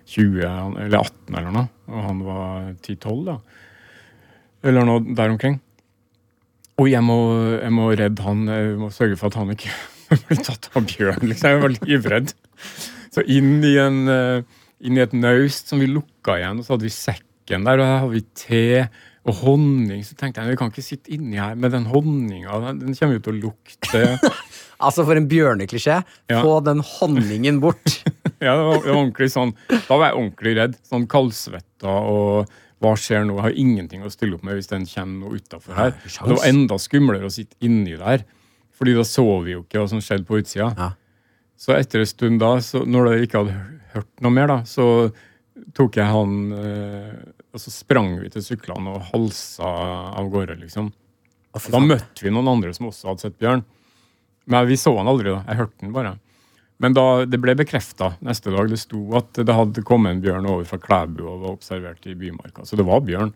20 0.07 0.39
eller 0.47 0.99
18 1.01 1.35
eller 1.35 1.51
noe, 1.51 1.67
og 1.91 2.03
han 2.05 2.19
var 2.23 2.67
10-12, 2.79 3.23
da. 3.27 3.33
Eller 4.67 4.87
noe 4.87 5.15
der 5.17 5.33
omkring. 5.33 5.59
Og 6.79 6.87
jeg 6.91 7.03
må, 7.03 7.17
jeg 7.57 7.73
må 7.73 7.89
redde 7.97 8.23
han, 8.23 8.45
jeg 8.47 8.77
må 8.79 8.87
sørge 8.93 9.17
for 9.19 9.31
at 9.31 9.39
han 9.39 9.51
ikke 9.53 9.73
blir 10.29 10.39
tatt 10.45 10.69
av 10.77 10.85
bjørn. 10.87 11.25
liksom. 11.25 11.49
Jeg 11.49 11.63
var 11.63 11.75
livredd. 11.89 12.33
Så 13.11 13.23
inn 13.33 13.57
i, 13.65 13.73
en, 13.81 13.99
eh, 14.13 14.56
inn 14.83 14.97
i 14.97 15.03
et 15.03 15.13
naust 15.17 15.71
som 15.71 15.81
vi 15.81 15.89
lukka 15.89 16.37
igjen, 16.39 16.61
og 16.61 16.67
så 16.67 16.75
hadde 16.75 16.87
vi 16.87 16.93
sekken 16.93 17.67
der, 17.67 17.81
og 17.81 17.87
her 17.87 18.01
har 18.03 18.11
vi 18.11 18.23
te 18.37 18.65
og 19.27 19.41
honning. 19.43 20.03
Så 20.07 20.15
tenkte 20.19 20.43
jeg 20.43 20.55
vi 20.55 20.59
kan 20.59 20.71
ikke 20.71 20.85
sitte 20.85 21.11
inni 21.13 21.39
her 21.39 21.57
med 21.59 21.73
den 21.75 21.87
honninga. 21.91 22.61
Den 22.79 22.95
kommer 22.95 23.17
jo 23.17 23.25
til 23.27 23.35
å 23.35 23.41
lukte. 23.49 24.05
Altså, 24.77 25.01
for 25.07 25.17
en 25.17 25.25
bjørneklisjé. 25.25 25.95
Ja. 26.29 26.41
Få 26.45 26.59
den 26.61 26.83
honningen 26.85 27.61
bort. 27.63 27.95
Ja, 28.37 28.51
det 28.53 28.65
var, 28.67 28.75
det 28.83 28.91
var 28.91 28.99
ordentlig 28.99 29.27
sånn 29.33 29.51
Da 29.71 29.95
var 29.97 30.11
jeg 30.11 30.17
ordentlig 30.19 30.51
redd. 30.59 30.75
Sånn 30.85 31.07
kaldsvetta 31.09 31.89
og 32.05 32.51
hva 32.85 32.91
skjer 32.93 33.23
nå? 33.25 33.39
Jeg 33.39 33.45
har 33.47 33.55
ingenting 33.63 34.03
å 34.05 34.11
stille 34.13 34.37
opp 34.37 34.43
med 34.45 34.59
hvis 34.59 34.69
den 34.69 34.85
kommer 34.85 35.23
noe 35.23 35.39
utafor 35.41 35.73
her. 35.73 35.95
Det 36.05 36.35
var 36.37 36.45
enda 36.45 36.77
skumlere 36.77 37.25
å 37.25 37.33
sitte 37.33 37.57
inni 37.65 37.95
der, 37.97 38.27
Fordi 38.77 38.93
da 38.93 39.07
så 39.09 39.25
vi 39.41 39.55
jo 39.55 39.63
ikke 39.63 39.81
hva 39.81 39.89
som 39.89 40.03
skjedde 40.05 40.29
på 40.29 40.37
utsida. 40.43 40.69
Ja. 40.77 40.91
Så 41.57 41.73
etter 41.73 42.03
en 42.03 42.09
stund 42.09 42.41
da, 42.41 42.51
så 42.61 42.83
når 42.85 43.11
jeg 43.13 43.27
ikke 43.27 43.41
hadde 43.41 43.57
hørt 43.95 44.11
noe 44.21 44.33
mer, 44.33 44.51
da, 44.51 44.59
så 44.69 44.85
tok 45.77 45.97
jeg 45.97 46.05
han 46.05 46.35
eh, 46.53 47.15
Og 47.55 47.61
så 47.63 47.73
sprang 47.73 48.11
vi 48.21 48.29
til 48.33 48.45
syklene 48.45 48.93
og 48.93 49.07
halsa 49.09 49.71
av 50.19 50.29
gårde, 50.33 50.59
liksom. 50.61 50.91
Da 51.57 51.81
møtte 51.81 52.21
vi 52.21 52.29
noen 52.33 52.51
andre 52.51 52.73
som 52.75 52.91
også 52.91 53.09
hadde 53.09 53.25
sett 53.25 53.39
bjørn. 53.41 53.63
Men 54.47 54.67
vi 54.69 54.77
så 54.77 54.93
han 54.99 55.09
aldri, 55.09 55.31
da. 55.33 55.41
Jeg 55.47 55.61
hørte 55.63 55.87
han 55.87 55.95
bare. 55.95 56.13
Men 56.77 56.93
da, 56.93 57.05
det 57.25 57.39
ble 57.41 57.55
bekrefta 57.57 58.11
neste 58.21 58.53
dag. 58.53 58.69
Det 58.69 58.77
sto 58.77 59.01
at 59.17 59.39
det 59.41 59.55
hadde 59.57 59.83
kommet 59.87 60.13
en 60.13 60.21
bjørn 60.21 60.45
over 60.45 60.67
fra 60.69 60.77
Klæbu 60.81 61.23
og 61.25 61.41
var 61.41 61.55
observert 61.55 62.05
i 62.05 62.13
Bymarka. 62.19 62.67
Så 62.69 62.77
det 62.77 62.85
var 62.85 63.01
bjørn. 63.07 63.33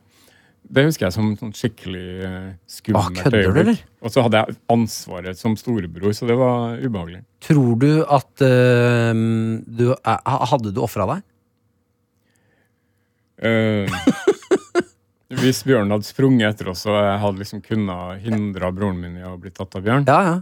Det 0.72 0.84
husker 0.86 1.08
jeg 1.08 1.16
som 1.16 1.32
sånn 1.40 1.52
skikkelig 1.58 2.04
eh, 2.28 2.52
skummelt 2.70 3.18
Ah, 3.18 3.24
kødder 3.26 3.58
eller? 3.64 3.80
Og 4.06 4.14
så 4.14 4.24
hadde 4.24 4.40
jeg 4.44 4.56
ansvaret 4.72 5.40
som 5.40 5.56
storebror, 5.60 6.14
så 6.16 6.28
det 6.30 6.38
var 6.40 6.78
ubehagelig. 6.80 7.24
Tror 7.44 7.74
du 7.82 7.90
at 8.06 8.44
uh, 8.46 9.12
du 9.66 9.88
eh, 9.92 10.38
Hadde 10.52 10.72
du 10.72 10.80
ofra 10.86 11.08
deg? 11.10 11.26
Uh, 13.42 13.90
hvis 15.42 15.64
bjørnen 15.66 15.96
hadde 15.96 16.06
sprunget 16.08 16.54
etter 16.54 16.70
oss 16.72 16.86
og 16.86 16.94
jeg 17.00 17.18
hadde 17.24 17.42
liksom 17.42 17.64
kunnet 17.66 18.22
hindra 18.22 18.70
broren 18.76 19.00
min 19.02 19.18
i 19.18 19.26
å 19.26 19.34
bli 19.42 19.52
tatt 19.56 19.76
av 19.80 19.84
bjørn, 19.86 20.06
Ja, 20.08 20.20
ja. 20.28 20.36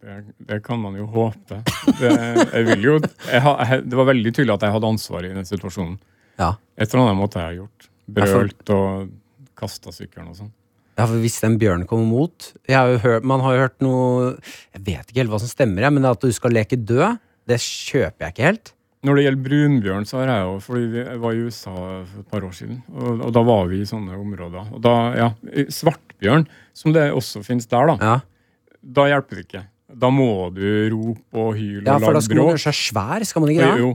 det, 0.00 0.16
det 0.48 0.58
kan 0.64 0.80
man 0.80 0.96
jo 0.96 1.04
håpe. 1.12 1.60
Det, 2.00 2.10
jeg 2.54 2.66
vil 2.70 2.88
jo, 2.88 2.96
jeg, 3.28 3.42
jeg, 3.44 3.84
det 3.84 4.00
var 4.00 4.08
veldig 4.10 4.32
tydelig 4.32 4.56
at 4.56 4.66
jeg 4.66 4.76
hadde 4.78 4.90
ansvaret 4.96 5.30
i 5.30 5.36
den 5.36 5.48
situasjonen. 5.48 6.00
ja. 6.40 6.54
Et 6.76 6.88
eller 6.88 7.06
annet 7.06 7.20
måtte 7.20 7.40
jeg 7.40 7.48
ha 7.52 7.56
gjort. 7.60 7.86
Brølt 8.16 8.70
og 8.74 9.06
kasta 9.58 9.92
sykkelen 9.94 10.30
og 10.32 10.38
sånn. 10.38 10.52
Ja, 10.96 11.04
for 11.04 11.20
Hvis 11.20 11.40
den 11.42 11.58
bjørnen 11.60 11.84
kommer 11.88 12.08
mot 12.08 12.52
har 12.70 12.94
hørt, 13.02 13.24
Man 13.28 13.42
har 13.44 13.52
jo 13.52 13.60
hørt 13.66 13.82
noe 13.84 14.30
Jeg 14.72 14.80
vet 14.86 15.10
ikke 15.10 15.20
helt 15.20 15.32
hva 15.34 15.40
som 15.42 15.50
stemmer, 15.50 15.84
jeg, 15.84 15.92
men 15.92 16.08
at 16.08 16.22
du 16.22 16.32
skal 16.32 16.54
leke 16.56 16.78
død, 16.78 17.18
det 17.46 17.58
kjøper 17.60 18.24
jeg 18.24 18.32
ikke 18.34 18.46
helt. 18.46 18.72
Når 19.06 19.18
det 19.18 19.24
gjelder 19.26 19.44
brunbjørn, 19.44 20.06
så 20.08 20.22
har 20.22 20.30
jeg 20.30 20.46
jo 20.46 20.54
Fordi 20.64 21.02
jeg 21.02 21.20
var 21.22 21.36
i 21.36 21.42
USA 21.44 21.74
for 21.76 22.22
et 22.22 22.30
par 22.32 22.46
år 22.48 22.54
siden, 22.56 22.80
og, 22.94 23.20
og 23.28 23.34
da 23.36 23.42
var 23.46 23.68
vi 23.70 23.82
i 23.82 23.88
sånne 23.88 24.16
områder. 24.16 24.72
Og 24.72 24.82
da, 24.82 24.94
ja, 25.20 25.28
Svartbjørn, 25.76 26.46
som 26.76 26.96
det 26.96 27.10
også 27.12 27.44
finnes 27.46 27.68
der, 27.70 27.92
da, 27.92 27.96
Ja, 28.00 28.16
da 28.96 29.08
hjelper 29.10 29.38
det 29.40 29.46
ikke. 29.46 29.64
Da 29.96 30.10
må 30.12 30.30
du 30.54 30.64
rope 30.92 31.40
og 31.40 31.54
hyle 31.56 31.84
ja 31.86 31.96
For 32.00 32.10
da 32.10 32.18
lage 32.18 32.26
skal 32.26 32.40
man 32.40 32.50
gjøre 32.52 32.64
seg 32.66 32.78
svær, 32.78 33.24
skal 33.28 33.44
man 33.44 33.52
ikke 33.52 33.68
det? 33.68 33.84
Jo. 33.84 33.92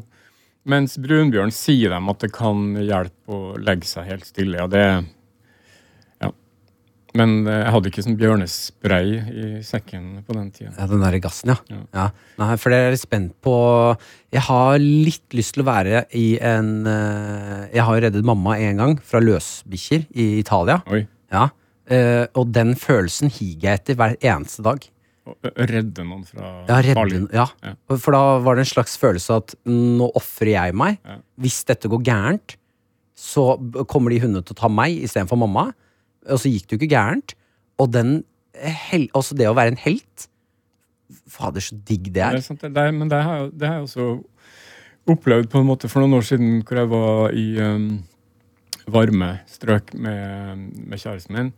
Mens 0.71 0.95
brunbjørn 1.02 1.54
sier 1.56 1.93
dem 1.95 2.10
at 2.13 2.21
det 2.24 2.30
kan 2.36 2.62
hjelpe 2.78 3.34
å 3.34 3.56
legge 3.60 3.89
seg 3.89 4.08
helt 4.12 4.28
stille. 4.30 4.60
Ja, 4.62 4.67
det. 4.69 4.86
Men 7.17 7.41
eh, 7.43 7.58
jeg 7.65 7.74
hadde 7.76 7.89
ikke 7.91 8.04
sånn 8.06 8.17
bjørnespray 8.19 9.15
i 9.32 9.47
sekken 9.67 10.21
på 10.28 10.36
den 10.38 10.52
tida. 10.56 10.71
Ja, 10.78 10.88
Den 10.88 11.04
der 11.04 11.17
gassen, 11.24 11.52
ja. 11.54 11.58
Ja. 11.71 11.82
ja. 11.97 12.06
Nei, 12.39 12.52
for 12.62 12.71
det 12.71 12.80
er 12.80 12.86
jeg 12.88 12.95
litt 12.95 13.04
spent 13.04 13.34
på 13.43 13.56
Jeg 14.32 14.45
har 14.47 14.78
litt 14.80 15.36
lyst 15.38 15.56
til 15.58 15.65
å 15.65 15.67
være 15.67 16.06
i 16.17 16.28
en 16.39 16.71
eh, 16.88 17.65
Jeg 17.76 17.88
har 17.89 18.06
reddet 18.08 18.28
mamma 18.28 18.56
en 18.63 18.80
gang 18.84 18.95
fra 19.04 19.19
løsbikkjer 19.24 20.08
i 20.15 20.30
Italia. 20.39 20.80
Oi. 20.91 21.04
Ja. 21.34 21.50
Eh, 21.91 22.26
og 22.39 22.54
den 22.56 22.76
følelsen 22.80 23.32
higer 23.34 23.71
jeg 23.71 23.82
etter 23.82 24.00
hver 24.00 24.15
eneste 24.21 24.63
dag. 24.65 24.88
Redde 25.54 26.04
noen 26.08 26.24
fra 26.26 26.47
Ja, 26.67 26.80
redde, 26.82 27.28
ja. 27.36 27.45
Ja. 27.62 27.76
For 27.93 28.15
da 28.15 28.39
var 28.43 28.58
det 28.58 28.65
en 28.65 28.71
slags 28.71 28.95
følelse 29.00 29.38
at 29.43 29.54
nå 29.69 30.08
ofrer 30.17 30.56
jeg 30.56 30.76
meg. 30.80 30.97
Ja. 31.06 31.19
Hvis 31.43 31.62
dette 31.67 31.91
går 31.91 32.02
gærent, 32.08 32.56
så 33.21 33.54
kommer 33.91 34.13
de 34.13 34.21
hundene 34.24 34.41
til 34.47 34.56
å 34.56 34.62
ta 34.63 34.69
meg 34.71 34.97
istedenfor 35.06 35.38
mamma. 35.43 35.67
Og 36.30 36.40
så 36.42 36.52
gikk 36.52 36.68
det 36.68 36.76
jo 36.78 36.82
ikke 36.82 36.94
gærent. 36.96 37.34
Og 37.82 37.92
den 37.94 38.24
hel, 38.54 39.08
også 39.18 39.34
det 39.40 39.48
å 39.50 39.56
være 39.58 39.74
en 39.74 39.82
helt 39.88 40.28
Fader, 41.32 41.60
så 41.64 41.76
digg 41.88 42.06
det 42.10 42.14
Det 42.14 42.24
er. 42.24 42.36
er 42.38 42.44
sant, 42.46 42.62
det, 42.62 42.78
er- 42.78 42.92
men 42.96 43.10
det 43.12 43.18
har, 43.24 43.50
det 43.52 43.68
har 43.68 43.80
jeg 43.82 43.88
også 43.90 44.06
opplevd 45.12 45.50
på 45.52 45.60
en 45.60 45.68
måte 45.68 45.90
for 45.92 46.04
noen 46.04 46.14
år 46.20 46.24
siden, 46.28 46.62
hvor 46.64 46.78
jeg 46.80 46.90
var 46.92 47.34
i 47.36 47.46
um, 47.60 47.88
varme 48.92 49.32
strøk 49.50 49.94
med, 49.98 50.62
med 50.88 51.00
kjæresten 51.02 51.36
min. 51.36 51.50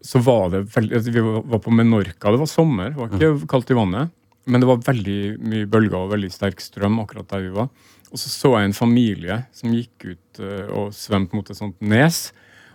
Så 0.00 0.22
var 0.24 0.48
det 0.54 0.62
veldig 0.72 0.96
altså, 0.96 1.12
Vi 1.12 1.20
var 1.52 1.60
på 1.60 1.72
Menorca. 1.74 2.30
Det 2.32 2.40
var 2.40 2.48
sommer, 2.48 2.94
det 2.94 2.96
var 3.00 3.12
ikke 3.12 3.48
kaldt 3.50 3.72
i 3.74 3.76
vannet. 3.76 4.12
Men 4.48 4.62
det 4.62 4.68
var 4.70 4.80
veldig 4.86 5.18
mye 5.44 5.66
bølger 5.68 5.98
og 6.00 6.12
veldig 6.14 6.30
sterk 6.32 6.62
strøm 6.64 6.96
akkurat 7.02 7.28
der 7.28 7.44
vi 7.44 7.50
var. 7.58 7.68
Og 8.10 8.18
så 8.18 8.30
så 8.32 8.54
jeg 8.56 8.70
en 8.70 8.78
familie 8.78 9.42
som 9.54 9.74
gikk 9.76 10.08
ut 10.14 10.40
eh, 10.40 10.70
og 10.72 10.94
svømte 10.96 11.36
mot 11.36 11.50
et 11.52 11.58
sånt 11.60 11.76
nes. 11.84 12.30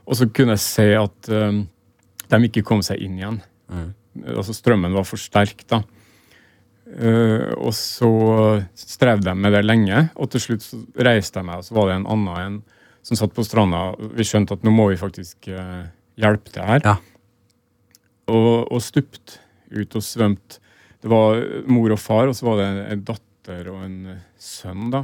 Og 0.05 0.17
så 0.19 0.29
kunne 0.29 0.55
jeg 0.55 0.63
se 0.63 0.87
at 0.99 1.29
eh, 1.33 1.61
de 2.31 2.41
ikke 2.49 2.65
kom 2.65 2.83
seg 2.85 3.01
inn 3.01 3.19
igjen. 3.19 3.41
Altså 4.35 4.55
strømmen 4.55 4.95
var 4.95 5.07
for 5.07 5.21
sterk, 5.21 5.65
da. 5.69 5.81
Uh, 6.85 7.49
og 7.57 7.73
så 7.73 8.07
strevde 8.77 9.31
jeg 9.31 9.41
med 9.41 9.55
det 9.55 9.63
lenge, 9.65 10.03
og 10.21 10.29
til 10.31 10.43
slutt 10.43 10.63
så 10.63 10.77
reiste 11.07 11.41
jeg 11.41 11.47
meg, 11.47 11.59
og 11.59 11.65
så 11.65 11.73
var 11.75 11.89
det 11.89 11.95
en 11.97 12.05
annen 12.13 12.35
en 12.43 12.59
som 13.05 13.17
satt 13.17 13.33
på 13.35 13.43
stranda. 13.45 13.87
Vi 14.13 14.25
skjønte 14.25 14.55
at 14.55 14.63
nå 14.65 14.73
må 14.73 14.85
vi 14.91 14.99
faktisk 15.01 15.49
uh, 15.49 15.89
hjelpe 16.21 16.53
til 16.53 16.65
her. 16.65 16.85
Ja. 16.85 16.95
Og, 18.29 18.69
og 18.69 18.79
stupt 18.85 19.39
ut 19.73 19.97
og 19.97 20.05
svømt. 20.05 20.59
Det 21.01 21.09
var 21.11 21.41
mor 21.69 21.93
og 21.93 22.01
far, 22.01 22.29
og 22.29 22.37
så 22.37 22.47
var 22.47 22.61
det 22.61 22.69
en, 22.93 23.03
datter 23.05 23.69
og 23.73 23.81
en 23.85 23.99
sønn, 24.41 24.87
da. 24.93 25.03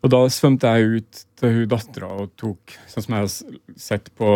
Og 0.00 0.12
da 0.12 0.22
svømte 0.32 0.70
jeg 0.72 1.00
ut 1.00 1.22
til 1.40 1.54
hun 1.58 1.70
dattera 1.70 2.08
og 2.22 2.32
tok, 2.40 2.76
sånn 2.88 3.04
som 3.04 3.16
jeg 3.16 3.26
har 3.26 3.80
sett 3.88 4.10
på 4.16 4.32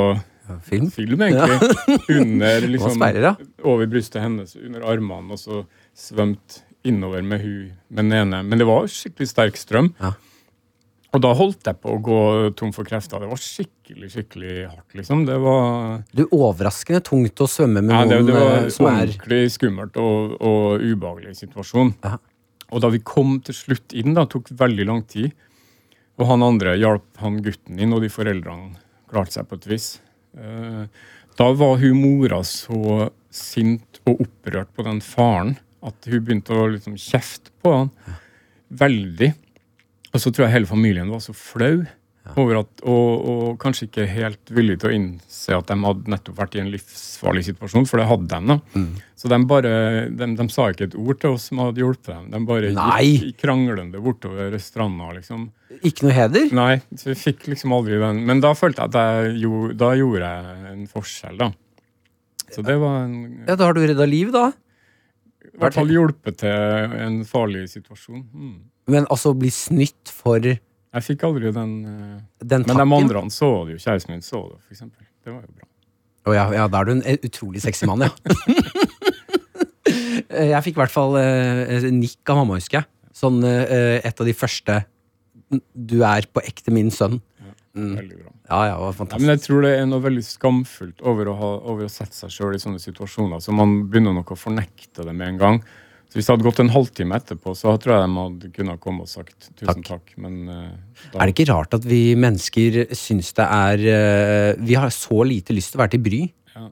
Film? 0.67 0.91
film, 0.93 1.23
egentlig, 1.25 1.71
under 2.21 2.67
liksom, 2.69 2.99
sperrer, 2.99 3.39
over 3.65 3.89
brystet 3.89 4.21
hennes, 4.21 4.53
under 4.61 4.85
armene, 4.93 5.33
og 5.33 5.41
så 5.41 5.63
svømt 5.97 6.59
innover 6.85 7.25
med 7.25 7.41
hun 7.41 7.73
med 7.89 8.05
den 8.05 8.13
ene. 8.19 8.43
Men 8.45 8.61
det 8.61 8.67
var 8.69 8.85
skikkelig 8.93 9.31
sterk 9.31 9.57
strøm. 9.57 9.95
Ja. 10.03 10.13
Og 11.15 11.23
da 11.23 11.31
holdt 11.39 11.69
jeg 11.69 11.79
på 11.79 11.95
å 11.95 12.01
gå 12.03 12.21
tom 12.59 12.73
for 12.75 12.87
krefter. 12.87 13.23
Det 13.23 13.31
var 13.31 13.41
skikkelig, 13.41 14.09
skikkelig 14.17 14.55
hardt, 14.67 14.97
liksom. 14.99 15.23
Det 15.29 15.37
var, 15.41 16.03
Du, 16.11 16.25
overraskende 16.27 17.01
tungt 17.07 17.41
å 17.41 17.49
svømme 17.49 17.85
med 17.87 17.95
ja, 17.95 18.03
det, 18.11 18.19
noen 18.19 18.29
det 18.29 18.37
var 18.37 18.57
eh, 18.59 18.71
som 18.75 18.89
er 18.91 19.05
ordentlig 19.07 19.43
skummelt 19.55 19.99
og, 20.03 20.35
og 20.43 20.83
ubehagelig 20.83 21.37
situasjon. 21.39 21.95
Ja. 22.03 22.19
Og 22.75 22.83
da 22.83 22.91
vi 22.91 23.01
kom 23.07 23.39
til 23.47 23.55
slutt 23.55 23.95
inn, 23.95 24.17
da, 24.17 24.27
tok 24.27 24.51
veldig 24.59 24.89
lang 24.91 25.05
tid. 25.07 25.31
Og 26.19 26.29
han 26.31 26.45
andre 26.47 26.77
hjalp 26.79 27.19
han 27.23 27.41
gutten 27.43 27.81
inn, 27.83 27.93
og 27.97 28.05
de 28.05 28.11
foreldrene 28.13 28.77
klarte 29.11 29.35
seg 29.39 29.49
på 29.51 29.59
et 29.59 29.69
vis. 29.73 29.89
Eh, 30.39 30.87
Da 31.35 31.49
var 31.59 31.81
hun 31.83 31.99
mora 31.99 32.39
så 32.47 33.09
sint 33.35 33.99
og 34.07 34.21
opprørt 34.23 34.69
på 34.77 34.85
den 34.87 35.01
faren 35.03 35.57
at 35.83 36.07
hun 36.07 36.23
begynte 36.23 36.55
å 36.55 36.69
liksom 36.71 36.95
kjefte 36.95 37.51
på 37.65 37.73
han. 37.75 37.91
Veldig. 38.71 39.33
Og 40.15 40.23
så 40.23 40.31
tror 40.31 40.47
jeg 40.47 40.55
hele 40.55 40.71
familien 40.71 41.11
var 41.11 41.19
så 41.25 41.35
flau 41.35 41.83
over 42.41 42.57
at, 42.63 42.83
og, 42.89 43.25
og 43.29 43.59
kanskje 43.61 43.85
ikke 43.89 44.05
helt 44.09 44.51
villig 44.57 44.79
til 44.81 44.89
å 44.91 44.95
innse 44.97 45.53
at 45.59 45.69
de 45.69 45.77
hadde 45.85 46.09
nettopp 46.09 46.39
vært 46.39 46.55
i 46.57 46.63
en 46.63 46.71
livsfarlig 46.73 47.43
situasjon, 47.51 47.85
for 47.91 48.01
det 48.01 48.07
hadde 48.09 48.31
de. 48.33 48.55
da. 48.55 48.85
Så 49.21 49.29
de 49.29 49.39
bare, 49.51 49.73
de, 50.09 50.29
de 50.39 50.47
sa 50.53 50.71
ikke 50.73 50.89
et 50.89 50.97
ord 50.97 51.21
til 51.21 51.37
oss 51.37 51.51
som 51.51 51.61
hadde 51.61 51.83
hjulpet 51.85 52.09
dem. 52.15 52.31
De 52.33 52.41
bare 52.49 52.73
Nei. 52.77 53.05
gikk 53.27 53.43
kranglende 53.45 54.01
bortover 54.05 54.57
stranda. 54.61 55.11
liksom. 55.19 55.47
Ikke 55.85 56.09
noe 56.09 56.17
heder? 56.17 56.49
Nei, 56.57 56.73
så 56.97 57.13
vi 57.13 57.19
fikk 57.27 57.47
liksom 57.53 57.73
aldri 57.77 58.01
den. 58.01 58.25
Men 58.29 58.41
da 58.45 58.55
følte 58.57 58.85
jeg 58.87 58.95
at 58.95 58.99
jeg, 59.29 59.37
jo, 59.45 59.69
da 59.85 59.93
gjorde 60.01 60.33
jeg 60.35 60.75
en 60.75 60.85
forskjell, 60.97 61.39
da. 61.45 61.51
Så 62.55 62.63
det 62.65 62.77
var 62.81 63.03
en, 63.05 63.17
Ja, 63.49 63.57
Da 63.57 63.69
har 63.69 63.77
du 63.77 63.81
redda 63.85 64.07
liv, 64.09 64.33
da. 64.35 64.49
i 65.45 65.59
hvert 65.61 65.77
fall 65.77 65.93
hjulpet 65.93 66.41
til 66.41 66.95
en 67.05 67.21
farlig 67.29 67.67
situasjon. 67.73 68.25
Mm. 68.33 68.55
Men 68.93 69.07
altså 69.13 69.33
bli 69.37 69.49
snytt 69.53 70.11
for 70.13 70.41
Jeg 70.95 71.07
fikk 71.09 71.25
aldri 71.27 71.51
den 71.55 71.73
eh, 71.91 72.19
takken 72.45 72.71
Men 72.71 72.83
de 72.89 72.99
andre 73.03 73.23
så 73.35 73.51
det 73.67 73.77
jo. 73.77 73.83
Kjæresten 73.83 74.15
min 74.15 74.23
så 74.23 74.45
det, 74.53 74.59
for 74.63 74.77
eksempel. 74.77 75.07
Det 75.25 75.33
var 75.33 75.43
jo 75.43 75.55
bra. 75.59 75.69
Å 76.25 76.35
ja, 76.37 76.45
ja, 76.57 76.67
da 76.73 76.81
er 76.81 76.89
du 76.89 76.93
en 76.95 77.03
eh, 77.05 77.19
utrolig 77.27 77.61
sexy 77.65 77.89
mann, 77.91 78.07
ja. 78.07 78.13
Eh, 80.35 80.49
jeg 80.51 80.65
fikk 80.65 80.79
i 80.79 80.81
hvert 80.81 80.93
fall 80.95 81.15
eh, 81.21 81.85
nikk 81.93 82.31
av 82.33 82.39
mamma, 82.41 82.57
husker 82.59 82.81
jeg. 82.81 82.89
Sånn 83.15 83.37
eh, 83.47 84.01
et 84.01 84.19
av 84.19 84.27
de 84.27 84.33
første 84.35 84.79
Du 85.77 86.01
er 86.07 86.27
på 86.33 86.43
ekte 86.43 86.73
min 86.75 86.89
sønn. 86.95 87.21
Veldig 87.75 88.17
bra. 88.17 88.31
Ja, 88.49 88.61
ja, 88.71 88.73
det 88.75 88.81
var 88.81 88.89
Ja, 88.89 88.97
fantastisk. 88.97 89.21
men 89.25 89.33
jeg 89.35 89.43
tror 89.45 89.65
det 89.67 89.73
er 89.77 89.87
noe 89.91 90.03
veldig 90.05 90.25
skamfullt 90.27 91.05
over 91.07 91.31
å, 91.31 91.35
ha, 91.39 91.51
over 91.71 91.87
å 91.87 91.93
sette 91.93 92.17
seg 92.17 92.33
sjøl 92.33 92.57
i 92.57 92.63
sånne 92.63 92.81
situasjoner. 92.83 93.43
Så 93.45 93.55
man 93.57 93.85
begynner 93.91 94.17
nok 94.17 94.35
å 94.35 94.39
fornekte 94.39 95.07
det 95.07 95.15
med 95.15 95.35
en 95.35 95.41
gang. 95.43 95.61
Så 96.15 96.21
Hvis 96.21 96.29
det 96.29 96.35
hadde 96.37 96.47
gått 96.47 96.61
en 96.63 96.69
halvtime 96.71 97.17
etterpå, 97.19 97.53
så 97.59 97.73
tror 97.83 97.97
jeg 97.97 98.07
de 98.07 98.15
hadde 98.21 98.49
kunnet 98.55 98.79
komme 98.79 99.03
og 99.03 99.09
sagt 99.11 99.49
tusen 99.59 99.83
takk. 99.83 100.13
Men 100.23 100.37
uh, 100.47 101.17
Er 101.17 101.27
det 101.27 101.33
ikke 101.33 101.49
rart 101.49 101.75
at 101.75 101.89
vi 101.91 102.15
mennesker 102.15 102.85
syns 102.95 103.33
det 103.35 103.43
er 103.43 103.83
uh, 103.83 104.61
Vi 104.63 104.77
har 104.79 104.93
så 104.95 105.25
lite 105.27 105.57
lyst 105.57 105.73
til 105.73 105.81
å 105.81 105.83
være 105.83 105.93
til 105.97 106.05
bry 106.05 106.21
ja, 106.55 106.69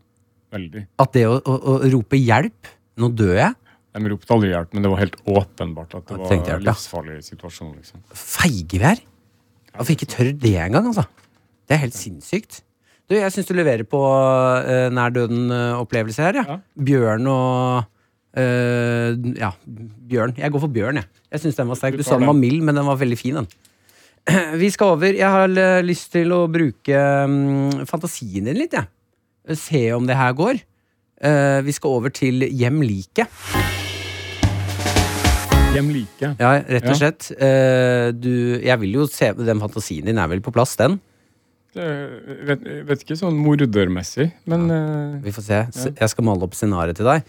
veldig. 0.54 0.84
at 1.02 1.18
det 1.18 1.24
å, 1.26 1.40
å, 1.42 1.56
å 1.58 1.90
rope 1.90 2.20
'hjelp', 2.22 2.70
nå 3.02 3.10
dør 3.18 3.34
jeg, 3.40 3.58
De 3.98 4.12
ropte 4.14 4.36
aldri 4.36 4.52
hjelp, 4.52 4.76
men 4.76 4.86
det 4.86 4.92
var 4.94 5.02
helt 5.02 5.18
åpenbart 5.26 5.96
at 5.98 6.06
det 6.12 6.20
var 6.22 6.36
en 6.38 6.66
livsfarlig 6.68 7.18
situasjon. 7.26 7.72
liksom. 7.82 8.04
feige 8.14 8.78
vi 8.78 8.86
er. 8.92 9.02
At 9.74 9.88
vi 9.88 9.96
ikke 9.98 10.12
tør 10.12 10.30
det 10.38 10.54
engang, 10.54 10.86
altså. 10.92 11.08
Det 11.66 11.74
er 11.74 11.82
helt 11.82 11.98
sinnssykt. 11.98 12.62
Du, 13.10 13.16
jeg 13.18 13.34
syns 13.34 13.50
du 13.50 13.56
leverer 13.58 13.82
på 13.82 13.98
uh, 14.06 14.86
nær 14.94 15.10
døden-opplevelse 15.10 16.30
her, 16.30 16.44
ja. 16.44 16.46
Ja. 16.46 16.60
Bjørn 16.78 17.26
og 17.26 17.90
eh, 18.36 19.12
Ja, 19.38 19.52
Bjørn. 19.66 20.34
Jeg 20.38 20.50
går 20.52 20.60
for 20.64 20.72
Bjørn, 20.72 21.00
jeg. 21.02 21.08
Jeg 21.32 21.40
syns 21.44 21.56
den 21.60 21.68
var 21.68 21.76
sterk. 21.80 21.92
Du 21.98 22.02
Du 22.02 22.06
sa 22.06 22.18
den 22.18 22.26
var 22.28 22.36
mild, 22.38 22.62
men 22.62 22.74
den 22.76 22.86
var 22.86 22.96
veldig 23.00 23.18
fin, 23.18 23.34
den. 23.42 23.48
Vi 24.62 24.68
skal 24.70 24.94
over. 24.96 25.12
Jeg 25.18 25.28
har 25.28 25.48
eh, 25.58 25.82
lyst 25.82 26.12
til 26.12 26.30
å 26.32 26.44
bruke 26.52 26.98
um, 27.26 27.70
fantasien 27.88 28.44
din 28.46 28.58
litt, 28.60 28.72
jeg. 28.76 28.86
Se 29.58 29.86
om 29.96 30.06
det 30.06 30.16
her 30.16 30.32
går. 30.38 30.60
Uh, 31.22 31.60
vi 31.62 31.70
skal 31.74 31.90
over 32.00 32.10
til 32.10 32.42
Hjem 32.50 32.80
like. 32.82 33.26
Hjemlike. 35.72 36.34
Ja, 36.36 36.50
rett 36.68 36.84
og 36.84 36.90
Ja. 36.92 36.98
slett. 36.98 37.30
Eh, 37.32 38.10
du, 38.12 38.58
jeg 38.60 38.76
vil 38.82 38.92
jo 38.98 39.06
se 39.08 39.30
Den 39.32 39.60
fantasien 39.62 40.04
din 40.04 40.18
er 40.20 40.28
vel 40.28 40.42
på 40.44 40.52
plass, 40.52 40.74
den? 40.76 40.98
Det, 41.72 41.84
vet, 42.50 42.64
vet 42.84 43.02
ikke 43.04 43.16
sånn 43.16 43.38
mordermessig, 43.40 44.26
men 44.50 44.66
eh, 44.68 45.14
Vi 45.24 45.32
får 45.32 45.44
se. 45.46 45.60
Ja. 45.72 45.92
Jeg 46.02 46.12
skal 46.12 46.26
male 46.28 46.44
opp 46.44 46.56
scenarioet 46.58 46.98
til 47.00 47.08
deg. 47.08 47.22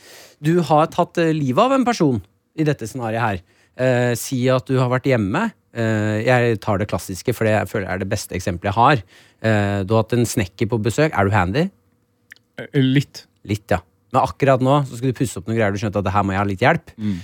Du 0.44 0.54
har 0.68 0.90
tatt 0.92 1.20
eh, 1.24 1.30
livet 1.36 1.64
av 1.64 1.76
en 1.78 1.86
person 1.88 2.20
i 2.60 2.66
dette 2.68 2.90
scenarioet 2.90 3.24
her. 3.24 3.40
Eh, 3.80 4.12
si 4.20 4.42
at 4.52 4.68
du 4.68 4.76
har 4.82 4.92
vært 4.92 5.08
hjemme. 5.08 5.46
Eh, 5.74 6.20
jeg 6.28 6.60
tar 6.62 6.78
det 6.84 6.90
klassiske, 6.92 7.34
for 7.34 7.48
det 7.48 7.56
jeg 7.56 7.72
føler 7.72 7.88
er 7.94 8.04
det 8.04 8.10
beste 8.12 8.36
eksempelet 8.36 8.70
jeg 8.74 8.78
har. 8.82 9.06
Eh, 9.48 9.80
du 9.88 9.96
har 9.96 10.04
hatt 10.04 10.18
en 10.20 10.28
snekker 10.28 10.70
på 10.76 10.82
besøk. 10.86 11.16
Er 11.16 11.26
du 11.32 11.34
handy? 11.34 11.64
eh, 12.60 12.68
litt. 12.84 13.24
Litt, 13.48 13.66
ja. 13.72 13.80
Men 14.14 14.22
akkurat 14.28 14.62
nå 14.62 14.76
så 14.86 15.00
skulle 15.00 15.16
du 15.16 15.18
pusse 15.24 15.40
opp 15.40 15.48
noen 15.50 15.58
greier. 15.58 15.74
Du 15.74 15.80
skjønte 15.82 16.04
at 16.04 16.06
det 16.06 16.14
her 16.14 16.28
må 16.28 16.36
jeg 16.36 16.44
ha 16.44 16.50
litt 16.52 16.62
hjelp. 16.68 16.92
Mm. 17.02 17.16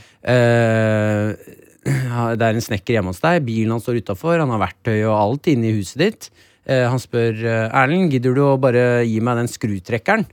ja, 1.86 2.24
det 2.40 2.48
er 2.48 2.56
en 2.58 2.66
snekker 2.66 2.96
hjemme 2.98 3.12
hos 3.14 3.22
deg. 3.22 3.44
Bilen 3.46 3.76
hans 3.76 3.86
står 3.86 4.00
utafor. 4.02 4.40
Han 4.42 4.56
har 4.56 4.64
verktøy 4.64 4.98
og 5.04 5.14
alt 5.20 5.52
inne 5.52 5.70
i 5.70 5.76
huset 5.78 6.02
ditt. 6.02 6.30
Eh, 6.70 6.86
han 6.86 7.02
spør 7.02 7.40
eh, 7.42 7.68
Erlend, 7.74 8.14
gidder 8.14 8.36
du 8.36 8.44
å 8.46 8.58
bare 8.62 9.02
gi 9.08 9.18
meg 9.26 9.40
den 9.40 9.50
skrutrekkeren? 9.50 10.28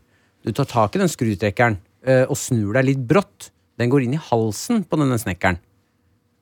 Du 0.45 0.53
tar 0.55 0.69
tak 0.69 0.97
i 0.97 1.01
den 1.01 1.11
skrutrekkeren 1.11 1.79
eh, 2.05 2.25
og 2.29 2.37
snur 2.39 2.77
deg 2.77 2.91
litt 2.91 3.07
brått. 3.09 3.51
Den 3.81 3.93
går 3.93 4.05
inn 4.05 4.17
i 4.19 4.21
halsen 4.29 4.85
på 4.89 5.01
denne 5.01 5.19
snekkeren. 5.21 5.61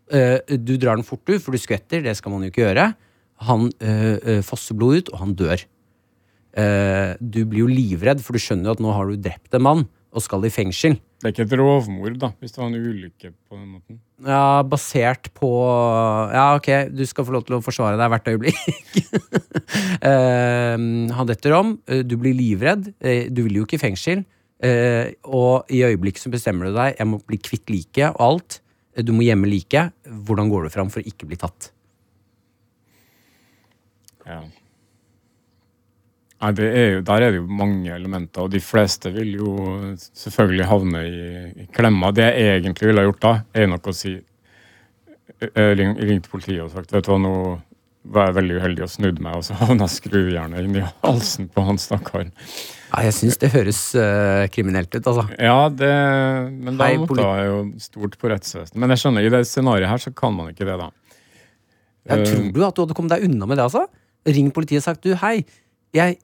Du 0.04 0.74
drar 0.76 0.98
den 0.98 1.06
fort 1.06 1.24
ut, 1.26 1.40
for 1.42 1.56
du 1.56 1.58
skvetter. 1.58 2.02
Det 2.04 2.12
skal 2.14 2.30
man 2.30 2.44
jo 2.44 2.50
ikke 2.52 2.60
gjøre. 2.60 2.84
Han 3.48 3.70
fosser 4.46 4.76
blod 4.78 5.00
ut, 5.00 5.08
og 5.10 5.16
han 5.22 5.32
dør. 5.34 5.64
Du 7.18 7.40
blir 7.48 7.64
jo 7.64 7.70
livredd, 7.72 8.20
for 8.22 8.36
du 8.36 8.44
skjønner 8.44 8.68
jo 8.68 8.74
at 8.76 8.82
nå 8.84 8.92
har 8.94 9.10
du 9.10 9.24
drept 9.24 9.56
en 9.56 9.64
mann 9.64 9.82
og 10.14 10.22
skal 10.22 10.44
i 10.46 10.50
fengsel. 10.54 10.94
Det 11.18 11.26
er 11.26 11.32
ikke 11.34 11.44
et 11.48 11.54
rovmord, 11.58 12.16
da, 12.22 12.28
hvis 12.38 12.52
det 12.54 12.60
var 12.60 12.68
en 12.68 12.76
ulykke 12.78 13.30
på 13.32 13.56
den 13.56 13.66
måten. 13.74 13.98
Ja, 14.24 14.62
basert 14.62 15.30
på 15.34 15.48
Ja, 16.30 16.44
ok, 16.54 16.68
du 16.94 17.02
skal 17.10 17.26
få 17.26 17.34
lov 17.34 17.44
til 17.48 17.56
å 17.58 17.62
forsvare 17.64 17.98
deg 17.98 18.12
hvert 18.14 18.30
øyeblikk. 18.34 18.60
Eh, 20.04 20.76
han 20.76 21.28
detter 21.28 21.54
om, 21.56 21.70
eh, 21.88 22.02
du 22.04 22.14
blir 22.20 22.34
livredd, 22.36 22.90
eh, 23.00 23.30
du 23.32 23.40
vil 23.46 23.56
jo 23.60 23.64
ikke 23.64 23.78
i 23.78 23.82
fengsel. 23.86 24.24
eh, 24.64 25.14
og 25.24 25.70
i 25.72 25.80
øyeblikket 25.86 26.22
så 26.22 26.30
bestemmer 26.32 26.68
du 26.68 26.76
deg, 26.76 26.94
jeg 26.98 27.08
må 27.08 27.18
bli 27.26 27.38
kvitt 27.40 27.72
liket 27.72 28.12
og 28.14 28.20
alt. 28.26 28.58
Du 29.02 29.12
må 29.16 29.24
gjemme 29.26 29.48
liket. 29.50 29.92
Hvordan 30.06 30.50
går 30.52 30.66
du 30.68 30.70
fram 30.74 30.90
for 30.92 31.00
å 31.02 31.08
ikke 31.08 31.26
bli 31.26 31.36
tatt? 31.40 31.70
Ja. 34.26 34.42
Nei, 36.44 36.50
det 36.58 36.66
er 36.76 36.88
jo, 36.98 37.02
der 37.08 37.24
er 37.24 37.32
det 37.32 37.38
jo 37.40 37.46
mange 37.48 37.88
elementer, 37.94 38.44
og 38.44 38.52
de 38.52 38.60
fleste 38.60 39.08
vil 39.14 39.30
jo 39.38 39.54
selvfølgelig 40.12 40.66
havne 40.68 41.00
i, 41.08 41.20
i 41.64 41.68
klemma. 41.72 42.10
Det 42.12 42.26
jeg 42.28 42.58
egentlig 42.60 42.90
ville 42.90 43.00
ha 43.00 43.08
gjort 43.08 43.22
da, 43.24 43.34
er 43.56 43.70
nok 43.72 43.88
å 43.88 43.94
si 43.96 44.12
Jeg 45.40 45.76
ring- 45.78 45.96
ringte 45.98 46.28
politiet 46.30 46.60
og 46.62 46.70
sagt 46.74 46.92
vet 46.92 47.04
du 47.06 47.10
hva, 47.14 47.16
nå 47.22 47.32
var 48.14 48.26
jeg 48.28 48.36
veldig 48.36 48.56
uheldig 48.60 48.82
og 48.84 48.90
snudde 48.92 49.22
meg, 49.24 49.38
og 49.40 49.44
så 49.46 49.56
havna 49.62 49.86
skrujernet 49.88 50.60
inn 50.66 50.76
i 50.76 50.84
halsen 51.06 51.46
på 51.48 51.64
han 51.64 51.78
stakkaren. 51.80 52.34
Ja, 52.92 53.00
jeg 53.08 53.14
syns 53.16 53.38
det 53.40 53.48
høres 53.54 53.78
eh, 53.98 54.44
kriminelt 54.52 54.92
ut, 54.92 55.00
altså. 55.10 55.24
Ja, 55.40 55.56
det, 55.72 55.88
men 56.52 56.76
da 56.78 56.90
måtte 57.00 57.24
jeg 57.24 57.48
jo 57.48 57.56
stort 57.82 58.18
på 58.20 58.28
rettsvesenet. 58.30 58.76
Men 58.84 58.92
jeg 58.92 59.00
skjønner, 59.02 59.24
i 59.26 59.32
det 59.32 59.40
scenarioet 59.48 59.88
her 59.94 60.04
så 60.04 60.12
kan 60.14 60.36
man 60.36 60.52
ikke 60.52 60.68
det, 60.68 60.76
da. 60.82 60.90
Ja, 62.04 62.18
Eh, 62.20 62.26
tror 62.28 62.50
du 62.52 62.60
at 62.68 62.76
du 62.76 62.82
hadde 62.84 62.94
kommet 63.00 63.14
deg 63.16 63.24
unna 63.30 63.46
med 63.48 63.56
det, 63.56 63.64
altså? 63.64 63.86
Ring 64.28 64.50
politiet 64.52 64.82
og 64.82 64.86
sagt 64.90 65.06
du, 65.08 65.14
hei, 65.24 65.38
jeg 65.96 66.18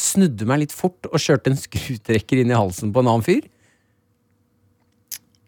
snudde 0.00 0.46
meg 0.48 0.62
litt 0.64 0.72
fort 0.74 1.08
og 1.10 1.20
kjørte 1.20 1.52
en 1.52 1.58
skrutrekker 1.60 2.40
inn 2.42 2.52
i 2.52 2.56
halsen 2.56 2.92
på 2.94 3.02
en 3.02 3.10
annen 3.12 3.26
fyr. 3.26 3.44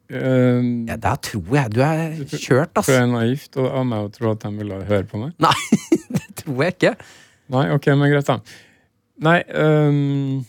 Uh, 0.08 0.88
Ja, 0.88 0.96
Da 0.96 1.14
tror 1.20 1.48
jeg 1.52 1.72
du 1.74 1.82
er 1.84 2.14
kjørt, 2.32 2.72
altså. 2.72 2.88
Tror 2.88 2.94
jeg 2.96 3.06
det 3.08 3.12
naivt 3.14 3.58
og 3.60 3.66
av 3.68 3.88
meg 3.88 4.06
å 4.06 4.12
tro 4.12 4.30
at 4.32 4.44
de 4.44 4.52
ville 4.56 4.78
høre 4.88 5.04
på 5.08 5.20
meg. 5.20 5.34
Nei, 5.42 5.56
det 6.16 6.26
tror 6.42 6.62
jeg 6.64 6.76
ikke. 6.78 6.94
Nei, 7.52 7.64
ok, 7.76 7.88
men 7.96 8.12
greit, 8.12 8.28
da. 8.28 8.38
Nei, 9.24 9.38
um, 9.52 10.44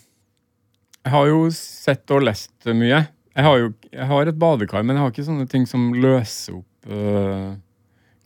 jeg 1.00 1.12
har 1.14 1.28
jo 1.28 1.40
sett 1.56 2.12
og 2.14 2.24
lest 2.28 2.68
mye. 2.76 3.02
Jeg 3.30 3.46
har 3.46 3.58
jo 3.60 3.72
jeg 3.90 4.06
har 4.06 4.28
et 4.30 4.38
badekar, 4.38 4.84
men 4.86 4.96
jeg 4.96 5.02
har 5.02 5.12
ikke 5.12 5.26
sånne 5.26 5.48
ting 5.50 5.64
som 5.68 5.88
løser 5.96 6.60
opp 6.60 6.92
uh, 6.92 7.50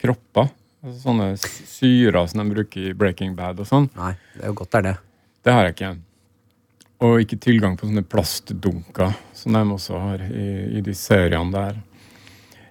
kropper. 0.02 0.50
Altså, 0.84 0.98
sånne 1.06 1.28
syrer 1.40 2.26
som 2.28 2.42
de 2.42 2.50
bruker 2.52 2.90
i 2.90 2.94
Breaking 2.98 3.32
Bad 3.38 3.62
og 3.62 3.68
sånn. 3.70 3.88
Nei, 3.96 4.12
det 4.34 4.44
er 4.44 4.52
jo 4.52 4.58
godt 4.60 4.74
det 4.74 4.82
er 4.82 4.88
det. 4.90 4.94
Det 5.44 5.52
har 5.52 5.66
jeg 5.68 5.74
ikke. 5.76 5.92
Og 7.04 7.20
ikke 7.20 7.38
tilgang 7.42 7.74
på 7.76 7.88
sånne 7.88 8.04
plastdunker, 8.08 9.12
som 9.36 9.56
de 9.56 9.62
også 9.74 9.98
har 10.00 10.22
i, 10.30 10.46
i 10.78 10.82
de 10.84 10.94
seriene 10.96 11.52
der. 11.52 11.80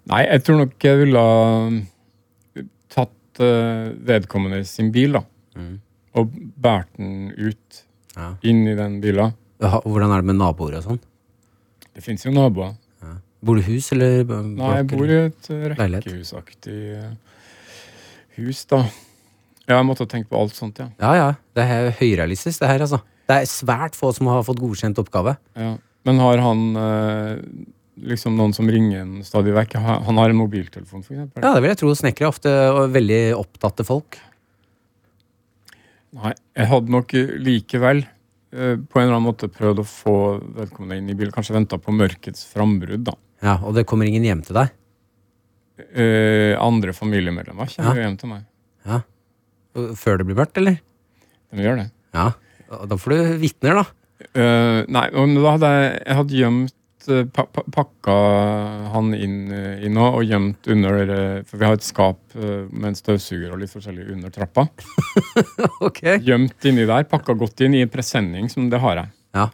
Nei, 0.09 0.23
jeg 0.25 0.43
tror 0.43 0.57
nok 0.63 0.83
jeg 0.83 0.99
ville 1.03 1.21
ha 1.21 2.63
tatt 2.93 3.43
øh, 3.45 3.91
vedkommende 4.09 4.63
sin 4.67 4.89
bil, 4.95 5.19
da. 5.19 5.23
Mm. 5.55 5.75
Og 6.17 6.33
båret 6.61 6.89
den 6.97 7.29
ut, 7.37 7.83
Ja. 8.13 8.35
inn 8.45 8.67
i 8.69 8.75
den 8.77 8.99
bila. 9.01 9.31
Hvordan 9.57 10.11
er 10.13 10.21
det 10.21 10.27
med 10.29 10.35
naboer 10.37 10.75
og 10.77 10.83
sånn? 10.85 10.99
Det 11.93 12.03
fins 12.05 12.25
jo 12.25 12.33
naboer. 12.33 12.75
Bor 13.43 13.57
du 13.57 13.61
i 13.63 13.73
hus, 13.73 13.89
eller 13.91 14.21
Nei, 14.23 14.67
jeg 14.77 14.85
bor 14.87 15.09
i 15.09 15.15
et 15.25 15.47
rekkehusaktig 15.75 16.75
øh, 16.95 17.09
hus, 18.37 18.61
da. 18.71 18.83
Ja, 19.69 19.77
jeg 19.79 19.85
måtte 19.87 20.03
ha 20.03 20.09
tenkt 20.11 20.29
på 20.29 20.39
alt 20.41 20.55
sånt, 20.57 20.77
ja. 20.81 20.89
Ja, 20.99 21.13
ja. 21.15 21.27
Det 21.55 21.63
er 21.63 21.91
høyrealistisk, 21.99 22.59
det 22.59 22.67
her, 22.67 22.81
altså. 22.83 22.99
Det 23.29 23.35
er 23.41 23.45
svært 23.47 23.95
få 23.95 24.09
som 24.13 24.27
har 24.27 24.43
fått 24.43 24.59
godkjent 24.59 24.99
oppgave. 24.99 25.37
ja. 25.55 25.77
Men 26.03 26.17
har 26.19 26.35
han 26.43 26.63
eh, 26.75 27.37
liksom 28.03 28.33
noen 28.35 28.51
som 28.51 28.67
ringer 28.67 28.99
en 29.05 29.21
stadig 29.23 29.53
vekk? 29.55 29.77
Han 29.79 30.17
har 30.19 30.29
en 30.33 30.35
mobiltelefon, 30.35 30.99
eksempel? 30.99 31.39
Ja, 31.45 31.53
det 31.55 31.61
vil 31.63 31.69
jeg 31.71 31.77
tro. 31.79 31.93
Snekkere 31.95 32.27
er 32.27 32.33
ofte 32.33 32.51
veldig 32.91 33.19
opptatte 33.37 33.85
folk. 33.87 34.17
Nei, 36.13 36.33
jeg 36.59 36.67
hadde 36.69 36.91
nok 36.93 37.15
likevel 37.41 38.03
eh, 38.03 38.75
på 38.83 38.99
en 38.99 39.05
eller 39.05 39.15
annen 39.15 39.29
måte 39.29 39.47
prøvd 39.47 39.79
å 39.79 39.87
få 39.87 40.15
vedkommende 40.59 40.99
inn 40.99 41.09
i 41.09 41.15
bilen. 41.17 41.31
Kanskje 41.33 41.55
venta 41.55 41.79
på 41.81 41.95
mørkets 41.95 42.43
frambrudd, 42.51 43.07
da. 43.07 43.15
Ja, 43.43 43.55
Og 43.63 43.73
det 43.79 43.87
kommer 43.87 44.05
ingen 44.11 44.27
hjem 44.27 44.43
til 44.43 44.59
deg. 44.59 44.75
Eh, 45.79 46.53
andre 46.61 46.93
familiemedlemmer 46.93 47.71
kommer 47.77 47.95
Ja. 47.97 48.09
hjem 48.09 48.19
til 48.19 48.29
meg. 48.29 48.43
Ja. 48.85 48.99
Før 49.73 50.19
det 50.19 50.27
blir 50.29 50.37
mørkt, 50.37 50.57
eller? 50.61 50.77
Vi 51.53 51.65
gjør 51.65 51.83
det. 51.83 51.89
Ja. 52.13 52.31
Og 52.73 52.87
Da 52.89 52.97
får 52.99 53.13
du 53.13 53.35
vitner, 53.41 53.81
da. 53.81 53.85
Uh, 54.33 54.85
nei, 54.87 55.09
men 55.11 55.35
da 55.35 55.57
hadde 55.57 55.69
jeg, 55.73 55.91
jeg 55.99 56.17
hadde 56.19 56.39
gjemt 56.39 56.77
eh, 57.11 57.25
pa, 57.27 57.43
pa, 57.51 57.63
Pakka 57.75 58.13
han 58.93 59.09
inn 59.17 59.51
eh, 59.51 59.83
i 59.83 59.89
nå 59.91 60.05
og 60.19 60.23
gjemt 60.23 60.69
under 60.71 61.01
eh, 61.03 61.41
For 61.49 61.59
vi 61.59 61.67
har 61.67 61.75
et 61.75 61.85
skap 61.85 62.37
eh, 62.37 62.63
med 62.69 62.93
en 62.93 62.97
støvsuger 62.97 63.51
og 63.51 63.59
litt 63.59 63.73
forskjellig 63.73 64.07
under 64.15 64.31
trappa. 64.33 64.67
ok. 65.87 66.01
Gjemt 66.23 66.69
inni 66.69 66.87
der. 66.87 67.03
Pakka 67.09 67.35
godt 67.37 67.65
inn 67.65 67.75
i 67.75 67.83
en 67.83 67.91
presenning, 67.91 68.47
som 68.53 68.69
det 68.71 68.79
har 68.83 69.01
jeg. 69.01 69.13
Ja. 69.35 69.49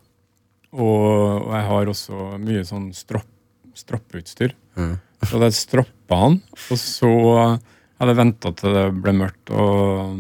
Og, 0.76 1.48
og 1.48 1.52
jeg 1.56 1.68
har 1.72 1.94
også 1.96 2.32
mye 2.46 2.64
sånn 2.68 2.92
stropp, 2.94 3.30
stroppeutstyr. 3.80 4.54
Mm. 4.78 4.96
Så 5.24 5.34
hadde 5.34 5.50
jeg 5.50 5.60
stroppa 5.64 6.22
han, 6.28 6.40
og 6.70 6.80
så 6.80 7.14
hadde 8.00 8.16
venta 8.18 8.52
til 8.56 8.76
det 8.76 8.86
ble 9.04 9.14
mørkt 9.18 9.52
og 9.52 10.16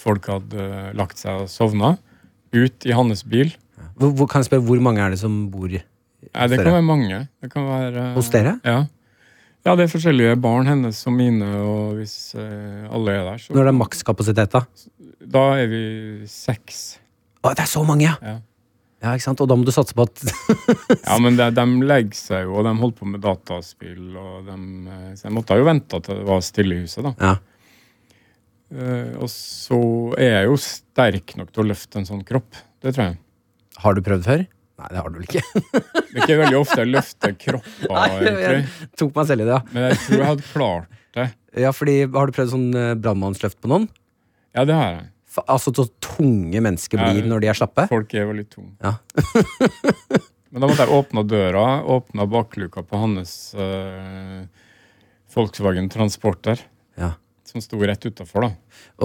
folk 0.00 0.30
hadde 0.30 0.92
lagt 0.96 1.20
seg 1.20 1.44
og 1.44 1.50
sovna. 1.52 1.96
Ut 2.54 2.86
i 2.88 2.94
hans 2.96 3.22
bil. 3.28 3.52
Hvor, 4.00 4.14
hvor, 4.16 4.28
kan 4.30 4.42
jeg 4.42 4.50
spørre, 4.50 4.64
hvor 4.66 4.80
mange 4.82 5.02
er 5.04 5.12
det 5.12 5.20
som 5.20 5.44
bor 5.52 5.70
Nei, 5.70 6.46
det 6.52 6.58
kan 6.60 6.74
være 6.74 6.84
mange. 6.84 7.20
Det 7.42 7.50
kan 7.52 7.66
være 7.66 8.10
hos 8.16 8.28
dere? 8.32 8.58
Ja. 8.66 8.84
Ja, 9.66 9.74
det 9.76 9.84
er 9.84 9.92
forskjellige 9.92 10.36
barn, 10.40 10.68
hennes 10.68 11.00
og 11.08 11.12
mine, 11.12 11.48
og 11.60 11.98
hvis 11.98 12.32
eh, 12.38 12.86
alle 12.88 13.12
er 13.12 13.26
der, 13.26 13.40
så 13.42 13.52
Når 13.52 13.66
det 13.66 13.72
er 13.72 13.76
makskapasitet, 13.76 14.54
da? 14.54 14.62
Da 15.34 15.42
er 15.60 15.68
vi 15.68 15.82
seks. 16.28 16.78
Å, 17.44 17.52
det 17.52 17.66
er 17.66 17.68
så 17.68 17.82
mange, 17.84 18.06
ja! 18.06 18.14
Ja. 18.24 18.38
Ja, 19.00 19.14
ikke 19.14 19.24
sant? 19.24 19.40
Og 19.40 19.48
da 19.48 19.56
må 19.56 19.64
du 19.64 19.72
satse 19.72 19.96
på 19.96 20.04
at 20.04 20.20
Ja, 21.06 21.16
men 21.22 21.38
de, 21.38 21.46
de 21.56 21.64
legger 21.88 22.18
seg 22.18 22.44
jo, 22.44 22.58
og 22.60 22.66
de 22.68 22.74
holdt 22.82 22.98
på 22.98 23.08
med 23.08 23.22
dataspill, 23.24 24.10
og 24.12 24.48
de 24.48 24.56
eh, 24.92 25.06
Så 25.16 25.28
jeg 25.28 25.36
måtte 25.38 25.56
jo 25.56 25.68
vente 25.68 26.02
til 26.04 26.20
det 26.20 26.26
var 26.28 26.44
stille 26.44 26.76
i 26.76 26.84
huset, 26.84 27.06
da. 27.08 27.14
Ja. 27.20 27.36
Uh, 28.70 29.16
og 29.18 29.26
så 29.32 29.80
er 30.14 30.28
jeg 30.30 30.46
jo 30.46 30.58
sterk 30.62 31.32
nok 31.40 31.48
til 31.50 31.64
å 31.64 31.70
løfte 31.72 31.98
en 31.98 32.06
sånn 32.06 32.20
kropp. 32.28 32.60
Det 32.78 32.92
tror 32.94 33.08
jeg. 33.08 33.16
Har 33.82 33.96
du 33.96 34.02
prøvd 34.06 34.28
før? 34.28 34.44
Nei, 34.80 34.88
det 34.94 35.00
har 35.02 35.10
du 35.10 35.18
vel 35.18 35.26
ikke. 35.26 35.42
Det 35.74 36.14
er 36.14 36.22
ikke 36.22 36.38
veldig 36.40 36.58
ofte 36.60 36.78
jeg 36.80 36.90
løfter 36.92 37.34
kropper, 37.40 37.90
Nei, 37.96 38.06
jeg 38.24 38.44
jeg 38.44 38.90
tok 39.00 39.16
meg 39.16 39.30
selv 39.30 39.44
i 39.44 39.48
det, 39.48 39.56
ja. 39.56 39.74
Men 39.74 39.86
jeg 39.88 39.98
tror 40.04 40.16
jeg 40.16 40.28
hadde 40.30 40.46
klart 40.52 41.00
det. 41.18 41.26
ja 41.64 41.72
fordi, 41.74 41.96
har 42.14 42.30
du 42.30 42.36
prøvd 42.36 42.52
sånn 42.54 42.68
eh, 42.78 42.92
brannmannsløft 43.00 43.58
på 43.60 43.72
noen? 43.72 43.88
Ja, 44.56 44.64
det 44.68 44.76
har 44.78 44.94
jeg. 44.94 45.08
Altså 45.46 45.70
så 45.76 45.84
tunge 46.02 46.58
mennesker 46.64 46.98
blir 46.98 47.26
når 47.30 47.42
de 47.44 47.50
er 47.52 47.58
slappe? 47.58 47.84
Folk 47.90 48.14
er 48.18 48.24
jo 48.26 48.32
litt 48.34 48.50
tunge. 48.50 48.72
Ja. 48.82 48.96
Men 50.50 50.64
da 50.64 50.66
måtte 50.66 50.82
jeg 50.82 50.90
åpne 50.96 51.22
døra, 51.30 51.64
åpne 51.86 52.24
bakluka 52.26 52.82
på 52.82 52.98
hans 53.04 53.34
øh, 53.54 54.40
Volkswagen 55.30 55.86
Transporter, 55.92 56.58
Ja. 56.98 57.12
som 57.46 57.62
sto 57.62 57.78
rett 57.78 58.02
utafor, 58.08 58.48
da. 58.48 58.50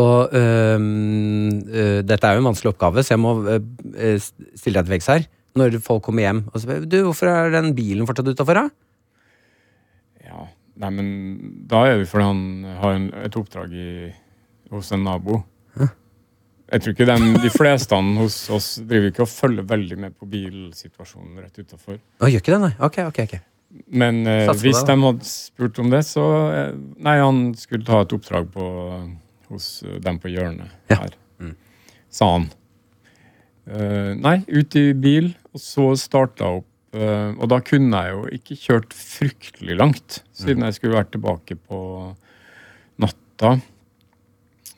Og 0.01 0.33
øh, 0.33 0.79
øh, 1.69 2.01
dette 2.01 2.25
er 2.25 2.33
jo 2.33 2.41
en 2.41 2.49
vanskelig 2.49 2.73
oppgave, 2.73 3.03
så 3.05 3.13
jeg 3.13 3.21
må 3.21 3.35
øh, 3.45 3.61
øh, 3.93 4.17
stille 4.57 4.79
deg 4.81 4.87
til 4.89 4.95
veggs 4.95 5.11
her. 5.13 5.27
Når 5.55 5.77
folk 5.85 6.01
kommer 6.03 6.25
hjem 6.25 6.41
og 6.51 6.59
spør 6.65 6.81
du, 6.89 6.97
hvorfor 7.05 7.29
er 7.31 7.53
den 7.53 7.69
bilen 7.77 8.09
fortsatt 8.09 8.33
utafor, 8.33 8.57
da? 8.57 8.65
Ja, 10.25 10.47
nei, 10.81 10.89
men 10.97 11.07
da 11.69 11.85
er 11.91 12.01
det 12.01 12.09
fordi 12.09 12.25
han 12.25 12.41
har 12.81 12.97
en, 12.97 13.05
et 13.21 13.37
oppdrag 13.39 13.71
i, 13.77 14.09
hos 14.73 14.89
en 14.97 15.05
nabo. 15.05 15.43
Jeg 16.71 16.81
tror 16.81 16.93
ikke 16.95 17.05
dem, 17.05 17.25
De 17.43 17.49
fleste 17.53 17.97
hos 18.17 18.37
oss 18.49 18.69
driver 18.89 19.11
ikke 19.11 19.21
og 19.25 19.29
følger 19.29 19.67
veldig 19.69 19.97
med 20.01 20.15
på 20.17 20.25
bilsituasjonen 20.29 21.43
rett 21.43 21.59
utafor. 21.61 21.99
Å, 22.19 22.29
gjør 22.31 22.41
ikke 22.41 22.55
det, 22.55 22.61
nei? 22.63 22.71
Ok, 22.87 22.97
ok, 23.05 23.19
ok. 23.27 23.35
Men 23.91 24.21
eh, 24.27 24.47
hvis 24.55 24.79
det, 24.81 24.95
de 24.95 25.03
hadde 25.03 25.27
spurt 25.27 25.79
om 25.83 25.89
det, 25.91 25.99
så 26.07 26.23
eh, 26.55 26.71
Nei, 27.05 27.17
han 27.19 27.41
skulle 27.59 27.85
ta 27.85 27.99
et 28.05 28.13
oppdrag 28.15 28.47
på, 28.53 28.67
hos 29.51 29.67
eh, 29.85 29.97
dem 30.01 30.17
på 30.23 30.31
hjørnet 30.31 30.71
Ja. 30.89 31.01
her, 31.03 31.17
sa 32.09 32.29
han. 32.37 32.47
Eh, 33.67 34.13
nei, 34.15 34.37
ut 34.47 34.75
i 34.79 34.85
bil, 34.93 35.31
og 35.53 35.59
så 35.61 35.89
starta 35.99 36.47
opp 36.61 36.95
eh, 36.95 37.31
Og 37.35 37.49
da 37.51 37.57
kunne 37.65 37.97
jeg 38.05 38.13
jo 38.13 38.25
ikke 38.39 38.57
kjørt 38.61 38.93
fryktelig 38.95 39.75
langt, 39.81 40.19
siden 40.37 40.61
Mm. 40.63 40.67
jeg 40.69 40.77
skulle 40.79 40.97
vært 41.01 41.11
tilbake 41.11 41.57
på 41.59 41.79
natta. 43.01 43.57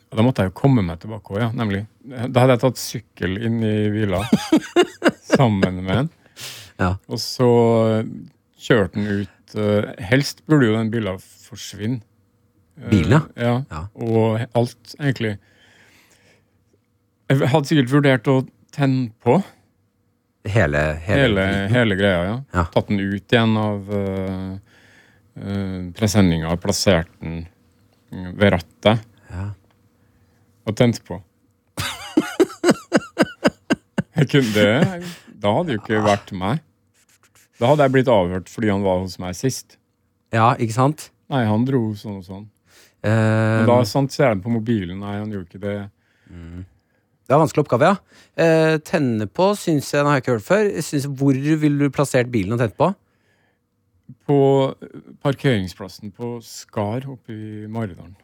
Da 0.08 0.24
måtte 0.24 0.44
jeg 0.44 0.52
jo 0.52 0.58
komme 0.62 0.82
meg 0.84 1.00
tilbake 1.02 1.34
òg, 1.34 1.40
ja. 1.42 1.48
Nemlig. 1.56 1.82
Da 2.08 2.44
hadde 2.44 2.54
jeg 2.54 2.62
tatt 2.64 2.80
sykkel 2.80 3.36
inn 3.44 3.58
i 3.66 3.74
bila 3.92 4.22
sammen 5.34 5.82
med 5.82 5.94
en. 6.04 6.12
Ja. 6.78 6.92
Og 7.10 7.20
så 7.20 7.48
kjørte 8.58 8.96
den 8.96 9.24
ut 9.24 9.58
eh, 9.58 9.90
Helst 10.08 10.44
burde 10.48 10.68
jo 10.68 10.76
den 10.76 10.92
bilen 10.94 11.20
forsvinne. 11.20 12.00
Eh, 12.78 12.88
Bilen, 12.92 13.28
ja. 13.36 13.58
Ja. 13.70 13.84
Og 13.98 14.40
alt, 14.56 14.94
egentlig. 15.00 15.36
Jeg 17.28 17.50
hadde 17.52 17.68
sikkert 17.68 17.92
vurdert 17.92 18.30
å 18.32 18.40
tenne 18.74 19.10
på 19.24 19.40
Hele, 20.48 20.80
hele, 21.04 21.42
hele, 21.44 21.44
hele 21.68 21.96
greia, 21.98 22.20
ja. 22.24 22.36
Ja. 22.54 22.62
Tatt 22.72 22.88
den 22.88 23.02
ut 23.02 23.34
igjen 23.34 23.56
av 23.60 23.90
uh, 23.92 24.54
presenninga 25.98 26.54
plassert 26.62 27.10
den 27.20 27.42
ved 28.38 28.54
rattet. 28.54 29.02
Og 30.68 30.76
tent 30.76 31.00
på. 31.06 31.16
det 34.28 34.72
Da 35.40 35.52
hadde 35.54 35.74
jo 35.74 35.80
ikke 35.80 36.02
vært 36.04 36.32
meg. 36.36 36.60
Da 37.58 37.70
hadde 37.70 37.86
jeg 37.86 37.94
blitt 37.94 38.10
avhørt 38.12 38.50
fordi 38.52 38.70
han 38.70 38.84
var 38.84 39.00
hos 39.02 39.18
meg 39.22 39.36
sist. 39.38 39.78
ja, 40.34 40.52
ikke 40.60 40.76
sant? 40.76 41.08
Nei, 41.32 41.44
han 41.48 41.64
dro 41.68 41.94
sånn 41.98 42.20
og 42.20 42.26
sånn. 42.26 42.46
Uh, 43.04 43.62
Men 43.62 43.70
da 43.70 43.78
sant, 43.86 44.12
ser 44.12 44.28
jeg 44.28 44.36
den 44.36 44.44
på 44.44 44.52
mobilen. 44.52 45.00
Nei, 45.00 45.16
han 45.20 45.32
gjorde 45.32 45.48
ikke 45.48 45.62
det. 45.62 45.76
det 46.28 47.32
er 47.32 47.36
en 47.36 47.42
vanskelig 47.44 47.64
oppgave, 47.64 47.90
ja. 47.90 48.22
Uh, 48.38 48.76
tenne 48.84 49.28
på 49.30 49.50
syns 49.58 49.90
jeg, 49.92 50.00
den 50.00 50.10
har 50.10 50.18
jeg 50.18 50.24
ikke 50.24 50.36
hørt 50.36 50.48
før. 50.48 50.70
Synes, 50.84 51.10
hvor 51.20 51.42
ville 51.64 51.78
du 51.88 51.94
plassert 51.94 52.32
bilen 52.32 52.56
og 52.56 52.62
tent 52.62 52.78
på? 52.78 52.92
På 54.28 54.40
parkeringsplassen 55.24 56.14
på 56.16 56.38
Skar 56.44 57.08
oppe 57.10 57.34
i 57.34 57.68
Maridalen. 57.70 58.16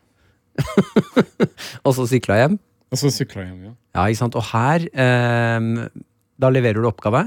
Og 1.87 1.95
så 1.97 2.07
sykla 2.11 2.37
hjem? 2.43 2.59
Og 2.95 3.01
så 3.01 3.11
sykla 3.11 3.47
hjem, 3.49 3.63
ja. 3.71 3.73
Ja, 3.97 4.05
ikke 4.11 4.21
sant. 4.21 4.37
Og 4.39 4.45
her 4.53 4.85
eh, 4.91 5.71
Da 6.41 6.51
leverer 6.53 6.83
du 6.83 6.89
oppgave? 6.91 7.25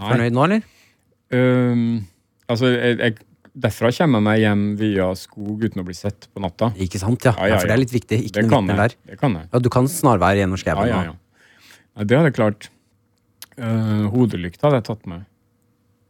Nei. 0.00 0.06
Fornøyd 0.08 0.36
nå, 0.36 0.44
eller? 0.46 0.62
Um, 1.30 1.82
altså, 2.50 2.70
jeg, 2.72 2.96
jeg, 2.98 3.16
derfra 3.60 3.90
kommer 3.94 4.18
jeg 4.20 4.26
meg 4.26 4.40
hjem 4.42 4.62
via 4.80 5.08
skog 5.18 5.66
uten 5.66 5.82
å 5.82 5.86
bli 5.86 5.94
sett 5.98 6.28
på 6.32 6.42
natta. 6.42 6.70
Ikke 6.80 7.00
sant, 7.02 7.26
ja. 7.26 7.34
Ja, 7.36 7.50
ja, 7.50 7.54
ja, 7.54 7.60
For 7.60 7.70
det 7.70 7.76
er 7.76 7.82
litt 7.84 7.92
viktig. 7.94 8.20
Ikke 8.30 8.40
Det 8.40 8.46
noe 8.46 8.54
kan 8.54 8.68
vitner 8.70 8.80
der. 8.86 8.96
Det 9.12 9.18
kan 9.20 9.36
jeg. 9.36 9.50
Ja, 9.52 9.60
du 9.62 9.68
kan 9.74 9.90
snarvær 9.90 10.38
gjennom 10.40 10.60
skauen. 10.60 10.88
ja, 10.88 11.02
ja, 11.10 11.12
ja. 11.12 12.04
Det 12.06 12.16
hadde 12.16 12.30
jeg 12.30 12.38
klart. 12.38 12.70
Uh, 13.60 14.06
hodelykt 14.14 14.62
hadde 14.64 14.78
jeg 14.80 14.86
tatt 14.88 15.04
med. 15.10 15.26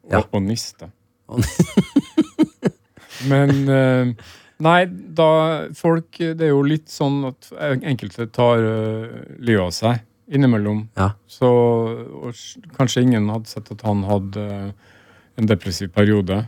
Og, 0.07 0.15
Ja. 0.15 0.23
og 0.31 0.45
niste. 0.45 0.91
Men 3.31 3.51
øh, 3.69 4.15
Nei, 4.61 4.85
da 4.87 5.31
folk 5.77 6.19
Det 6.21 6.45
er 6.45 6.53
jo 6.53 6.61
litt 6.67 6.91
sånn 6.93 7.23
at 7.31 7.49
enkelte 7.81 8.27
tar 8.35 8.61
uh, 8.61 9.21
livet 9.41 9.65
av 9.65 9.75
seg 9.75 10.07
innimellom. 10.31 10.85
Ja. 10.99 11.11
Så 11.27 11.51
og 11.51 12.39
kanskje 12.77 13.03
ingen 13.03 13.29
hadde 13.33 13.51
sett 13.51 13.71
at 13.75 13.83
han 13.87 14.05
hadde 14.07 14.47
uh, 14.47 14.97
en 15.41 15.51
depressiv 15.51 15.93
periode. 15.95 16.45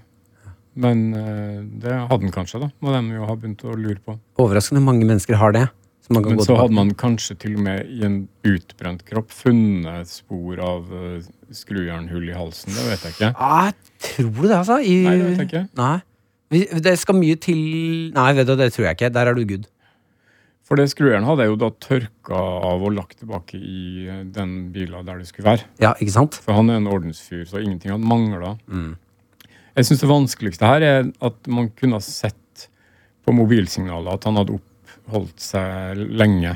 Men 0.79 1.05
uh, 1.13 1.61
det 1.83 1.97
hadde 1.99 2.23
han 2.29 2.35
kanskje, 2.35 2.63
da. 2.63 2.71
Må 2.81 2.95
de 2.95 3.17
jo 3.17 3.29
ha 3.29 3.37
begynt 3.37 3.65
å 3.67 3.77
lure 3.77 3.99
på. 4.01 4.17
Overraskende 4.43 4.85
mange 4.85 5.09
mennesker 5.09 5.41
har 5.41 5.57
det. 5.57 5.67
Så 6.03 6.15
Men 6.17 6.41
så 6.43 6.57
hadde 6.59 6.75
man 6.75 6.89
kanskje 6.99 7.37
til 7.45 7.53
og 7.55 7.63
med 7.63 7.91
i 7.95 8.01
en 8.03 8.25
utbrent 8.49 9.05
kropp 9.07 9.31
funnet 9.31 10.11
spor 10.11 10.59
av 10.63 10.89
uh, 10.91 11.21
skrujernhull 11.55 12.31
i 12.31 12.35
halsen. 12.35 12.75
Det 12.75 12.87
vet 12.89 13.05
jeg 13.07 13.17
ikke. 13.17 13.35
ah, 13.39 13.71
Tror 14.03 14.49
det, 14.49 14.57
altså? 14.57 14.81
I... 14.83 14.97
Nei, 15.07 15.19
det 15.21 15.29
vet 15.29 15.45
jeg 15.45 15.51
ikke. 15.51 15.67
Nei. 15.79 15.95
Det 16.53 16.97
skal 17.01 17.17
mye 17.17 17.37
til 17.41 17.61
Nei, 18.17 18.33
vet 18.37 18.49
du, 18.51 18.57
det 18.61 18.71
tror 18.75 18.87
jeg 18.91 18.99
ikke. 18.99 19.09
Der 19.15 19.31
er 19.31 19.35
du 19.39 19.45
good. 19.49 19.69
For 20.69 20.79
det 20.79 20.87
skrueren 20.93 21.25
hadde 21.27 21.45
jeg 21.45 21.51
jo 21.53 21.57
da 21.61 21.69
tørka 21.83 22.39
av 22.73 22.85
og 22.87 22.93
lagt 22.97 23.19
tilbake 23.21 23.59
i 23.59 24.07
eh, 24.09 24.21
den 24.33 24.53
bila 24.73 25.01
der 25.05 25.19
det 25.21 25.27
skulle 25.29 25.49
være. 25.51 25.67
Ja, 25.83 25.91
ikke 25.99 26.15
sant? 26.15 26.39
For 26.45 26.55
han 26.57 26.71
er 26.71 26.79
en 26.81 26.87
ordensfyr, 26.93 27.43
så 27.51 27.61
ingenting 27.61 27.93
hadde 27.93 28.07
mangla. 28.09 28.55
Mm. 28.71 28.93
Jeg 29.77 29.89
syns 29.89 30.05
det 30.05 30.11
vanskeligste 30.13 30.69
her 30.69 30.85
er 30.87 31.11
at 31.25 31.51
man 31.51 31.71
kunne 31.77 31.99
ha 31.99 32.05
sett 32.05 32.69
på 33.27 33.35
mobilsignalet 33.37 34.15
at 34.21 34.29
han 34.29 34.39
hadde 34.41 34.57
oppholdt 34.59 35.41
seg 35.43 36.01
lenge 36.13 36.55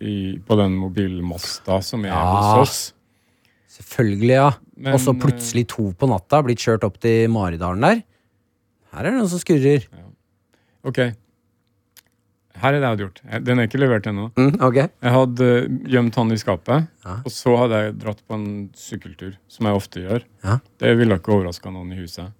i, 0.00 0.36
på 0.44 0.58
den 0.60 0.76
mobilmasta 0.80 1.78
som 1.84 2.04
er 2.04 2.12
Ja. 2.12 2.24
hos 2.26 2.66
oss. 2.66 2.78
Selvfølgelig, 3.76 4.34
ja. 4.36 4.50
Og 4.92 5.00
så 5.00 5.12
plutselig 5.16 5.66
to 5.72 5.90
på 5.96 6.08
natta, 6.08 6.42
blitt 6.44 6.60
kjørt 6.64 6.84
opp 6.88 6.96
til 7.00 7.28
Maridalen 7.32 7.84
der. 7.84 8.02
Her 8.96 9.04
er 9.04 9.12
det 9.12 9.18
noen 9.20 9.28
som 9.30 9.40
skurrer. 9.42 9.84
Ok. 10.86 10.98
Her 12.56 12.72
er 12.72 12.78
det 12.80 12.86
jeg 12.86 12.88
hadde 12.94 13.04
gjort. 13.04 13.18
Den 13.44 13.60
er 13.60 13.66
ikke 13.68 13.80
levert 13.82 14.06
ennå. 14.08 14.30
Mm, 14.38 14.54
ok. 14.64 14.78
Jeg 14.80 15.12
hadde 15.12 15.48
eh, 15.58 15.66
gjemt 15.92 16.16
han 16.16 16.32
i 16.32 16.38
skapet, 16.40 16.86
Ja. 17.04 17.16
og 17.20 17.34
så 17.34 17.52
hadde 17.60 17.80
jeg 17.82 17.96
dratt 18.00 18.22
på 18.24 18.38
en 18.38 18.46
sykkeltur, 18.80 19.34
som 19.52 19.68
jeg 19.68 19.76
ofte 19.82 20.00
gjør. 20.06 20.24
Ja. 20.46 20.54
Det 20.80 20.94
ville 20.96 21.18
ikke 21.20 21.34
overraska 21.36 21.72
noen 21.74 21.92
i 21.92 21.98
huset. 22.00 22.32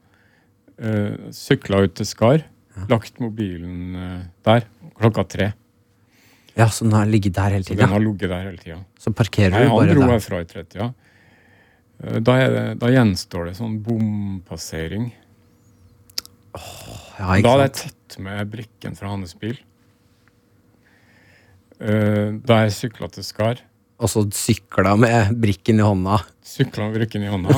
Uh, 0.76 1.28
Sykla 1.32 1.82
ut 1.86 1.94
til 1.96 2.04
Skar, 2.08 2.42
lagt 2.90 3.20
mobilen 3.20 3.94
uh, 3.96 4.24
der 4.44 4.64
klokka 5.00 5.24
tre. 5.32 5.50
Ja, 6.56 6.66
så 6.72 6.84
den 6.84 6.92
har 6.96 7.04
ligget 7.08 7.34
der 7.36 7.52
hele 7.52 7.64
Så 7.68 7.76
den 7.76 7.88
har 7.92 8.00
ligget 8.00 8.28
der 8.32 8.42
hele 8.48 8.60
tida. 8.60 8.78
Så 9.00 9.12
parkerer 9.12 9.52
Nei, 9.52 9.62
du 9.64 9.68
han 9.68 9.76
bare 9.76 9.94
dro 9.96 10.00
der. 10.06 10.12
herfra 10.16 10.40
i 10.40 10.48
tretida. 10.48 10.88
Eh, 12.00 12.18
Da, 12.24 12.36
det, 12.48 12.64
da 12.80 12.88
gjenstår 12.92 13.50
det 13.50 13.54
sånn 13.60 13.78
bompassering. 13.84 15.10
Ja, 17.18 17.36
Da 17.42 17.52
hadde 17.54 17.66
jeg 17.68 17.74
tatt 17.82 18.18
med 18.22 18.50
brikken 18.52 18.96
fra 18.98 19.08
hans 19.14 19.34
bil. 19.38 19.56
Uh, 21.80 22.38
Da 22.46 22.62
jeg 22.64 22.72
sykla 22.76 23.08
til 23.12 23.24
Skar, 23.26 23.60
Og 24.00 24.08
så 24.12 24.22
sykla 24.32 24.94
med 25.00 25.34
brikken 25.40 25.80
i 25.80 25.84
hånda. 25.84 26.18
sykla 26.44 26.86
med 26.90 26.98
brikken 27.00 27.22
i 27.24 27.30
hånda, 27.32 27.52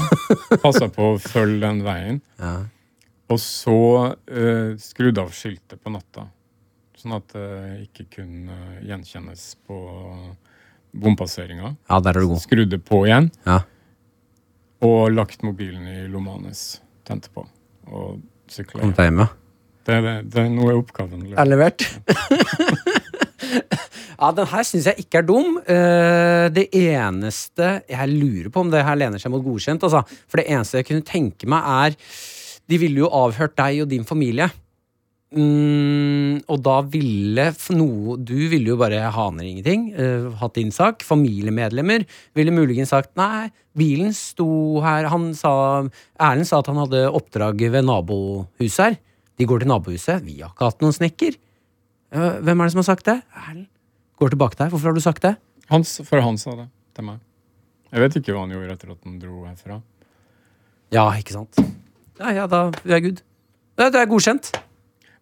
passa 0.62 0.88
på 0.90 1.14
å 1.14 1.20
følge 1.22 1.60
den 1.66 1.82
veien, 1.86 2.20
Ja. 2.38 2.64
og 3.30 3.38
så 3.42 3.74
uh, 4.14 4.76
skrudde 4.78 5.22
av 5.22 5.30
skiltet 5.34 5.80
på 5.82 5.90
natta. 5.94 6.28
Sånn 6.98 7.14
at 7.14 7.28
det 7.30 7.88
ikke 7.88 8.08
kunne 8.18 8.56
gjenkjennes 8.82 9.52
på 9.68 9.76
bompasseringa. 10.98 11.76
ja, 11.90 12.00
der 12.00 12.16
er 12.16 12.20
du 12.24 12.28
god. 12.32 12.40
Skrudde 12.42 12.78
på 12.82 13.04
igjen, 13.06 13.30
Ja. 13.46 13.60
og 14.82 15.12
lagt 15.14 15.42
mobilen 15.46 15.86
i 15.86 16.08
lomma 16.10 16.38
hans. 16.40 16.80
Tente 17.06 17.30
på 17.34 17.46
og 17.88 18.18
hjem. 18.54 18.94
deg 18.96 19.10
hjem, 19.10 19.22
ja. 19.24 19.28
Det, 19.88 19.98
det, 20.04 20.14
det, 20.34 20.44
nå 20.52 20.68
er 20.68 20.78
oppgaven 20.78 21.22
løst. 21.24 21.38
Er 21.40 21.48
levert? 21.48 21.84
ja, 24.20 24.30
den 24.36 24.50
her 24.50 24.66
syns 24.68 24.88
jeg 24.90 25.04
ikke 25.04 25.22
er 25.22 25.28
dum. 25.28 25.56
Eh, 25.64 26.46
det 26.52 26.66
eneste 26.76 27.70
Jeg 27.88 28.12
lurer 28.12 28.50
på 28.52 28.66
om 28.66 28.72
det 28.72 28.84
her 28.84 28.98
lener 29.00 29.22
seg 29.22 29.32
mot 29.32 29.44
godkjent. 29.44 29.86
Altså. 29.88 30.02
For 30.28 30.42
det 30.42 30.48
eneste 30.52 30.82
jeg 30.82 30.90
kunne 30.90 31.06
tenke 31.08 31.48
meg, 31.48 31.64
er 31.64 31.96
De 32.68 32.80
ville 32.82 33.00
jo 33.00 33.08
avhørt 33.16 33.56
deg 33.56 33.86
og 33.86 33.88
din 33.94 34.04
familie. 34.04 34.50
Mm, 35.28 36.38
og 36.48 36.60
da 36.64 36.78
ville 36.88 37.50
noe 37.76 38.14
Du 38.16 38.32
ville 38.48 38.70
jo 38.70 38.78
bare 38.80 39.10
haner 39.12 39.44
ingenting. 39.44 39.90
Uh, 39.92 40.30
hatt 40.40 40.56
din 40.56 40.72
sak. 40.72 41.04
Familiemedlemmer 41.04 42.06
ville 42.38 42.54
muligens 42.54 42.94
sagt 42.94 43.12
nei, 43.20 43.50
bilen 43.76 44.14
sto 44.16 44.80
her. 44.84 45.10
Han 45.12 45.34
sa 45.36 45.52
Erlend 46.16 46.48
sa 46.48 46.62
at 46.62 46.70
han 46.72 46.80
hadde 46.80 47.04
oppdrag 47.12 47.60
ved 47.60 47.84
nabohuset 47.84 48.84
her. 48.86 48.96
De 49.38 49.46
går 49.46 49.62
til 49.62 49.70
nabohuset. 49.70 50.24
Vi 50.24 50.40
har 50.40 50.54
ikke 50.54 50.70
hatt 50.70 50.80
noen 50.82 50.96
snekker. 50.96 51.36
Uh, 52.14 52.40
Hvem 52.40 52.56
er 52.56 52.64
det 52.64 52.74
som 52.74 52.82
har 52.82 52.88
sagt 52.88 53.10
det? 53.10 53.20
Erlend. 53.44 53.68
Går 54.18 54.32
tilbake 54.32 54.58
der. 54.58 54.72
Hvorfor 54.72 54.90
har 54.90 54.96
du 54.96 55.04
sagt 55.04 55.22
det? 55.28 55.36
Hans, 55.68 55.98
for 56.08 56.24
han 56.24 56.40
sa 56.40 56.56
det 56.56 56.70
til 56.96 57.04
meg. 57.06 57.20
Jeg 57.92 58.02
vet 58.02 58.16
ikke 58.18 58.32
hva 58.34 58.46
han 58.46 58.56
gjorde 58.56 58.74
etter 58.74 58.94
at 58.96 59.04
han 59.04 59.20
dro 59.20 59.42
herfra. 59.44 59.76
Ja, 60.92 61.04
ikke 61.20 61.36
sant? 61.36 61.60
Ja, 62.18 62.32
ja, 62.32 62.48
da 62.48 62.70
er 62.72 62.96
jeg 62.96 63.04
good. 63.04 63.20
Det 63.78 63.92
det 63.92 64.00
er 64.00 64.10
godkjent. 64.10 64.50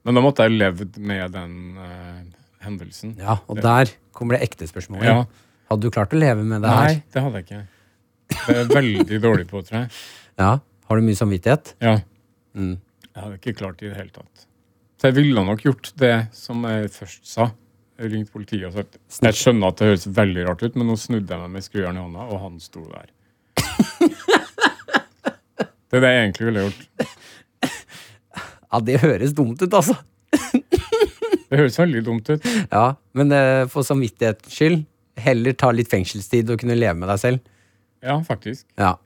Men 0.07 0.19
da 0.19 0.23
måtte 0.23 0.47
jeg 0.47 0.55
levd 0.55 0.99
med 1.03 1.33
den 1.35 1.55
uh, 1.83 2.21
hendelsen. 2.63 3.17
Ja, 3.19 3.41
og 3.51 3.59
der 3.63 3.91
kommer 4.15 4.37
det 4.37 4.47
ekte 4.47 4.69
spørsmålet. 4.71 5.09
Ja. 5.09 5.25
Hadde 5.67 5.89
du 5.89 5.95
klart 5.95 6.15
å 6.15 6.21
leve 6.21 6.45
med 6.47 6.63
det 6.63 6.71
her? 6.71 6.93
Nei, 6.93 7.03
det 7.11 7.25
hadde 7.25 7.41
jeg 7.41 7.49
ikke. 7.49 7.63
Det 8.31 8.43
er 8.53 8.61
jeg 8.61 8.71
veldig 8.71 9.21
dårlig 9.23 9.49
på, 9.51 9.65
tror 9.67 9.83
jeg. 9.85 9.91
Ja. 10.37 10.59
Har 10.85 10.99
du 11.01 11.07
mye 11.07 11.17
samvittighet? 11.17 11.71
Ja. 11.81 11.95
Mm. 12.53 12.75
Jeg 13.07 13.23
hadde 13.23 13.37
ikke 13.39 13.55
klart 13.57 13.79
det 13.81 13.87
i 13.87 13.89
det 13.89 13.97
hele 13.97 14.13
tatt. 14.13 14.43
Så 15.01 15.09
jeg 15.09 15.17
ville 15.17 15.45
nok 15.49 15.63
gjort 15.65 15.89
det 15.97 16.17
som 16.37 16.61
jeg 16.69 16.91
først 16.93 17.23
sa. 17.31 17.47
Jeg 17.97 18.13
ringte 18.13 18.35
politiet 18.35 18.67
og 18.69 18.77
sagt 18.77 18.99
Jeg 19.25 19.39
skjønner 19.39 19.73
at 19.73 19.81
det 19.81 19.89
høres 19.89 20.05
veldig 20.19 20.45
rart 20.45 20.65
ut, 20.67 20.77
men 20.77 20.91
nå 20.91 20.99
snudde 21.01 21.33
jeg 21.33 21.41
meg 21.41 21.55
med 21.55 21.65
skrujern 21.65 21.97
i 21.97 22.05
hånda, 22.05 22.27
og 22.29 22.43
han 22.43 22.59
sto 22.61 22.85
der. 22.91 23.09
det 25.89 25.97
er 25.97 26.05
det 26.05 26.13
jeg 26.13 26.27
egentlig 26.27 26.51
ville 26.51 26.67
gjort. 26.67 26.85
Ja, 28.67 28.81
det 28.83 29.01
høres 29.03 29.35
dumt 29.37 29.62
ut, 29.62 29.73
altså. 29.73 29.97
Det 31.47 31.61
høres 31.61 31.77
veldig 31.79 32.01
dumt 32.03 32.27
ut. 32.27 32.47
Ja, 32.73 32.97
Men 33.14 33.31
uh, 33.31 33.69
for 33.71 33.87
samvittighetens 33.87 34.51
skyld, 34.51 34.81
heller 35.23 35.55
ta 35.57 35.71
litt 35.71 35.87
fengselstid 35.89 36.51
og 36.51 36.59
kunne 36.59 36.75
leve 36.75 36.97
med 36.99 37.07
deg 37.12 37.21
selv. 37.23 37.39
Ja, 38.03 38.17
faktisk. 38.27 38.67
Ja. 38.75 38.97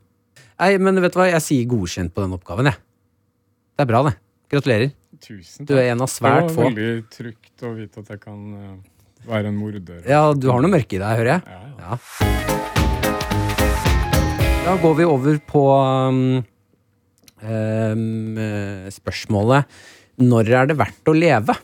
Nei, 0.61 0.71
men 0.81 0.97
vet 1.05 1.13
du 1.13 1.21
hva, 1.21 1.29
jeg 1.29 1.45
sier 1.45 1.69
godkjent 1.69 2.15
på 2.17 2.25
den 2.25 2.33
oppgaven, 2.39 2.71
jeg. 2.73 2.81
Det 3.77 3.85
er 3.85 3.91
bra, 3.93 4.01
det. 4.09 4.15
Gratulerer. 4.53 4.91
Tusen 5.21 5.67
takk. 5.67 5.69
Du 5.69 5.77
er 5.77 5.93
en 5.93 6.01
av 6.01 6.09
svært 6.11 6.49
få. 6.49 6.57
det 6.57 6.57
var 6.57 6.73
veldig 6.73 7.05
trygt 7.13 7.65
å 7.69 7.75
vite 7.77 8.01
at 8.01 8.09
jeg 8.15 8.21
kan 8.25 8.41
uh, 8.57 8.75
være 9.29 9.53
en 9.53 9.59
morder. 9.61 10.01
Ja, 10.09 10.23
du 10.33 10.49
har 10.49 10.65
noe 10.65 10.73
mørke 10.73 10.97
i 10.97 11.03
deg, 11.03 11.21
hører 11.21 11.33
jeg. 11.37 11.41
Ja, 11.45 11.61
ja. 11.61 11.69
Ja. 11.85 11.95
Da 14.65 14.73
går 14.81 14.95
vi 15.01 15.05
over 15.09 15.39
på 15.49 15.63
um, 15.77 16.41
spørsmålet 18.93 19.65
Når 20.21 20.51
er 20.61 20.67
det 20.71 20.77
verdt 20.81 21.09
å 21.11 21.15
leve? 21.17 21.55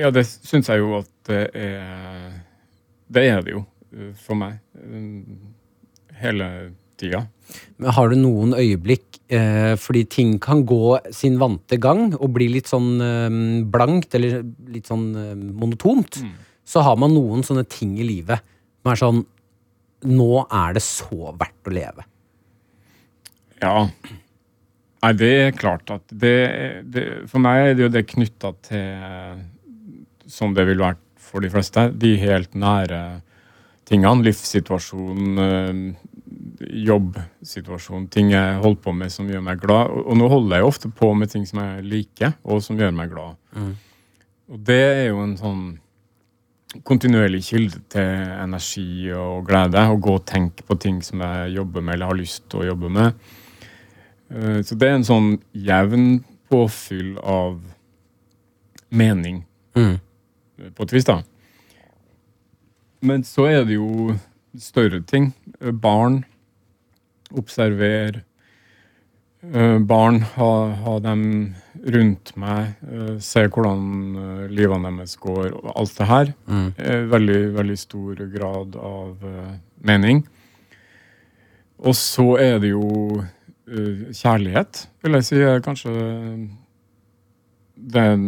Ja, 0.00 0.10
det 0.14 0.24
syns 0.28 0.70
jeg 0.70 0.80
jo 0.80 0.94
at 1.00 1.10
det 1.28 1.40
er 1.58 2.36
Det 3.10 3.24
er 3.28 3.42
det 3.44 3.56
jo 3.56 3.64
eh, 3.92 4.12
for 4.16 4.38
meg. 4.38 4.60
eh, 4.78 6.20
Hele 6.20 6.46
tida. 7.00 7.22
Men 7.80 7.90
Har 7.96 8.10
du 8.12 8.16
noen 8.20 8.52
øyeblikk 8.54 9.18
eh, 9.32 9.74
fordi 9.80 10.04
ting 10.12 10.34
kan 10.42 10.62
gå 10.68 10.98
sin 11.16 11.38
vante 11.40 11.78
gang 11.80 12.10
og 12.18 12.30
bli 12.36 12.48
litt 12.52 12.68
sånn 12.70 12.90
eh, 13.00 13.38
blankt 13.72 14.14
eller 14.18 14.42
litt 14.70 14.86
sånn 14.90 15.06
eh, 15.16 15.34
monotont, 15.34 16.20
så 16.64 16.84
har 16.86 16.96
man 17.00 17.14
noen 17.16 17.42
sånne 17.46 17.64
ting 17.72 17.96
i 17.98 18.06
livet 18.06 18.44
som 18.80 18.92
er 18.92 19.00
sånn 19.04 19.22
Nå 20.00 20.46
er 20.48 20.76
det 20.78 20.80
så 20.80 21.28
verdt 21.36 21.68
å 21.68 21.72
leve. 21.76 22.04
Ja. 23.60 23.88
Nei, 25.00 25.12
det 25.16 25.30
er 25.32 25.56
klart 25.56 25.90
at 25.92 26.04
det, 26.12 26.36
det 26.92 27.04
For 27.30 27.40
meg 27.40 27.70
er 27.70 27.76
det 27.76 27.86
jo 27.86 27.92
det 27.92 28.02
knytta 28.10 28.52
til 28.66 29.40
Som 30.28 30.52
det 30.56 30.66
vil 30.68 30.82
være 30.82 30.98
for 31.30 31.44
de 31.44 31.50
fleste. 31.52 31.88
De 31.94 32.16
helt 32.18 32.56
nære 32.58 33.20
tingene. 33.86 34.24
Livssituasjonen, 34.26 35.92
jobbsituasjonen, 36.88 38.08
ting 38.10 38.32
jeg 38.34 38.56
holder 38.62 38.80
på 38.82 38.94
med 38.96 39.12
som 39.14 39.28
gjør 39.30 39.44
meg 39.46 39.60
glad. 39.62 39.92
Og, 39.94 40.16
nå 40.18 40.26
holder 40.30 40.56
jeg 40.56 40.64
jo 40.64 40.70
ofte 40.72 40.90
på 41.00 41.12
med 41.14 41.30
ting 41.30 41.46
som 41.46 41.62
jeg 41.62 41.86
liker, 41.86 42.34
og 42.42 42.64
som 42.66 42.78
gjør 42.78 42.96
meg 42.96 43.12
glad. 43.12 43.38
Og 44.50 44.58
det 44.66 44.80
er 44.80 45.04
jo 45.12 45.22
en 45.22 45.36
sånn 45.38 45.64
kontinuerlig 46.86 47.42
kilde 47.48 47.82
til 47.90 48.34
energi 48.40 49.10
og 49.14 49.46
glede. 49.46 49.82
Å 49.86 49.98
gå 50.02 50.16
og 50.18 50.26
tenke 50.26 50.66
på 50.66 50.78
ting 50.82 51.00
som 51.06 51.22
jeg 51.22 51.54
jobber 51.58 51.86
med 51.86 51.98
eller 51.98 52.12
har 52.12 52.18
lyst 52.18 52.46
til 52.50 52.62
å 52.62 52.68
jobbe 52.72 52.90
med. 52.98 53.30
Eh, 54.30 54.62
Så 54.62 54.76
det 54.78 54.88
er 54.88 54.94
en 54.94 55.04
sånn 55.06 55.30
jevn 55.54 56.24
påfyll 56.50 57.16
av 57.22 57.60
mening, 58.90 59.44
Mm. 59.76 60.00
eh, 60.58 60.70
på 60.74 60.82
et 60.82 60.92
vis, 60.92 61.04
da. 61.04 61.22
Men 63.02 63.22
så 63.22 63.46
er 63.48 63.64
det 63.64 63.74
jo 63.74 64.16
større 64.58 65.00
ting. 65.06 65.32
Eh, 65.60 65.70
Barn. 65.70 66.24
Observer. 67.32 68.24
Barn, 69.42 70.20
ha, 70.20 70.74
ha 70.74 70.98
dem 71.00 71.54
rundt 71.86 72.36
meg. 72.36 72.74
Se 73.22 73.46
hvordan 73.48 74.50
livene 74.52 74.90
deres 74.98 75.14
går. 75.16 75.54
Alt 75.74 75.94
det 75.96 76.06
her. 76.10 76.34
Mm. 76.46 76.74
Veldig, 77.08 77.38
veldig 77.54 77.78
stor 77.78 78.14
grad 78.34 78.76
av 78.76 79.16
mening. 79.82 80.26
Og 81.78 81.94
så 81.96 82.36
er 82.38 82.58
det 82.60 82.74
jo 82.74 83.24
kjærlighet, 83.70 84.86
vil 85.04 85.18
jeg 85.18 85.26
si, 85.26 85.36
er 85.40 85.62
kanskje 85.64 85.92
den, 87.94 88.24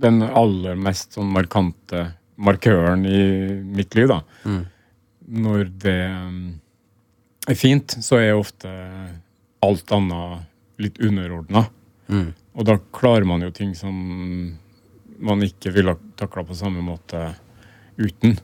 den 0.00 0.22
aller 0.26 0.78
mest 0.78 1.16
sånn 1.16 1.32
markante 1.34 2.06
markøren 2.36 3.04
i 3.06 3.20
mitt 3.62 3.94
liv, 3.94 4.10
da. 4.10 4.20
Mm. 4.44 4.62
Når 5.44 5.68
det 5.84 6.00
eh, 6.08 7.52
er 7.52 7.58
fint, 7.58 7.96
så 8.04 8.18
er 8.20 8.34
ofte 8.36 8.70
alt 9.64 9.94
annet 9.94 10.82
litt 10.82 10.98
underordna. 11.02 11.66
Mm. 12.08 12.32
Og 12.54 12.66
da 12.68 12.78
klarer 12.94 13.26
man 13.28 13.44
jo 13.44 13.52
ting 13.54 13.72
som 13.78 13.94
man 15.24 15.44
ikke 15.46 15.72
ville 15.74 15.94
ha 15.94 16.00
takla 16.18 16.44
på 16.44 16.56
samme 16.58 16.82
måte 16.84 17.30
uten. 17.96 18.36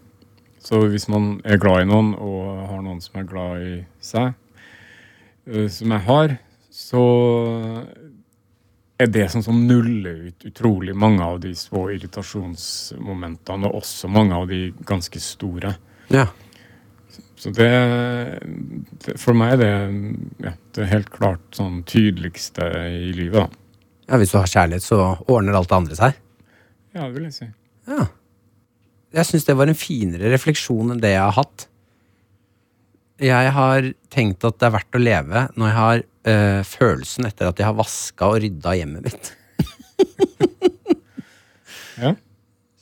Så 0.61 0.82
hvis 0.92 1.09
man 1.11 1.40
er 1.44 1.61
glad 1.61 1.84
i 1.84 1.90
noen, 1.90 2.14
og 2.14 2.68
har 2.70 2.82
noen 2.84 3.01
som 3.03 3.20
er 3.20 3.28
glad 3.28 3.64
i 3.64 3.74
seg, 4.05 4.32
eh, 4.32 4.49
som 5.72 5.94
jeg 5.96 6.05
har, 6.07 6.36
så 6.70 7.05
er 9.01 9.09
det 9.09 9.30
sånn 9.32 9.44
som 9.44 9.62
nuller 9.66 10.28
ut 10.28 10.44
utrolig 10.51 10.94
mange 10.96 11.24
av 11.24 11.40
de 11.42 11.55
små 11.57 11.86
irritasjonsmomentene, 11.94 13.70
og 13.70 13.80
også 13.80 14.11
mange 14.12 14.36
av 14.36 14.51
de 14.51 14.70
ganske 14.86 15.22
store. 15.24 15.72
Ja. 16.12 16.26
Så 17.40 17.53
det, 17.57 17.70
det 19.01 19.16
For 19.20 19.36
meg 19.36 19.55
er 19.55 19.61
det, 19.62 19.70
ja, 20.44 20.53
det 20.76 20.84
er 20.84 20.90
helt 20.90 21.09
klart 21.14 21.44
sånn 21.57 21.80
tydeligste 21.88 22.66
i 22.90 23.14
livet, 23.16 23.46
da. 23.46 23.86
ja, 24.11 24.20
hvis 24.20 24.34
du 24.34 24.38
har 24.40 24.51
kjærlighet, 24.53 24.84
så 24.84 25.01
ordner 25.24 25.57
alt 25.57 25.70
det 25.70 25.78
andre 25.78 25.96
seg. 25.96 26.20
Ja, 26.92 27.07
det 27.07 27.14
vil 27.16 27.28
jeg 27.30 27.36
si. 27.38 27.48
Ja. 27.88 28.11
Jeg 29.16 29.26
syns 29.26 29.48
det 29.48 29.57
var 29.59 29.70
en 29.70 29.78
finere 29.78 30.30
refleksjon 30.30 30.92
enn 30.92 31.01
det 31.03 31.14
jeg 31.14 31.24
har 31.24 31.38
hatt. 31.38 31.69
Jeg 33.20 33.50
har 33.52 33.90
tenkt 34.12 34.44
at 34.48 34.56
det 34.60 34.66
er 34.70 34.74
verdt 34.78 34.96
å 34.96 35.02
leve 35.02 35.42
når 35.60 35.68
jeg 35.68 35.76
har 35.76 36.02
øh, 36.32 36.62
følelsen 36.64 37.28
etter 37.28 37.50
at 37.50 37.60
jeg 37.60 37.68
har 37.68 37.76
vaska 37.76 38.30
og 38.32 38.38
rydda 38.44 38.76
hjemmet 38.80 39.08
mitt. 39.10 39.34
Ja. 42.00 42.14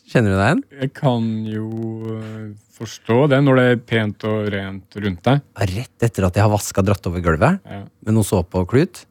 Kjenner 0.09 0.31
du 0.31 0.37
deg 0.39 0.47
igjen? 0.47 0.61
Jeg 0.85 0.91
kan 0.95 1.25
jo 1.51 1.69
øh, 2.15 2.53
forstå 2.77 3.17
det 3.33 3.41
når 3.43 3.59
det 3.59 3.65
er 3.73 3.81
pent 3.91 4.25
og 4.29 4.47
rent 4.55 4.99
rundt 5.03 5.25
deg. 5.27 5.41
Rett 5.73 6.07
etter 6.07 6.27
at 6.29 6.39
jeg 6.39 6.45
har 6.47 6.53
vaska 6.53 6.85
dratt 6.87 7.09
over 7.11 7.25
gulvet 7.25 7.59
Ja. 7.67 7.81
med 8.07 8.15
noe 8.17 8.25
såpe 8.29 8.63
og 8.63 8.71
klut. 8.71 9.03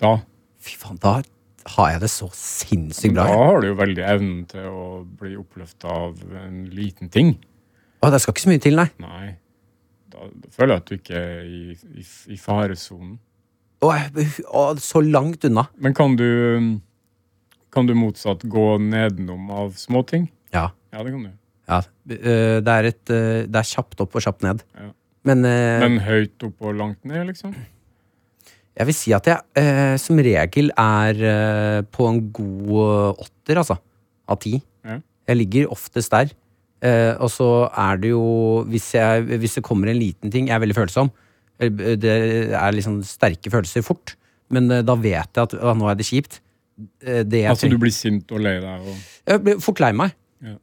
Da, 0.00 0.14
Fy 0.64 0.78
faen, 0.80 0.96
da 1.00 1.18
har 1.76 1.90
jeg 1.92 2.00
det 2.06 2.10
så 2.12 2.30
sinnssykt 2.32 3.14
bra. 3.18 3.26
Da 3.28 3.36
har 3.36 3.60
du 3.62 3.68
jo 3.68 3.76
veldig 3.78 4.02
evnen 4.14 4.40
til 4.48 4.66
å 4.72 4.86
bli 5.20 5.36
oppløfta 5.38 5.92
av 5.92 6.18
en 6.40 6.64
liten 6.72 7.12
ting. 7.12 7.34
Å, 8.00 8.08
det 8.12 8.20
skal 8.24 8.32
ikke 8.34 8.46
så 8.46 8.52
mye 8.54 8.64
til, 8.64 8.80
nei. 8.80 8.88
Nei. 9.04 9.28
Da, 10.10 10.26
da 10.42 10.50
føler 10.54 10.74
jeg 10.74 10.82
at 10.82 10.90
du 10.90 10.94
ikke 10.96 11.18
er 11.20 11.42
i, 11.46 11.76
i, 12.02 12.04
i 12.34 12.38
faresonen. 12.40 13.16
Å, 13.80 14.64
så 14.82 15.00
langt 15.06 15.44
unna. 15.48 15.64
Men 15.80 15.94
kan 15.96 16.16
du 16.18 16.26
Kan 17.72 17.86
du 17.86 17.94
motsatt 17.94 18.42
gå 18.50 18.64
nedenom 18.82 19.46
av 19.54 19.76
småting? 19.78 20.26
Ja. 20.52 20.66
Ja, 20.90 21.04
det 21.06 21.12
kan 21.14 21.22
du. 21.22 21.30
ja. 21.70 21.78
Eh, 22.10 22.58
Det, 22.66 22.72
er 22.74 22.88
et, 22.90 23.10
eh, 23.14 23.44
det 23.46 23.60
er 23.60 23.68
kjapt 23.70 24.00
opp 24.02 24.16
og 24.18 24.24
kjapt 24.24 24.42
ned. 24.42 24.64
Ja. 24.74 24.88
Men, 25.30 25.44
eh, 25.46 25.78
Men 25.84 26.00
høyt 26.02 26.42
opp 26.48 26.60
og 26.66 26.74
langt 26.74 27.04
ned, 27.06 27.28
liksom? 27.30 27.54
Jeg 28.80 28.86
vil 28.88 28.94
si 28.96 29.12
at 29.14 29.26
jeg 29.30 29.38
eh, 29.60 29.94
som 30.02 30.18
regel 30.18 30.70
er 30.76 31.22
eh, 31.30 31.80
på 31.94 32.08
en 32.08 32.20
god 32.32 32.74
eh, 32.80 33.22
åtter, 33.28 33.60
altså. 33.62 33.78
Av 34.30 34.38
ti. 34.42 34.56
Ja. 34.84 34.98
Jeg 35.30 35.36
ligger 35.44 35.70
oftest 35.70 36.10
der. 36.10 36.32
Eh, 36.82 37.12
og 37.20 37.28
så 37.28 37.46
er 37.76 37.98
det 38.00 38.08
jo 38.14 38.20
hvis, 38.70 38.86
jeg, 38.96 39.26
hvis 39.42 39.58
det 39.58 39.62
kommer 39.66 39.90
en 39.92 39.98
liten 40.00 40.30
ting 40.32 40.46
Jeg 40.48 40.54
er 40.56 40.62
veldig 40.64 40.76
følsom. 40.78 41.10
Eh, 41.60 41.68
Det 42.00 42.14
er 42.56 42.72
liksom 42.72 43.02
sterke 43.04 43.50
følelser 43.52 43.84
fort. 43.84 44.14
Men 44.50 44.70
eh, 44.70 44.80
da 44.82 44.94
vet 44.96 45.28
jeg 45.36 45.42
at 45.44 45.54
å, 45.60 45.74
nå 45.76 45.90
er 45.90 45.98
det 46.00 46.06
kjipt. 46.08 46.40
Eh, 47.04 47.22
Det 47.28 47.44
Altså 47.50 47.66
trenger- 47.68 47.76
du 47.76 47.84
blir 47.84 47.92
sint 47.92 48.32
og 48.32 48.40
lei 48.40 48.56
deg 48.60 48.80
og 48.88 48.96
Jeg 49.28 49.42
blir 49.44 49.60
fort 49.60 49.80
lei 49.84 49.92
meg. 49.92 50.16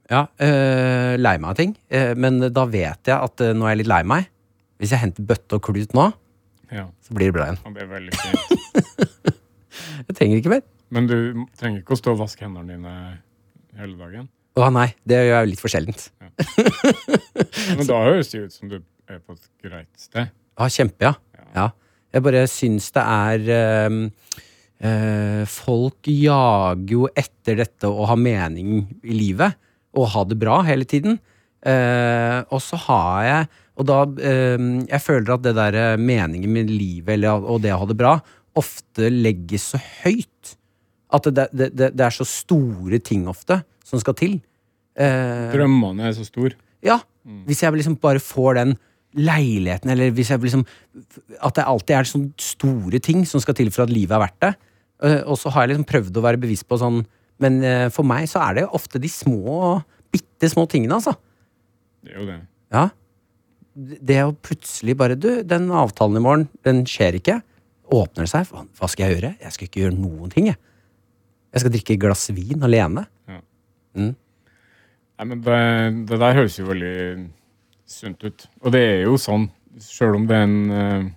Ja. 0.10 0.24
eh, 0.42 1.14
lei 1.22 1.36
meg 1.38 1.50
av 1.52 1.56
ting. 1.60 1.76
Eh, 1.90 2.16
men 2.18 2.40
da 2.52 2.66
vet 2.66 3.06
jeg 3.06 3.14
at 3.14 3.38
nå 3.54 3.66
er 3.68 3.76
jeg 3.76 3.84
litt 3.84 3.92
lei 3.94 4.02
meg. 4.04 4.26
Hvis 4.82 4.90
jeg 4.96 5.00
henter 5.04 5.22
bøtte 5.26 5.54
og 5.60 5.62
klut 5.70 5.94
nå, 5.94 6.08
Ja. 6.72 6.88
så 7.06 7.14
blir 7.14 7.30
det 7.30 7.34
bra 7.38 7.46
igjen. 7.52 7.74
det 7.74 7.84
er 7.84 7.92
veldig 7.94 8.14
fint. 8.14 9.38
Jeg 10.08 10.16
trenger 10.18 10.38
ikke 10.42 10.50
mer. 10.50 10.62
Men 10.90 11.08
du 11.10 11.16
trenger 11.60 11.82
ikke 11.84 11.94
å 11.96 12.00
stå 12.00 12.12
og 12.16 12.20
vaske 12.22 12.42
hendene 12.46 12.76
dine 12.76 12.94
hele 13.78 13.98
dagen. 14.00 14.28
Å 14.58 14.70
nei, 14.74 14.88
det 15.06 15.20
gjør 15.22 15.36
jeg 15.36 15.50
litt 15.52 15.62
for 15.62 15.72
sjeldent. 15.72 16.08
Men 17.78 17.86
da 17.90 18.00
høres 18.08 18.32
det 18.32 18.48
ut 18.48 18.56
som 18.56 18.72
du 18.72 18.80
er 18.80 19.20
på 19.22 19.36
et 19.36 19.50
greit 19.64 19.92
sted. 20.02 20.32
Ja, 20.58 20.70
kjempe, 20.74 21.12
ja. 21.12 21.46
ja. 21.54 21.68
Jeg 22.16 22.26
bare 22.26 22.44
syns 22.50 22.90
det 22.96 23.04
er 23.04 23.88
um, 23.88 24.00
uh, 24.82 25.44
Folk 25.52 26.10
jager 26.10 26.94
jo 26.96 27.06
etter 27.14 27.60
dette 27.62 27.90
å 27.90 28.08
ha 28.10 28.18
mening 28.18 28.80
i 29.06 29.14
livet, 29.14 29.60
og 29.98 30.12
ha 30.16 30.26
det 30.30 30.40
bra 30.42 30.62
hele 30.66 30.88
tiden. 30.90 31.20
Uh, 31.62 32.42
og 32.54 32.62
så 32.62 32.78
har 32.84 33.24
jeg 33.26 33.46
Og 33.82 33.88
da 33.90 33.96
uh, 34.06 34.66
Jeg 34.86 35.02
føler 35.02 35.32
at 35.34 35.42
det 35.42 35.56
der 35.58 35.76
eh, 35.76 35.96
meningen 35.98 36.52
med 36.54 36.70
livet 36.70 37.16
eller, 37.16 37.42
og 37.42 37.64
det 37.64 37.74
å 37.74 37.80
ha 37.82 37.88
det 37.90 37.98
bra, 37.98 38.12
ofte 38.58 39.10
legges 39.10 39.72
så 39.74 39.82
høyt. 40.04 40.54
At 41.14 41.28
det, 41.34 41.50
det, 41.54 41.72
det, 41.78 41.90
det 41.98 42.06
er 42.06 42.14
så 42.14 42.26
store 42.30 43.02
ting 43.02 43.26
ofte 43.30 43.62
som 43.88 44.02
skal 44.04 44.16
til. 44.20 44.38
Eh, 44.98 45.48
Drømmene 45.56 46.10
er 46.10 46.16
så 46.18 46.26
store. 46.28 46.56
ja. 46.84 47.00
Hvis 47.48 47.60
jeg 47.60 47.76
liksom 47.76 47.98
bare 48.00 48.22
får 48.24 48.54
den 48.56 48.70
leiligheten, 49.20 49.90
eller 49.92 50.14
hvis 50.16 50.30
jeg 50.32 50.40
liksom 50.40 50.62
At 51.44 51.58
det 51.58 51.66
alltid 51.68 51.96
er 51.98 52.08
sånne 52.08 52.32
store 52.40 53.00
ting 53.04 53.26
som 53.28 53.42
skal 53.44 53.54
til 53.58 53.68
for 53.76 53.84
at 53.84 53.92
livet 53.92 54.16
er 54.16 54.22
verdt 54.24 54.38
det. 54.46 54.52
Eh, 55.04 55.24
Og 55.28 55.36
så 55.42 55.52
har 55.52 55.66
jeg 55.66 55.74
liksom 55.74 55.88
prøvd 55.90 56.16
å 56.20 56.24
være 56.24 56.40
bevisst 56.40 56.68
på 56.70 56.78
sånn 56.80 57.02
Men 57.44 57.58
eh, 57.68 57.90
for 57.92 58.08
meg 58.08 58.30
så 58.32 58.40
er 58.46 58.54
det 58.62 58.64
ofte 58.72 59.02
de 59.04 59.10
små, 59.12 59.82
bitte 60.14 60.48
små 60.54 60.64
tingene, 60.72 60.96
altså. 61.02 61.18
Det 62.04 62.14
er 62.16 62.20
jo 62.22 62.26
det. 62.30 62.38
Ja. 62.72 62.86
Det 63.76 64.22
å 64.24 64.32
plutselig 64.34 64.96
bare 64.98 65.20
Du, 65.20 65.44
den 65.44 65.68
avtalen 65.70 66.18
i 66.18 66.24
morgen, 66.24 66.48
den 66.64 66.86
skjer 66.88 67.20
ikke. 67.20 67.42
Åpner 67.92 68.24
det 68.24 68.32
seg. 68.32 68.48
Hva, 68.54 68.64
hva 68.80 68.88
skal 68.90 69.10
jeg 69.12 69.18
gjøre? 69.20 69.36
Jeg 69.44 69.52
skal 69.58 69.68
ikke 69.68 69.84
gjøre 69.84 70.00
noen 70.00 70.32
ting, 70.34 70.48
jeg. 70.48 70.58
Jeg 71.54 71.62
skal 71.66 71.76
drikke 71.76 71.94
et 71.98 72.02
glass 72.08 72.30
vin 72.32 72.64
alene. 72.64 73.04
Nei, 75.18 75.26
men 75.26 75.42
det, 75.42 75.60
det 76.10 76.20
der 76.22 76.36
høres 76.38 76.60
jo 76.60 76.68
veldig 76.68 76.96
sunt 77.90 78.24
ut. 78.24 78.48
Og 78.62 78.74
det 78.76 78.84
er 78.86 79.00
jo 79.08 79.18
sånn, 79.22 79.48
sjøl 79.82 80.20
om 80.20 80.28
det 80.30 80.38
er 80.38 80.46
en 80.46 80.58
uh, 80.70 81.08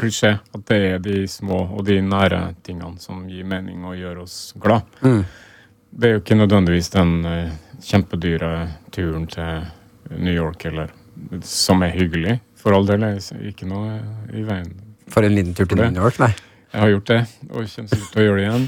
klisjé, 0.00 0.30
at 0.40 0.64
det 0.70 0.78
er 0.94 1.02
de 1.04 1.24
små 1.28 1.60
og 1.66 1.84
de 1.88 1.98
nære 2.04 2.40
tingene 2.64 3.00
som 3.02 3.26
gir 3.28 3.44
mening 3.48 3.84
og 3.84 3.98
gjør 3.98 4.22
oss 4.24 4.38
glad. 4.60 4.88
Det 5.94 6.08
er 6.08 6.16
jo 6.16 6.22
ikke 6.22 6.38
nødvendigvis 6.40 6.90
den 6.94 7.12
uh, 7.28 7.52
kjempedyre 7.84 8.54
turen 8.94 9.28
til 9.30 9.66
New 10.16 10.34
York 10.34 10.64
eller 10.70 10.94
som 11.44 11.84
er 11.84 11.92
hyggelig. 11.94 12.38
For 12.58 12.72
all 12.72 12.88
del 12.88 13.04
er 13.04 13.20
ikke 13.44 13.68
noe 13.68 13.98
i 14.32 14.46
veien. 14.46 14.72
For 15.12 15.26
en 15.26 15.36
liten 15.36 15.52
tur 15.54 15.68
til 15.68 15.84
New 15.84 16.00
York, 16.00 16.16
nei. 16.22 16.32
Jeg 16.72 16.80
har 16.80 16.90
gjort 16.90 17.10
det, 17.12 17.20
og 17.50 17.60
kommer 17.60 17.68
sikkert 17.92 18.08
til 18.10 18.22
å 18.22 18.24
gjøre 18.24 18.40
det 18.40 18.46
igjen 18.48 18.64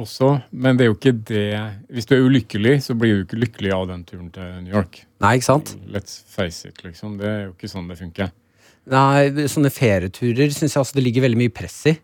også. 0.00 0.30
Men 0.52 0.78
det 0.78 0.86
er 0.86 0.90
jo 0.90 0.96
ikke 0.96 1.12
det 1.28 1.44
Hvis 1.92 2.08
du 2.08 2.14
er 2.16 2.24
ulykkelig, 2.26 2.74
så 2.84 2.96
blir 2.98 3.18
du 3.18 3.22
ikke 3.24 3.38
lykkelig 3.40 3.72
av 3.76 3.86
den 3.90 4.02
turen 4.08 4.30
til 4.34 4.50
New 4.64 4.74
York. 4.74 5.00
Nei, 5.24 5.36
ikke 5.38 5.48
sant? 5.48 5.72
Let's 5.92 6.18
face 6.32 6.68
it, 6.68 6.82
liksom. 6.84 7.16
Det 7.20 7.28
er 7.30 7.40
jo 7.46 7.54
ikke 7.54 7.70
sånn 7.72 7.88
det 7.90 7.98
funker. 8.00 8.32
Nei, 8.92 9.46
sånne 9.50 9.72
ferieturer 9.74 10.52
syns 10.54 10.76
jeg 10.76 10.82
også 10.84 10.98
det 10.98 11.06
ligger 11.08 11.26
veldig 11.26 11.40
mye 11.40 11.54
press 11.54 11.78
i. 11.90 11.96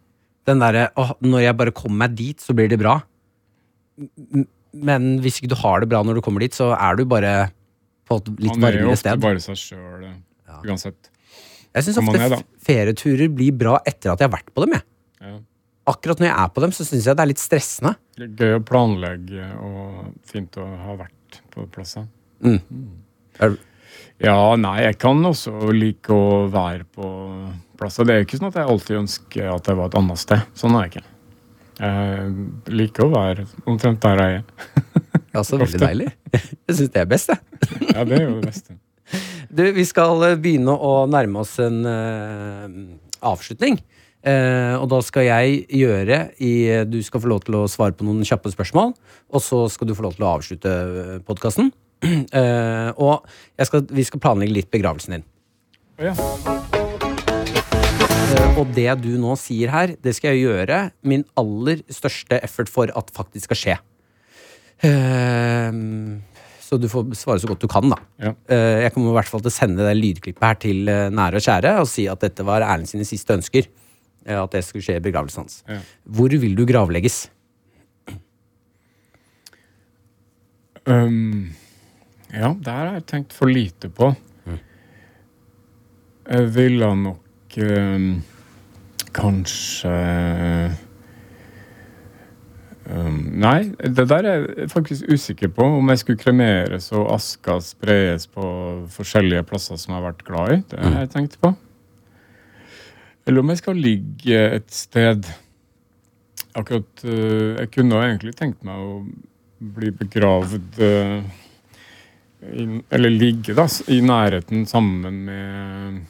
Den 0.49 0.63
derre 0.63 0.89
åh, 0.99 1.13
når 1.23 1.45
jeg 1.45 1.59
bare 1.61 1.75
kommer 1.77 2.07
meg 2.07 2.17
dit, 2.19 2.43
så 2.43 2.57
blir 2.57 2.71
det 2.73 2.81
bra. 2.81 2.97
Men 4.73 5.19
hvis 5.23 5.39
ikke 5.39 5.53
du 5.53 5.59
har 5.61 5.83
det 5.85 5.91
bra 5.93 6.01
når 6.03 6.19
du 6.19 6.25
kommer 6.25 6.43
dit, 6.43 6.57
så 6.57 6.73
er 6.75 6.99
du 6.99 7.05
bare 7.07 7.51
på 8.09 8.19
et 8.19 8.31
litt 8.43 8.57
Man 8.57 8.71
er 8.73 8.81
jo 8.81 8.91
ofte 8.95 9.05
sted. 9.05 9.23
bare 9.23 9.43
seg 9.45 9.61
sjøl 9.61 10.09
uansett. 10.67 11.11
Jeg 11.73 11.87
syns 11.87 12.01
ofte 12.03 12.21
er, 12.21 12.43
ferieturer 12.67 13.31
blir 13.33 13.55
bra 13.57 13.79
etter 13.89 14.13
at 14.13 14.21
jeg 14.21 14.29
har 14.29 14.35
vært 14.35 14.51
på 14.53 14.65
dem. 14.65 14.75
Jeg. 14.77 14.85
Ja. 15.83 15.93
Akkurat 15.93 16.21
når 16.23 16.29
jeg 16.29 16.39
er 16.39 16.51
på 16.55 16.63
dem, 16.63 16.73
så 16.75 16.87
syns 16.87 17.07
jeg 17.09 17.19
det 17.19 17.25
er 17.25 17.31
litt 17.33 17.43
stressende. 17.43 17.97
Det 18.15 18.29
er 18.29 18.35
Gøy 18.39 18.59
å 18.61 18.65
planlegge 18.67 19.49
og 19.59 20.13
fint 20.31 20.59
å 20.63 20.67
ha 20.85 20.97
vært 21.01 21.41
på 21.51 21.67
plassene. 21.75 22.07
Mm. 22.43 22.61
Mm. 22.71 23.57
Ja, 24.23 24.37
nei, 24.55 24.77
jeg 24.85 24.99
kan 25.03 25.19
også 25.27 25.73
like 25.75 26.15
å 26.15 26.45
være 26.53 26.87
på 26.87 27.09
plasser. 27.81 28.07
Det 28.07 28.15
er 28.15 28.23
jo 28.23 28.29
ikke 28.29 28.39
sånn 28.39 28.53
at 28.53 28.61
jeg 28.61 28.71
alltid 28.75 29.01
ønsker 29.01 29.51
at 29.51 29.71
jeg 29.71 29.81
var 29.81 29.91
et 29.91 29.99
annet 29.99 30.23
sted. 30.23 30.45
Sånn 30.59 30.77
er 30.79 30.87
jeg 30.87 30.93
ikke. 30.93 31.05
Jeg 31.83 32.77
liker 32.79 33.09
å 33.09 33.11
være 33.11 33.47
omtrent 33.67 34.03
der 34.05 34.23
jeg 34.23 34.39
er. 34.39 34.71
altså 35.41 35.59
veldig 35.59 35.83
deilig. 35.83 36.11
Jeg 36.33 36.77
syns 36.79 36.93
det 36.95 37.03
er 37.03 37.09
best, 37.11 37.33
jeg. 37.33 37.41
Ja, 37.91 38.05
det 38.07 38.21
er 38.21 38.27
jo 38.29 38.37
det 38.39 38.53
beste. 38.53 38.79
Du, 39.53 39.65
vi 39.75 39.85
skal 39.85 40.23
begynne 40.41 40.73
å 40.73 40.93
nærme 41.11 41.43
oss 41.43 41.57
en 41.61 41.83
uh, 41.85 42.69
avslutning. 43.33 43.81
Eh, 44.23 44.75
og 44.79 44.87
da 44.93 45.01
skal 45.03 45.27
jeg 45.27 45.65
gjøre 45.83 46.19
i 46.39 46.53
Du 46.87 47.01
skal 47.03 47.23
få 47.25 47.31
lov 47.33 47.43
til 47.43 47.57
å 47.59 47.67
svare 47.71 47.97
på 47.97 48.07
noen 48.07 48.23
kjappe 48.27 48.53
spørsmål. 48.53 48.95
Og 49.35 49.43
så 49.43 49.65
skal 49.73 49.91
du 49.91 49.97
få 49.99 50.07
lov 50.07 50.15
til 50.19 50.27
å 50.27 50.35
avslutte 50.37 50.75
podkasten. 51.29 51.73
Eh, 52.03 52.89
og 52.99 53.29
skal, 53.63 53.85
vi 53.95 54.03
skal 54.03 54.19
planlegge 54.25 54.57
litt 54.57 54.71
begravelsen 54.75 55.13
din. 55.15 55.25
Oh, 56.01 56.09
ja. 56.09 56.15
Eh, 58.33 58.59
og 58.59 58.73
det 58.75 58.89
du 59.05 59.13
nå 59.23 59.37
sier 59.39 59.71
her, 59.71 59.95
det 60.03 60.17
skal 60.17 60.35
jeg 60.35 60.49
gjøre 60.49 60.81
min 61.07 61.23
aller 61.39 61.85
største 61.95 62.41
effort 62.43 62.73
for 62.73 62.91
at 62.99 63.15
faktisk 63.15 63.53
skal 63.53 63.61
skje. 63.61 63.77
Eh, 64.91 65.71
så 66.73 66.79
du 66.81 66.89
får 66.89 67.11
svare 67.19 67.43
så 67.43 67.51
godt 67.51 67.63
du 67.63 67.69
kan, 67.69 67.91
da. 67.93 67.99
Ja. 68.23 68.33
Eh, 68.49 68.79
jeg 68.87 68.95
kommer 68.95 69.13
i 69.13 69.17
hvert 69.19 69.29
fall 69.29 69.43
til 69.45 69.53
å 69.53 69.55
sende 69.55 69.85
det 69.85 69.93
lydklippet 69.99 70.47
her 70.47 70.59
til 70.63 70.89
eh, 70.89 71.11
nære 71.13 71.39
og 71.39 71.45
kjære 71.45 71.73
og 71.83 71.89
si 71.91 72.07
at 72.09 72.23
dette 72.25 72.47
var 72.49 72.65
Erlend 72.65 72.89
sine 72.89 73.05
siste 73.05 73.37
ønsker. 73.37 73.69
Eh, 74.27 74.39
At 74.39 74.53
det 74.55 74.65
skulle 74.67 74.85
skje 74.85 74.99
i 75.01 75.05
begravelsen 75.05 75.45
hans. 75.45 75.63
Ja. 75.69 75.81
Hvor 76.05 76.35
vil 76.43 76.57
du 76.59 76.67
gravlegges? 76.69 77.25
Um, 80.87 81.53
ja, 82.33 82.55
det 82.59 82.73
har 82.73 82.95
jeg 82.97 83.07
tenkt 83.07 83.35
for 83.37 83.51
lite 83.51 83.91
på. 83.93 84.13
Jeg 86.23 86.55
ville 86.55 86.89
nok 86.97 87.57
um, 87.59 88.23
kanskje 89.15 89.91
um, 92.87 93.19
Nei, 93.43 93.73
det 93.83 94.07
der 94.11 94.29
er 94.31 94.47
jeg 94.47 94.71
faktisk 94.71 95.11
usikker 95.11 95.51
på. 95.55 95.67
Om 95.81 95.91
jeg 95.93 96.03
skulle 96.03 96.23
kremeres 96.23 96.91
og 96.95 97.11
aska 97.15 97.59
spres 97.63 98.29
på 98.31 98.47
forskjellige 98.95 99.45
plasser 99.51 99.79
som 99.81 99.95
jeg 99.95 100.01
har 100.01 100.09
vært 100.13 100.25
glad 100.27 100.55
i. 100.55 100.63
Det 100.71 100.83
har 100.83 100.99
jeg 101.05 101.15
tenkt 101.17 101.39
på. 101.43 101.55
Eller 103.27 103.43
om 103.43 103.53
jeg 103.53 103.61
skal 103.63 103.79
ligge 103.79 104.39
et 104.59 104.73
sted 104.75 105.29
Akkurat 106.59 107.05
uh, 107.07 107.61
Jeg 107.61 107.71
kunne 107.75 108.01
egentlig 108.07 108.35
tenkt 108.39 108.65
meg 108.67 108.81
å 108.81 108.97
bli 109.77 109.93
begravd 109.95 110.81
uh, 110.83 111.21
i, 112.43 112.67
Eller 112.91 113.15
ligge 113.15 113.55
da, 113.57 113.69
i 113.95 114.01
nærheten 114.05 114.67
sammen 114.67 115.21
med, 115.29 116.01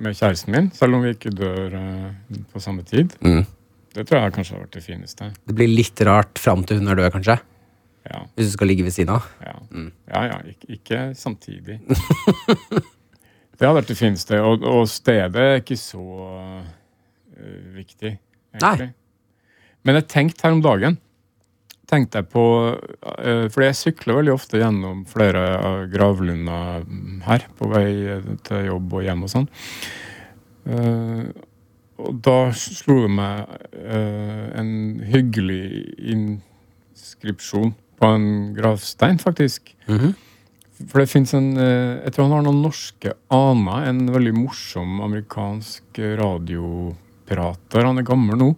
med 0.00 0.16
kjæresten 0.16 0.54
min, 0.54 0.70
selv 0.72 0.96
om 0.96 1.04
vi 1.04 1.12
ikke 1.12 1.34
dør 1.36 1.76
uh, 1.76 2.38
på 2.48 2.62
samme 2.64 2.86
tid. 2.88 3.12
Mm. 3.20 3.44
Det 3.92 4.06
tror 4.08 4.22
jeg 4.22 4.34
kanskje 4.38 4.56
har 4.56 4.64
vært 4.64 4.78
det 4.78 4.84
fineste. 4.86 5.28
Det 5.44 5.56
blir 5.58 5.68
litt 5.68 6.00
rart 6.08 6.40
fram 6.40 6.64
til 6.64 6.80
hun 6.80 6.88
er 6.88 6.96
død, 7.02 7.10
kanskje? 7.18 7.36
Ja, 8.08 8.22
Hvis 8.32 8.48
du 8.48 8.56
skal 8.56 8.72
ligge 8.72 8.86
ved 8.86 8.96
siden 8.96 9.12
av? 9.18 9.28
ja, 9.44 9.56
ja, 10.08 10.24
ja 10.30 10.40
ikke, 10.54 10.72
ikke 10.78 11.04
samtidig. 11.20 11.82
det 13.56 13.66
hadde 13.66 13.80
vært 13.80 14.28
det. 14.28 14.40
Og, 14.40 14.62
og 14.68 14.86
stedet 14.90 15.42
er 15.42 15.58
ikke 15.62 15.78
så 15.80 16.04
uh, 16.04 17.74
viktig, 17.76 18.12
egentlig. 18.54 18.92
Men 19.86 20.00
jeg 20.00 20.08
tenkte 20.12 20.46
her 20.46 20.56
om 20.56 20.64
dagen 20.64 21.00
tenkte 21.86 22.18
jeg 22.18 22.28
på 22.32 22.44
uh, 22.74 23.46
Fordi 23.52 23.68
jeg 23.68 23.78
sykler 23.78 24.18
veldig 24.18 24.34
ofte 24.34 24.60
gjennom 24.60 25.04
flere 25.08 25.44
av 25.56 25.84
gravlunder 25.92 26.86
her 27.26 27.46
på 27.58 27.70
vei 27.70 27.90
til 28.46 28.70
jobb 28.72 28.96
og 28.98 29.06
hjem 29.06 29.26
og 29.26 29.32
sånn. 29.32 29.48
Uh, 30.66 31.30
og 32.02 32.20
da 32.26 32.50
slo 32.58 32.98
det 33.04 33.12
meg 33.16 33.54
uh, 33.72 34.44
en 34.58 34.70
hyggelig 35.06 35.86
inskripsjon 36.12 37.72
på 37.96 38.12
en 38.12 38.28
gravstein, 38.56 39.22
faktisk. 39.22 39.72
For 40.76 41.00
det 41.00 41.08
fins 41.08 41.32
en 41.36 41.56
eh, 41.56 42.04
Jeg 42.04 42.12
tror 42.12 42.24
han 42.26 42.34
har 42.36 42.44
noen 42.46 42.64
norske 42.66 43.10
aner. 43.32 43.78
En 43.88 44.00
veldig 44.12 44.34
morsom 44.36 45.00
amerikansk 45.06 45.84
radioprater. 46.20 47.86
Han 47.86 47.98
er 48.00 48.08
gammel 48.08 48.36
nå. 48.40 48.48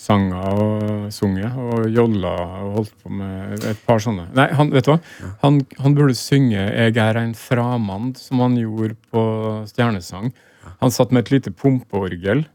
sanger 0.00 0.60
og 0.62 1.10
sunget 1.12 1.56
og 1.60 1.88
jolla 1.92 2.32
og 2.64 2.76
holdt 2.78 2.94
på 3.02 3.12
med 3.20 3.66
et 3.68 3.82
par 3.84 4.00
sånne. 4.02 4.28
Nei, 4.36 4.46
han, 4.56 4.70
vet 4.72 4.86
du 4.86 4.94
hva? 4.94 5.00
Han, 5.42 5.60
han 5.82 5.96
burde 5.98 6.16
synge 6.16 6.62
'Eg 6.70 6.96
er 6.96 7.20
ein 7.20 7.34
framand', 7.36 8.16
som 8.16 8.40
han 8.40 8.56
gjorde 8.56 8.96
på 9.12 9.24
Stjernesang. 9.68 10.32
Han 10.80 10.94
satt 10.94 11.12
med 11.12 11.26
et 11.26 11.34
lite 11.34 11.52
pumpeorgel, 11.52 12.46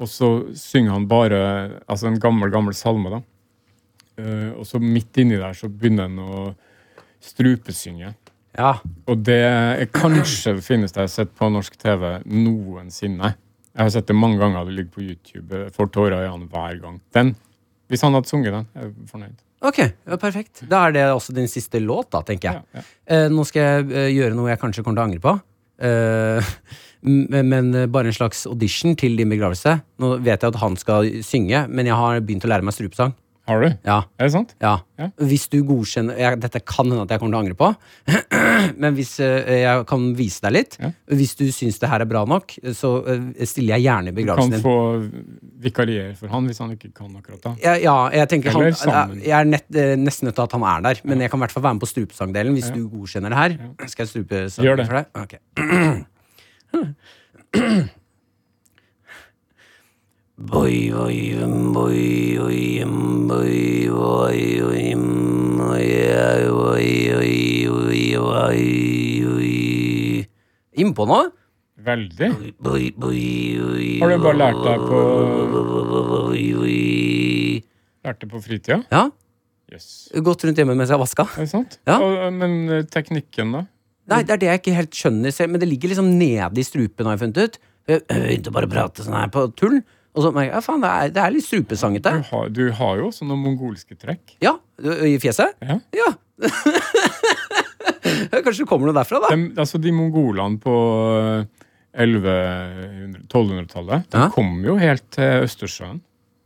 og 0.00 0.08
så 0.08 0.30
synger 0.56 0.96
han 0.96 1.08
bare 1.08 1.42
altså 1.86 2.08
en 2.08 2.20
gammel, 2.20 2.50
gammel 2.50 2.74
salme. 2.74 3.10
da. 3.10 3.20
Uh, 4.20 4.52
og 4.60 4.66
så 4.68 4.78
midt 4.78 5.16
inni 5.16 5.38
der 5.40 5.54
så 5.56 5.68
begynner 5.68 6.08
han 6.08 6.18
å 6.20 6.54
strupesynge. 7.22 8.14
Ja. 8.58 8.74
Og 9.08 9.24
det 9.24 9.40
er 9.40 9.86
kanskje 9.92 10.58
det 10.58 10.64
fineste 10.64 11.00
jeg 11.00 11.08
har 11.08 11.14
sett 11.14 11.32
på 11.36 11.48
norsk 11.48 11.76
TV 11.80 12.20
noensinne. 12.28 13.34
Jeg 13.72 13.86
har 13.86 13.94
sett 13.94 14.10
det 14.10 14.16
mange 14.18 14.40
ganger, 14.40 14.66
det 14.68 14.76
ligger 14.76 14.92
på 14.92 15.04
YouTube. 15.06 15.46
Jeg 15.64 15.72
får 15.76 15.88
tårer 15.94 16.18
i 16.18 16.28
øynene 16.28 16.50
hver 16.52 16.76
gang. 16.82 16.98
Den, 17.16 17.32
hvis 17.88 18.04
han 18.04 18.16
hadde 18.16 18.28
sunget 18.28 18.52
den, 18.52 18.68
er 18.76 18.88
jeg 18.88 19.08
fornøyd. 19.08 19.40
Ok, 19.62 19.78
ja, 19.78 20.18
perfekt. 20.18 20.64
Da 20.68 20.82
er 20.88 20.96
det 20.96 21.04
også 21.12 21.32
din 21.36 21.48
siste 21.48 21.80
låt, 21.80 22.10
da, 22.12 22.20
tenker 22.26 22.50
jeg. 22.50 22.62
Ja, 22.74 22.82
ja. 22.82 22.84
Eh, 23.14 23.28
nå 23.32 23.44
skal 23.48 23.62
jeg 23.62 23.92
eh, 23.94 24.08
gjøre 24.16 24.36
noe 24.36 24.50
jeg 24.50 24.60
kanskje 24.60 24.84
kommer 24.84 24.98
til 24.98 25.04
å 25.04 25.08
angre 25.08 25.22
på. 25.22 25.34
Eh, 25.86 26.52
men, 27.52 27.70
eh, 27.78 27.88
bare 27.90 28.10
en 28.10 28.16
slags 28.16 28.44
audition 28.50 28.96
til 28.98 29.16
din 29.16 29.30
begravelse. 29.32 29.76
Nå 30.02 30.16
vet 30.18 30.42
jeg 30.42 30.52
at 30.52 30.60
han 30.60 30.76
skal 30.80 31.08
synge, 31.24 31.64
men 31.70 31.88
jeg 31.88 31.98
har 31.98 32.20
begynt 32.20 32.44
å 32.48 32.50
lære 32.52 32.66
meg 32.66 32.76
strupesang. 32.76 33.14
Har 33.48 33.58
du? 33.58 33.66
Ja, 33.82 33.96
Er 34.22 34.28
det 34.28 34.32
sant? 34.36 34.52
ja. 34.62 34.76
Ja. 35.02 35.08
Hvis 35.18 35.48
du 35.50 35.56
godkjenner 35.66 36.14
jeg, 36.20 36.36
Dette 36.44 36.60
kan 36.62 36.86
hende 36.86 37.02
at 37.02 37.10
jeg 37.10 37.18
kommer 37.18 37.32
til 37.32 37.38
å 37.38 37.40
angre 37.42 37.56
på, 37.58 37.68
men 38.84 38.94
hvis 38.94 39.16
eh, 39.24 39.48
jeg 39.64 39.80
kan 39.90 40.04
vise 40.14 40.38
deg 40.44 40.52
litt 40.54 40.76
Ja. 40.78 40.92
Hvis 41.10 41.32
du 41.40 41.42
syns 41.50 41.80
det 41.82 41.88
her 41.90 42.04
er 42.04 42.06
bra 42.06 42.22
nok, 42.30 42.54
så 42.78 42.92
eh, 43.10 43.24
stiller 43.50 43.74
jeg 43.80 43.88
gjerne 43.88 44.12
i 44.12 44.14
Du 44.14 44.20
kan 44.30 44.46
din. 44.52 44.62
få 44.62 44.76
vikariere 45.66 46.14
for 46.20 46.30
han 46.30 46.46
hvis 46.46 46.62
han 46.62 46.70
ikke 46.76 46.92
kan 47.00 47.10
akkurat 47.18 47.42
da. 47.48 47.52
Ja, 47.64 47.74
ja, 47.82 47.96
jeg 48.20 48.30
tenker 48.30 48.54
han, 48.54 48.68
sammen. 48.78 49.18
jeg 49.26 49.34
er 49.40 49.50
nett, 49.50 49.66
eh, 49.74 49.96
nesten 49.98 50.30
nødt 50.30 50.38
til 50.38 50.46
at 50.46 50.54
han 50.58 50.62
er 50.76 50.86
der, 50.86 51.02
men 51.04 51.18
jeg 51.26 51.30
kan 51.34 51.42
i 51.42 51.44
hvert 51.46 51.54
fall 51.56 51.66
være 51.66 51.74
med 51.80 51.82
på 51.82 51.90
strupesangdelen 51.90 52.54
hvis 52.54 52.70
du 52.70 52.78
godkjenner 52.94 53.34
det 53.34 53.42
her. 53.42 53.58
Skal 53.90 54.06
jeg 54.06 54.12
strupe 54.14 54.46
sangen 54.54 54.86
for 54.86 55.02
deg? 55.02 55.10
Ok. 55.18 55.34
Innpå 70.82 71.06
nå? 71.06 71.18
Veldig. 71.82 72.28
Har 74.02 74.10
du 74.10 74.18
bare 74.22 74.38
lært 74.38 74.60
deg 74.66 74.84
på, 74.88 75.00
lært 78.02 78.22
det 78.22 78.30
på 78.30 78.42
fritida? 78.42 78.82
Ja, 78.90 79.08
Yes. 79.72 80.10
gått 80.20 80.42
rundt 80.44 80.58
hjemme 80.60 80.74
mens 80.76 80.90
jeg 80.92 81.00
vaska. 81.00 81.24
Er 81.32 81.46
det 81.46 81.48
sant? 81.48 81.78
Ja. 81.88 81.94
Og, 82.02 82.26
men 82.36 82.56
eh, 82.68 82.82
teknikken, 82.92 83.54
da? 83.56 83.62
Nei, 84.10 84.18
det 84.26 84.34
er 84.34 84.40
det 84.42 84.48
jeg 84.50 84.60
ikke 84.60 84.74
helt 84.76 84.98
skjønner 84.98 85.32
selv, 85.32 85.54
men 85.54 85.62
det 85.62 85.68
ligger 85.70 85.88
liksom 85.94 86.10
nede 86.18 86.60
i 86.60 86.64
strupen, 86.66 87.06
har 87.08 87.14
jeg 87.16 87.22
funnet 87.22 87.38
ut. 87.40 87.56
Jeg 87.88 88.02
begynte 88.10 88.52
bare 88.52 88.68
å 88.68 88.72
prate 88.74 89.06
sånn 89.06 89.16
her 89.16 89.30
på 89.32 89.46
tull, 89.56 89.78
og 90.12 90.20
så 90.26 90.30
merker 90.34 90.50
jeg, 90.50 90.56
ja 90.58 90.62
faen, 90.66 90.82
det 90.84 90.90
er, 90.92 91.12
det 91.16 91.22
er 91.24 91.32
litt 91.32 91.46
strupesangete. 91.46 92.10
Du 92.18 92.26
har, 92.34 92.50
du 92.52 92.62
har 92.78 92.98
jo 93.00 93.06
også 93.08 93.24
noen 93.28 93.40
mongolske 93.46 93.96
trekk. 93.96 94.34
Ja, 94.44 94.54
i 95.08 95.14
fjeset? 95.22 95.56
Ja. 95.64 95.78
Ja. 95.96 96.10
Kanskje 98.42 98.64
det 98.64 98.68
kommer 98.68 98.88
noe 98.90 98.96
derfra, 98.96 99.20
da. 99.24 99.28
De, 99.32 99.38
altså 99.62 99.78
de 99.80 99.92
mongolene 99.94 100.58
på 100.62 100.72
eh, 101.16 101.44
1100-1200-tallet, 102.04 104.08
de 104.12 104.18
Ja. 104.20 104.28
kom 104.34 104.50
jo 104.64 104.74
helt 104.80 105.04
til 105.14 105.44
Østersjøen. 105.46 105.98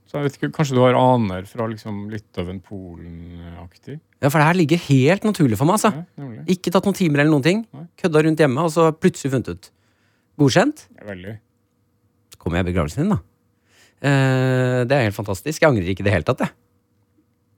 Så 0.06 0.12
jeg 0.20 0.24
vet 0.28 0.36
ikke, 0.38 0.52
Kanskje 0.54 0.76
du 0.76 0.80
har 0.84 0.94
aner 0.94 1.42
fra 1.50 1.66
liksom 1.66 2.04
Litauen, 2.12 2.60
Polen-aktig? 2.62 3.96
Ja, 4.22 4.28
for 4.30 4.38
det 4.38 4.46
her 4.46 4.54
ligger 4.60 4.78
helt 4.86 5.24
naturlig 5.26 5.58
for 5.58 5.66
meg, 5.66 5.74
altså. 5.80 5.90
Ja. 6.16 6.24
Ikke 6.54 6.70
tatt 6.70 6.86
noen 6.86 6.94
timer 6.96 7.18
eller 7.24 7.32
noen 7.34 7.42
ting. 7.44 7.64
Nei. 7.74 7.84
Kødda 7.98 8.22
rundt 8.24 8.38
hjemme, 8.42 8.60
og 8.62 8.70
så 8.74 8.82
plutselig 8.94 9.32
funnet 9.34 9.48
ut. 9.56 9.64
Godkjent? 10.38 10.86
Er 11.00 11.04
veldig. 11.10 11.34
Så 12.32 12.36
kommer 12.38 12.56
jeg 12.60 12.64
i 12.66 12.70
begravelsen 12.70 13.02
din, 13.02 13.12
da. 13.16 13.20
Eh, 14.04 14.84
det 14.84 14.92
er 14.96 15.06
helt 15.08 15.16
fantastisk. 15.16 15.62
Jeg 15.62 15.70
angrer 15.70 15.88
ikke 15.92 16.04
i 16.04 16.08
det 16.08 16.14
hele 16.14 16.26
tatt, 16.28 16.44
jeg. 16.44 16.52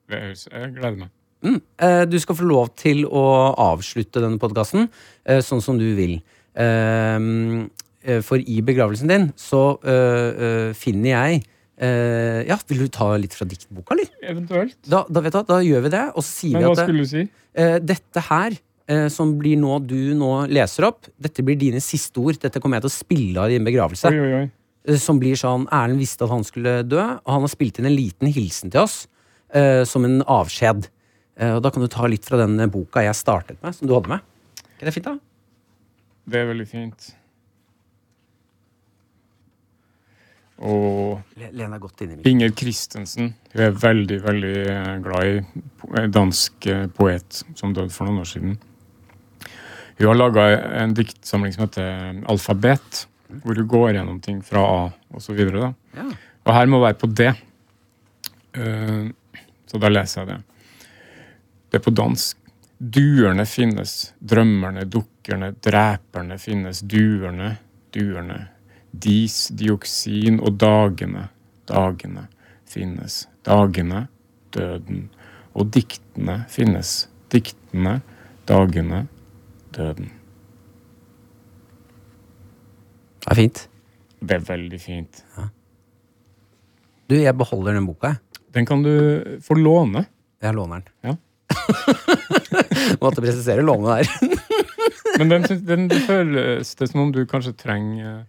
Jeg 0.09 0.72
gleder 0.76 0.99
meg. 1.03 1.11
Mm. 1.45 1.61
Eh, 1.84 2.05
Du 2.11 2.16
skal 2.18 2.34
få 2.39 2.47
lov 2.49 2.70
til 2.78 3.05
å 3.07 3.24
avslutte 3.62 4.22
denne 4.22 4.41
podkasten 4.43 4.89
eh, 5.26 5.41
sånn 5.45 5.62
som 5.62 5.78
du 5.78 5.86
vil. 5.99 6.18
For 8.09 8.41
i 8.41 8.57
begravelsen 8.66 9.11
din 9.11 9.26
så 9.39 9.61
finner 10.74 11.11
jeg 11.12 11.43
Ja, 12.49 12.57
vil 12.66 12.80
du 12.82 12.89
ta 12.91 13.12
litt 13.20 13.36
fra 13.36 13.47
diktboka, 13.47 13.95
eller? 13.95 14.09
Eventuelt. 14.32 14.74
Da, 14.82 15.05
da, 15.07 15.22
vet 15.22 15.36
du, 15.36 15.43
da 15.47 15.59
gjør 15.62 15.84
vi 15.84 15.93
det, 15.95 16.01
og 16.16 16.24
så 16.24 16.32
sier 16.41 16.57
Men 16.57 16.64
vi 16.64 16.70
at 16.72 16.80
hva 16.80 16.86
skulle 16.89 17.05
du 17.05 17.12
si? 17.12 17.22
dette 17.93 18.24
her 18.32 18.57
som 19.14 19.36
blir 19.39 19.61
nå, 19.61 19.76
du 19.86 20.14
nå 20.18 20.32
leser 20.51 20.89
opp, 20.89 21.07
dette 21.20 21.45
blir 21.47 21.59
dine 21.61 21.78
siste 21.84 22.18
ord. 22.18 22.41
Dette 22.43 22.59
kommer 22.64 22.80
jeg 22.80 22.89
til 22.89 22.91
å 22.91 22.97
spille 22.97 23.45
av 23.45 23.53
i 23.53 23.59
din 23.59 23.68
begravelse. 23.68 24.11
Oi, 24.11 24.18
oi, 24.18 24.32
oi. 24.41 24.47
Eh, 24.89 24.97
Som 24.97 25.20
blir 25.20 25.36
sånn 25.39 25.68
Erlend 25.68 26.01
visste 26.01 26.24
at 26.26 26.32
han 26.32 26.47
skulle 26.47 26.80
dø, 26.89 27.03
og 27.03 27.34
han 27.34 27.45
har 27.45 27.53
spilt 27.53 27.78
inn 27.78 27.91
en 27.91 27.97
liten 27.97 28.32
hilsen 28.32 28.72
til 28.72 28.86
oss 28.86 29.03
uh, 29.55 29.84
som 29.89 30.07
en 30.09 30.22
avskjed. 30.24 30.89
Uh, 31.39 31.59
og 31.59 31.62
da 31.64 31.72
kan 31.74 31.84
du 31.84 31.91
ta 31.93 32.09
litt 32.09 32.26
fra 32.26 32.41
den 32.41 32.59
boka 32.72 33.05
jeg 33.05 33.16
startet 33.18 33.61
med, 33.62 33.76
som 33.76 33.89
du 33.89 33.95
hadde 33.95 34.16
med. 34.16 34.64
Er 34.80 34.89
det 34.89 34.97
fint, 34.97 35.09
da? 35.09 35.18
Det 36.28 36.41
er 36.41 36.49
veldig 36.51 36.68
fint. 36.68 37.11
Og 40.59 41.20
Lena 41.39 41.78
godt 41.78 42.01
inn 42.03 42.16
i 42.16 42.16
min. 42.16 42.24
Inger 42.26 42.51
Christensen 42.59 43.28
hun 43.53 43.61
er 43.62 43.76
veldig 43.78 44.16
veldig 44.24 44.55
glad 45.05 45.28
i 46.01 46.03
dansk 46.11 46.66
poet 46.97 47.45
som 47.55 47.76
døde 47.76 47.95
for 47.95 48.09
noen 48.09 48.24
år 48.24 48.30
siden. 48.32 48.57
Hun 50.01 50.09
har 50.11 50.18
laga 50.18 50.49
en 50.82 50.97
diktsamling 50.99 51.55
som 51.55 51.64
heter 51.68 52.18
Alfabet, 52.30 53.05
hvor 53.42 53.54
du 53.54 53.64
går 53.68 53.92
gjennom 53.96 54.20
ting 54.24 54.40
fra 54.44 54.62
A 54.64 54.82
og 55.14 55.22
så 55.22 55.34
videre. 55.36 55.68
Da. 55.68 56.00
Ja. 56.00 56.08
Og 56.44 56.54
her 56.56 56.70
må 56.70 56.80
være 56.82 56.98
på 57.00 57.10
D. 57.12 57.30
Uh, 58.58 59.08
Så 59.68 59.78
da 59.78 59.90
leser 59.92 60.22
jeg 60.22 60.28
det. 60.30 60.38
Det 61.68 61.76
er 61.80 61.84
på 61.84 61.92
dansk. 61.92 62.38
Duerne 62.78 63.44
finnes, 63.44 64.14
drømmerne, 64.20 64.86
dukkerne, 64.88 65.50
dreperne 65.60 66.38
finnes, 66.40 66.80
duerne, 66.80 67.56
duerne. 67.92 68.38
Dis, 68.90 69.48
dioksin 69.52 70.38
og 70.40 70.56
dagene, 70.62 71.26
dagene 71.68 72.24
finnes, 72.64 73.26
dagene, 73.44 74.06
døden. 74.56 75.08
Og 75.52 75.68
diktene 75.74 76.44
finnes, 76.48 77.08
diktene, 77.34 77.98
dagene, 78.48 79.04
døden. 79.76 80.14
Det 83.28 83.34
er 83.34 83.40
fint. 83.42 83.58
Det 84.24 84.36
er 84.38 84.44
veldig 84.48 84.78
fint. 84.80 85.18
Du, 87.08 87.14
jeg 87.16 87.36
beholder 87.36 87.76
den 87.76 87.84
boka, 87.84 88.14
jeg. 88.14 88.44
Den 88.56 88.64
kan 88.64 88.80
du 88.80 88.92
få 89.44 89.54
låne. 89.58 90.06
Jeg 90.40 90.56
låner 90.56 90.80
den. 90.80 90.94
Ja. 91.04 91.14
Måtte 93.02 93.20
presisere 93.20 93.60
låne 93.60 93.98
der. 93.98 94.08
Men 95.20 95.34
den, 95.34 95.44
den 95.68 95.86
det 95.92 96.00
føles 96.06 96.72
det 96.80 96.88
som 96.88 97.04
om 97.04 97.12
du 97.12 97.20
kanskje 97.28 97.52
trenger 97.58 98.08
eh, 98.08 98.24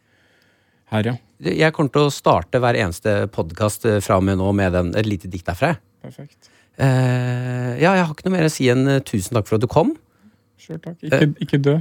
her, 0.91 1.11
ja. 1.13 1.15
Jeg 1.47 1.71
kommer 1.77 1.95
til 1.95 2.09
å 2.09 2.11
starte 2.11 2.59
hver 2.59 2.75
eneste 2.75 3.29
podkast 3.31 3.87
fra 4.03 4.19
og 4.19 4.27
med 4.27 4.41
nå 4.41 4.51
med 4.57 4.75
den, 4.75 4.91
et 4.99 5.07
lite 5.07 5.31
dikt 5.31 5.47
derfra. 5.47 5.77
Perfekt. 6.03 6.51
Uh, 6.75 7.75
ja, 7.79 7.93
jeg 7.95 8.03
har 8.03 8.11
ikke 8.11 8.27
noe 8.27 8.35
mer 8.35 8.47
å 8.49 8.51
si 8.51 8.67
enn 8.71 8.87
eh, 8.87 9.03
tusen 9.07 9.39
takk 9.39 9.47
for 9.47 9.59
at 9.59 9.63
du 9.63 9.71
kom. 9.71 9.95
Sjøl 10.59 10.83
takk. 10.83 10.99
Ikke, 11.07 11.31
ikke 11.47 11.63
dø. 11.63 11.79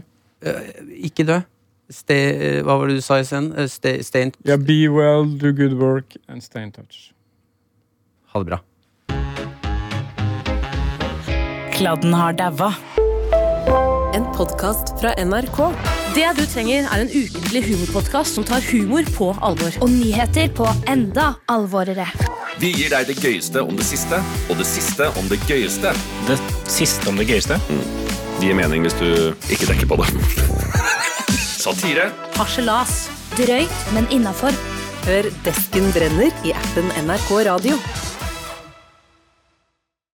Ikke 1.11 1.27
dø. 1.27 1.43
Stay, 1.89 2.59
eh, 2.59 2.63
hva 2.65 2.77
var 2.77 2.91
det 2.91 2.99
du 2.99 3.05
sa 3.05 3.17
i 3.17 3.25
scenen? 3.25 3.69
Stay, 3.69 4.03
stay 4.05 4.27
in 4.27 4.33
yeah, 4.45 4.61
be 4.61 4.89
well, 4.93 5.25
do 5.25 5.53
good 5.57 5.79
work, 5.81 6.17
and 6.29 6.45
stay 6.45 6.63
in 6.63 6.73
touch. 6.73 7.15
Ha 8.33 8.43
det 8.43 8.51
bra. 8.51 8.59
Kladden 11.73 12.15
har 12.15 12.33
daua. 12.33 12.75
En 14.15 14.27
podkast 14.37 14.93
fra 15.01 15.15
NRK. 15.17 15.63
Det 16.15 16.29
du 16.37 16.45
trenger, 16.51 16.85
er 16.93 17.07
en 17.07 17.09
ukentlig 17.09 17.65
humorpodkast 17.71 18.37
som 18.37 18.45
tar 18.45 18.61
humor 18.69 19.09
på 19.17 19.31
alvor. 19.41 19.73
Og 19.81 19.89
nyheter 19.89 20.53
på 20.53 20.69
enda 20.93 21.33
alvorere. 21.49 22.09
Vi 22.61 22.75
gir 22.75 22.93
deg 22.93 23.09
det 23.09 23.17
gøyeste 23.23 23.63
om 23.65 23.79
det 23.79 23.87
siste, 23.89 24.21
og 24.51 24.61
det 24.61 24.69
siste 24.69 25.09
om 25.17 25.33
det 25.33 25.41
gøyeste. 25.49 25.95
Det 26.29 26.39
siste 26.69 27.09
om 27.09 27.17
det 27.17 27.31
gøyeste. 27.31 27.57
Det 27.71 28.45
gir 28.51 28.59
mening 28.59 28.85
hvis 28.85 29.01
du 29.01 29.09
ikke 29.49 29.73
dekker 29.73 29.89
på 29.89 30.03
det. 30.03 30.98
Satire. 31.69 32.09
Harselas. 32.39 33.11
Drøyt, 33.37 33.81
men 33.93 34.07
innafor. 34.15 34.55
Hør 35.05 35.29
Desken 35.45 35.91
brenner 35.93 36.33
i 36.49 36.55
appen 36.57 36.89
NRK 37.05 37.29
Radio. 37.51 37.77